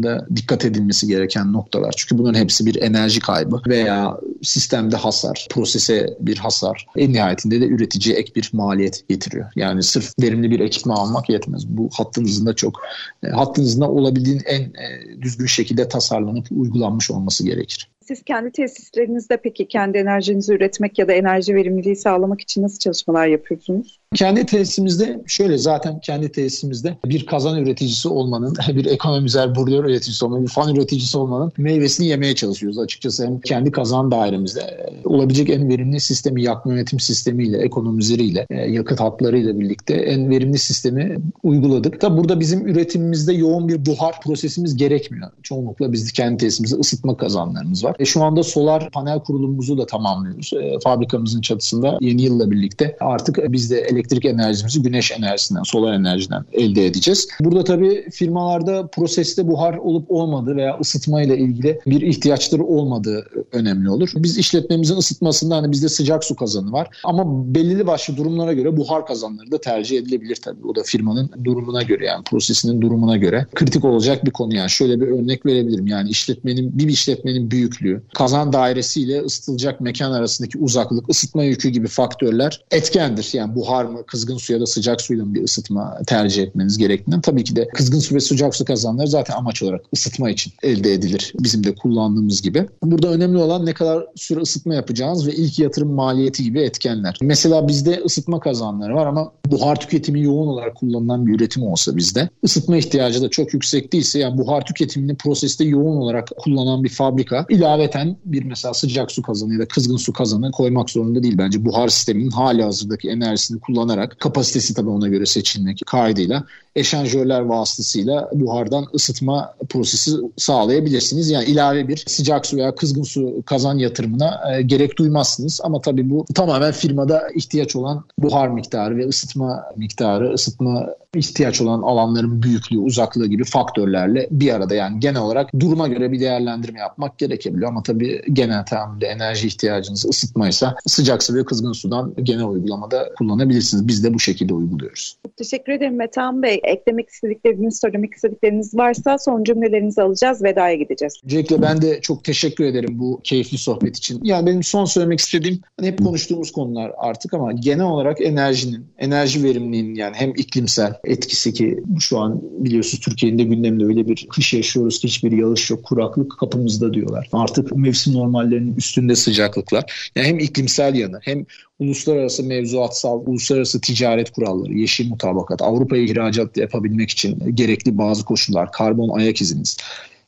tesisatlarında 0.00 0.26
dikkat 0.36 0.64
edilmesi 0.64 1.06
gereken 1.06 1.52
noktalar. 1.52 1.94
Çünkü 1.96 2.18
bunların 2.18 2.38
hepsi 2.38 2.66
bir 2.66 2.82
enerji 2.82 3.20
kaybı 3.20 3.62
veya 3.68 4.16
sistemde 4.42 4.96
hasar, 4.96 5.46
prosese 5.50 6.16
bir 6.20 6.36
hasar. 6.36 6.86
En 6.96 7.12
nihayetinde 7.12 7.60
de 7.60 7.66
üreticiye 7.66 8.16
ek 8.16 8.32
bir 8.36 8.50
maliyet 8.52 9.08
getiriyor. 9.08 9.46
Yani 9.56 9.82
sırf 9.82 10.12
verimli 10.22 10.50
bir 10.50 10.60
ekipman 10.60 10.96
almak 10.96 11.28
yetmez. 11.28 11.66
Bu 11.68 11.90
hattınızın 11.92 12.46
da 12.46 12.54
çok 12.54 12.80
e, 13.22 13.28
hattınızın 13.28 13.80
olabildiğin 13.80 14.42
en 14.46 14.62
e, 14.62 15.22
düzgün 15.22 15.46
şekilde 15.46 15.88
tasarlanıp 15.88 16.46
uygulanmış 16.50 17.10
olması 17.10 17.44
gerekir. 17.44 17.88
Siz 18.10 18.22
kendi 18.22 18.52
tesislerinizde 18.52 19.36
peki 19.36 19.68
kendi 19.68 19.98
enerjinizi 19.98 20.54
üretmek 20.54 20.98
ya 20.98 21.08
da 21.08 21.12
enerji 21.12 21.54
verimliliği 21.54 21.96
sağlamak 21.96 22.40
için 22.40 22.62
nasıl 22.62 22.78
çalışmalar 22.78 23.26
yapıyorsunuz? 23.26 24.00
Kendi 24.14 24.46
tesisimizde 24.46 25.22
şöyle 25.26 25.58
zaten 25.58 26.00
kendi 26.00 26.32
tesisimizde 26.32 26.96
bir 27.04 27.26
kazan 27.26 27.58
üreticisi 27.58 28.08
olmanın, 28.08 28.56
bir 28.68 28.84
ekonomizer 28.84 29.54
burger 29.54 29.78
üreticisi 29.78 30.24
olmanın, 30.24 30.42
bir 30.42 30.50
fan 30.50 30.74
üreticisi 30.74 31.18
olmanın 31.18 31.52
meyvesini 31.58 32.06
yemeye 32.06 32.34
çalışıyoruz 32.34 32.78
açıkçası. 32.78 33.26
Hem 33.26 33.40
kendi 33.40 33.70
kazan 33.70 34.10
dairemizde 34.10 34.60
e, 34.60 35.08
olabilecek 35.08 35.50
en 35.50 35.68
verimli 35.68 36.00
sistemi 36.00 36.42
yakma 36.42 36.72
yönetim 36.72 37.00
sistemiyle, 37.00 37.58
ekonomizeriyle, 37.58 38.46
e, 38.50 38.56
yakıt 38.56 39.00
hatlarıyla 39.00 39.60
birlikte 39.60 39.94
en 39.94 40.30
verimli 40.30 40.58
sistemi 40.58 41.16
uyguladık. 41.42 42.02
Da 42.02 42.18
burada 42.18 42.40
bizim 42.40 42.68
üretimimizde 42.68 43.32
yoğun 43.32 43.68
bir 43.68 43.86
buhar 43.86 44.20
prosesimiz 44.20 44.76
gerekmiyor. 44.76 45.30
Çoğunlukla 45.42 45.92
biz 45.92 46.12
kendi 46.12 46.36
tesisimizde 46.36 46.76
ısıtma 46.76 47.16
kazanlarımız 47.16 47.84
var. 47.84 47.96
E 48.00 48.04
şu 48.04 48.22
anda 48.22 48.42
solar 48.42 48.90
panel 48.90 49.20
kurulumumuzu 49.20 49.78
da 49.78 49.86
tamamlıyoruz. 49.86 50.52
E, 50.52 50.78
fabrikamızın 50.84 51.40
çatısında 51.40 51.98
yeni 52.00 52.22
yılla 52.22 52.50
birlikte 52.50 52.96
artık 53.00 53.52
biz 53.52 53.70
de 53.70 53.80
elektrik 53.80 54.24
enerjimizi 54.24 54.82
güneş 54.82 55.12
enerjisinden, 55.12 55.62
solar 55.62 55.92
enerjiden 55.92 56.44
elde 56.52 56.86
edeceğiz. 56.86 57.28
Burada 57.40 57.64
tabii 57.64 58.10
firmalarda 58.10 58.86
proseste 58.86 59.48
buhar 59.48 59.74
olup 59.74 60.10
olmadığı 60.10 60.56
veya 60.56 60.78
ısıtma 60.80 61.22
ile 61.22 61.38
ilgili 61.38 61.80
bir 61.86 62.00
ihtiyaçları 62.00 62.64
olmadığı 62.64 63.26
önemli 63.52 63.90
olur. 63.90 64.10
Biz 64.14 64.38
işletmemizin 64.38 64.96
ısıtmasında 64.96 65.56
hani 65.56 65.72
bizde 65.72 65.88
sıcak 65.88 66.24
su 66.24 66.36
kazanı 66.36 66.72
var 66.72 66.88
ama 67.04 67.54
belirli 67.54 67.86
başlı 67.86 68.16
durumlara 68.16 68.52
göre 68.52 68.76
buhar 68.76 69.06
kazanları 69.06 69.50
da 69.52 69.60
tercih 69.60 69.98
edilebilir 69.98 70.36
tabii. 70.36 70.66
O 70.66 70.74
da 70.74 70.82
firmanın 70.82 71.30
durumuna 71.44 71.82
göre 71.82 72.06
yani 72.06 72.24
prosesinin 72.24 72.80
durumuna 72.80 73.16
göre 73.16 73.46
kritik 73.54 73.84
olacak 73.84 74.24
bir 74.24 74.30
konu 74.30 74.54
yani. 74.54 74.70
Şöyle 74.70 75.00
bir 75.00 75.06
örnek 75.06 75.46
verebilirim 75.46 75.86
yani 75.86 76.10
işletmenin 76.10 76.78
bir 76.78 76.88
işletmenin 76.88 77.50
büyüklüğü, 77.80 78.02
kazan 78.14 78.52
dairesiyle 78.52 79.20
ısıtılacak 79.20 79.80
mekan 79.80 80.12
arasındaki 80.12 80.58
uzaklık, 80.58 81.10
ısıtma 81.10 81.44
yükü 81.44 81.68
gibi 81.68 81.88
faktörler 81.88 82.64
etkendir. 82.70 83.30
Yani 83.32 83.54
buhar 83.54 83.84
mı, 83.84 84.06
kızgın 84.06 84.36
su 84.36 84.52
ya 84.52 84.60
da 84.60 84.66
sıcak 84.66 85.00
suyla 85.00 85.24
mı 85.24 85.34
bir 85.34 85.44
ısıtma 85.44 85.98
tercih 86.06 86.42
etmeniz 86.42 86.78
gerektiğinden 86.78 87.20
tabii 87.20 87.44
ki 87.44 87.56
de 87.56 87.68
kızgın 87.68 87.98
su 87.98 88.14
ve 88.14 88.20
sıcak 88.20 88.54
su 88.54 88.64
kazanları 88.64 89.08
zaten 89.08 89.34
amaç 89.34 89.62
olarak 89.62 89.80
ısıtma 89.94 90.30
için 90.30 90.52
elde 90.62 90.92
edilir. 90.92 91.32
Bizim 91.40 91.64
de 91.64 91.74
kullandığımız 91.74 92.42
gibi. 92.42 92.66
Burada 92.82 93.08
önemli 93.08 93.38
olan 93.38 93.66
ne 93.66 93.74
kadar 93.74 94.06
süre 94.16 94.40
ısıtma 94.40 94.74
yapacağınız 94.74 95.26
ve 95.26 95.32
ilk 95.32 95.58
yatırım 95.58 95.90
maliyeti 95.90 96.42
gibi 96.42 96.60
etkenler. 96.60 97.18
Mesela 97.22 97.68
bizde 97.68 98.00
ısıtma 98.04 98.40
kazanları 98.40 98.94
var 98.94 99.06
ama 99.06 99.32
buhar 99.46 99.80
tüketimi 99.80 100.22
yoğun 100.22 100.46
olarak 100.46 100.76
kullanılan 100.76 101.26
bir 101.26 101.34
üretim 101.34 101.62
olsa 101.62 101.96
bizde 101.96 102.28
ısıtma 102.44 102.76
ihtiyacı 102.76 103.22
da 103.22 103.28
çok 103.28 103.54
yüksek 103.54 103.92
değilse 103.92 104.18
yani 104.18 104.38
buhar 104.38 104.64
tüketimini 104.64 105.16
proseste 105.16 105.64
yoğun 105.64 105.96
olarak 105.96 106.28
kullanan 106.38 106.84
bir 106.84 106.88
fabrika 106.88 107.46
ilaveten 107.70 108.16
bir 108.24 108.44
mesela 108.44 108.74
sıcak 108.74 109.12
su 109.12 109.22
kazanı 109.22 109.52
ya 109.52 109.58
da 109.58 109.68
kızgın 109.68 109.96
su 109.96 110.12
kazanı 110.12 110.50
koymak 110.50 110.90
zorunda 110.90 111.22
değil. 111.22 111.38
Bence 111.38 111.64
buhar 111.64 111.88
sisteminin 111.88 112.30
hali 112.30 112.62
hazırdaki 112.62 113.08
enerjisini 113.08 113.60
kullanarak 113.60 114.20
kapasitesi 114.20 114.74
tabii 114.74 114.88
ona 114.88 115.08
göre 115.08 115.26
seçilmek 115.26 115.82
kaydıyla 115.86 116.44
eşanjörler 116.76 117.40
vasıtasıyla 117.40 118.30
buhardan 118.32 118.86
ısıtma 118.94 119.54
prosesi 119.68 120.10
sağlayabilirsiniz. 120.36 121.30
Yani 121.30 121.44
ilave 121.44 121.88
bir 121.88 122.04
sıcak 122.06 122.46
su 122.46 122.56
veya 122.56 122.74
kızgın 122.74 123.02
su 123.02 123.42
kazan 123.46 123.78
yatırımına 123.78 124.40
e, 124.52 124.62
gerek 124.62 124.98
duymazsınız. 124.98 125.60
Ama 125.64 125.80
tabii 125.80 126.10
bu 126.10 126.24
tamamen 126.34 126.72
firmada 126.72 127.28
ihtiyaç 127.34 127.76
olan 127.76 128.04
buhar 128.18 128.48
miktarı 128.48 128.96
ve 128.96 129.06
ısıtma 129.06 129.64
miktarı, 129.76 130.32
ısıtma 130.32 130.86
ihtiyaç 131.14 131.60
olan 131.60 131.82
alanların 131.82 132.42
büyüklüğü, 132.42 132.78
uzaklığı 132.78 133.26
gibi 133.26 133.44
faktörlerle 133.44 134.28
bir 134.30 134.54
arada 134.54 134.74
yani 134.74 135.00
genel 135.00 135.20
olarak 135.20 135.60
duruma 135.60 135.88
göre 135.88 136.12
bir 136.12 136.20
değerlendirme 136.20 136.78
yapmak 136.78 137.18
gerekebiliyor. 137.18 137.68
Ama 137.68 137.82
tabii 137.82 138.22
genel 138.32 138.64
tahammülde 138.64 139.06
enerji 139.06 139.46
ihtiyacınız 139.46 140.04
ısıtmaysa 140.04 140.74
sıcak 140.86 141.22
su 141.22 141.34
ve 141.34 141.44
kızgın 141.44 141.72
sudan 141.72 142.14
genel 142.22 142.44
uygulamada 142.44 143.08
kullanabilirsiniz. 143.18 143.88
Biz 143.88 144.04
de 144.04 144.14
bu 144.14 144.20
şekilde 144.20 144.54
uyguluyoruz. 144.54 145.16
Teşekkür 145.36 145.72
ederim 145.72 145.96
Metehan 145.96 146.42
Bey. 146.42 146.59
Eklemek 146.64 147.08
istedikleriniz, 147.08 147.80
söylemek 147.80 148.14
istedikleriniz 148.14 148.74
varsa 148.74 149.18
son 149.18 149.44
cümlelerinizi 149.44 150.02
alacağız. 150.02 150.42
Veda'ya 150.42 150.74
gideceğiz. 150.74 151.20
Öncelikle 151.24 151.62
ben 151.62 151.82
de 151.82 152.00
çok 152.00 152.24
teşekkür 152.24 152.64
ederim 152.64 152.98
bu 152.98 153.20
keyifli 153.24 153.58
sohbet 153.58 153.96
için. 153.96 154.20
Yani 154.22 154.46
benim 154.46 154.62
son 154.62 154.84
söylemek 154.84 155.20
istediğim 155.20 155.60
hani 155.78 155.88
hep 155.88 155.98
konuştuğumuz 155.98 156.52
konular 156.52 156.92
artık 156.98 157.34
ama 157.34 157.52
genel 157.52 157.84
olarak 157.84 158.20
enerjinin, 158.20 158.86
enerji 158.98 159.44
verimliliğinin 159.44 159.94
yani 159.94 160.16
hem 160.16 160.30
iklimsel 160.30 160.94
etkisi 161.04 161.52
ki 161.52 161.82
şu 162.00 162.18
an 162.18 162.40
biliyorsunuz 162.42 163.04
Türkiye'nin 163.04 163.38
de 163.38 163.42
gündeminde 163.42 163.84
öyle 163.84 164.08
bir 164.08 164.26
kış 164.30 164.54
yaşıyoruz 164.54 165.00
ki 165.00 165.08
hiçbir 165.08 165.32
yağış 165.32 165.70
yok, 165.70 165.84
kuraklık 165.84 166.38
kapımızda 166.38 166.94
diyorlar. 166.94 167.28
Artık 167.32 167.76
mevsim 167.76 168.14
normallerinin 168.14 168.76
üstünde 168.76 169.16
sıcaklıklar. 169.16 170.10
Yani 170.16 170.26
hem 170.26 170.38
iklimsel 170.38 170.94
yanı 170.94 171.20
hem 171.22 171.44
uluslararası 171.80 172.44
mevzuatsal, 172.44 173.22
uluslararası 173.26 173.80
ticaret 173.80 174.30
kuralları, 174.30 174.72
yeşil 174.72 175.10
mutabakat, 175.10 175.62
Avrupa'ya 175.62 176.02
ihracat 176.02 176.56
yapabilmek 176.56 177.10
için 177.10 177.56
gerekli 177.56 177.98
bazı 177.98 178.24
koşullar, 178.24 178.72
karbon 178.72 179.18
ayak 179.18 179.40
iziniz 179.40 179.76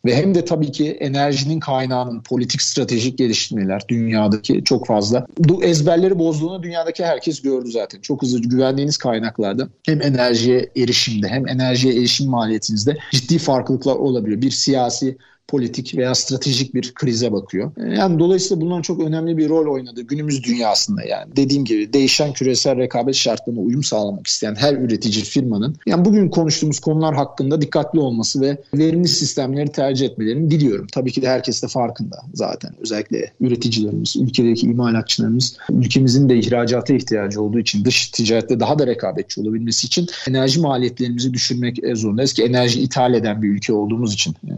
ve 0.04 0.16
hem 0.16 0.34
de 0.34 0.44
tabii 0.44 0.72
ki 0.72 0.90
enerjinin 0.90 1.60
kaynağının 1.60 2.22
politik 2.22 2.62
stratejik 2.62 3.18
geliştirmeler 3.18 3.82
dünyadaki 3.88 4.64
çok 4.64 4.86
fazla. 4.86 5.26
Bu 5.38 5.64
ezberleri 5.64 6.18
bozduğunu 6.18 6.62
dünyadaki 6.62 7.04
herkes 7.04 7.42
gördü 7.42 7.70
zaten. 7.70 8.00
Çok 8.00 8.22
hızlı 8.22 8.40
güvendiğiniz 8.40 8.96
kaynaklarda 8.96 9.68
hem 9.86 10.02
enerjiye 10.02 10.70
erişimde 10.76 11.28
hem 11.28 11.48
enerjiye 11.48 11.94
erişim 11.94 12.30
maliyetinizde 12.30 12.98
ciddi 13.10 13.38
farklılıklar 13.38 13.94
olabiliyor. 13.94 14.40
Bir 14.40 14.50
siyasi 14.50 15.16
politik 15.48 15.96
veya 15.96 16.14
stratejik 16.14 16.74
bir 16.74 16.94
krize 16.94 17.32
bakıyor. 17.32 17.72
E, 17.76 17.94
yani 17.94 18.18
dolayısıyla 18.18 18.60
bunların 18.60 18.82
çok 18.82 19.00
önemli 19.00 19.36
bir 19.36 19.48
rol 19.48 19.74
oynadı 19.74 20.02
günümüz 20.02 20.44
dünyasında 20.44 21.02
yani. 21.02 21.36
Dediğim 21.36 21.64
gibi 21.64 21.92
değişen 21.92 22.32
küresel 22.32 22.76
rekabet 22.76 23.14
şartlarına 23.14 23.60
uyum 23.60 23.82
sağlamak 23.82 24.26
isteyen 24.26 24.54
her 24.54 24.74
üretici 24.74 25.24
firmanın 25.24 25.76
yani 25.86 26.04
bugün 26.04 26.28
konuştuğumuz 26.28 26.80
konular 26.80 27.14
hakkında 27.14 27.60
dikkatli 27.60 28.00
olması 28.00 28.40
ve 28.40 28.56
verimli 28.74 29.08
sistemleri 29.08 29.72
tercih 29.72 30.06
etmelerini 30.06 30.50
diliyorum. 30.50 30.86
Tabii 30.92 31.12
ki 31.12 31.22
de 31.22 31.28
herkes 31.28 31.62
de 31.62 31.68
farkında 31.68 32.22
zaten. 32.34 32.74
Özellikle 32.80 33.32
üreticilerimiz, 33.40 34.16
ülkedeki 34.16 34.66
imalatçılarımız 34.66 35.56
ülkemizin 35.70 36.28
de 36.28 36.38
ihracata 36.38 36.94
ihtiyacı 36.94 37.42
olduğu 37.42 37.58
için 37.58 37.84
dış 37.84 38.08
ticarette 38.08 38.60
daha 38.60 38.78
da 38.78 38.86
rekabetçi 38.86 39.40
olabilmesi 39.40 39.86
için 39.86 40.06
enerji 40.28 40.60
maliyetlerimizi 40.60 41.32
düşürmek 41.34 41.78
zorundayız 41.94 42.32
ki 42.32 42.42
enerji 42.42 42.80
ithal 42.80 43.14
eden 43.14 43.42
bir 43.42 43.48
ülke 43.48 43.72
olduğumuz 43.72 44.14
için 44.14 44.34
e, 44.48 44.54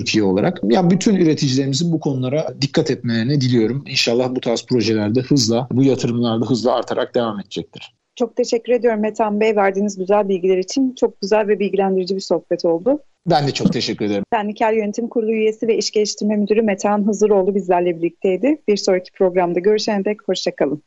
Türkiye 0.00 0.24
olarak. 0.24 0.60
Yani 0.64 0.90
bütün 0.90 1.14
üreticilerimizin 1.14 1.92
bu 1.92 2.00
konulara 2.00 2.54
dikkat 2.60 2.90
etmelerini 2.90 3.40
diliyorum. 3.40 3.84
İnşallah 3.88 4.34
bu 4.34 4.40
tarz 4.40 4.66
projelerde 4.66 5.20
hızla, 5.20 5.68
bu 5.72 5.84
yatırımlarda 5.84 6.46
hızla 6.46 6.74
artarak 6.74 7.14
devam 7.14 7.40
edecektir. 7.40 7.94
Çok 8.16 8.36
teşekkür 8.36 8.72
ediyorum 8.72 9.00
Metan 9.00 9.40
Bey 9.40 9.56
verdiğiniz 9.56 9.98
güzel 9.98 10.28
bilgiler 10.28 10.58
için. 10.58 10.94
Çok 10.94 11.20
güzel 11.20 11.48
ve 11.48 11.58
bilgilendirici 11.58 12.14
bir 12.14 12.20
sohbet 12.20 12.64
oldu. 12.64 13.02
Ben 13.30 13.46
de 13.46 13.50
çok 13.50 13.72
teşekkür 13.72 14.04
ederim. 14.04 14.24
Sendikel 14.32 14.74
Yönetim 14.74 15.08
Kurulu 15.08 15.32
üyesi 15.32 15.68
ve 15.68 15.76
İş 15.76 15.90
Geliştirme 15.90 16.36
Müdürü 16.36 16.62
Metehan 16.62 17.06
Hızıroğlu 17.06 17.54
bizlerle 17.54 17.96
birlikteydi. 17.96 18.62
Bir 18.68 18.76
sonraki 18.76 19.12
programda 19.12 19.60
görüşene 19.60 20.04
dek 20.04 20.28
hoşçakalın. 20.28 20.82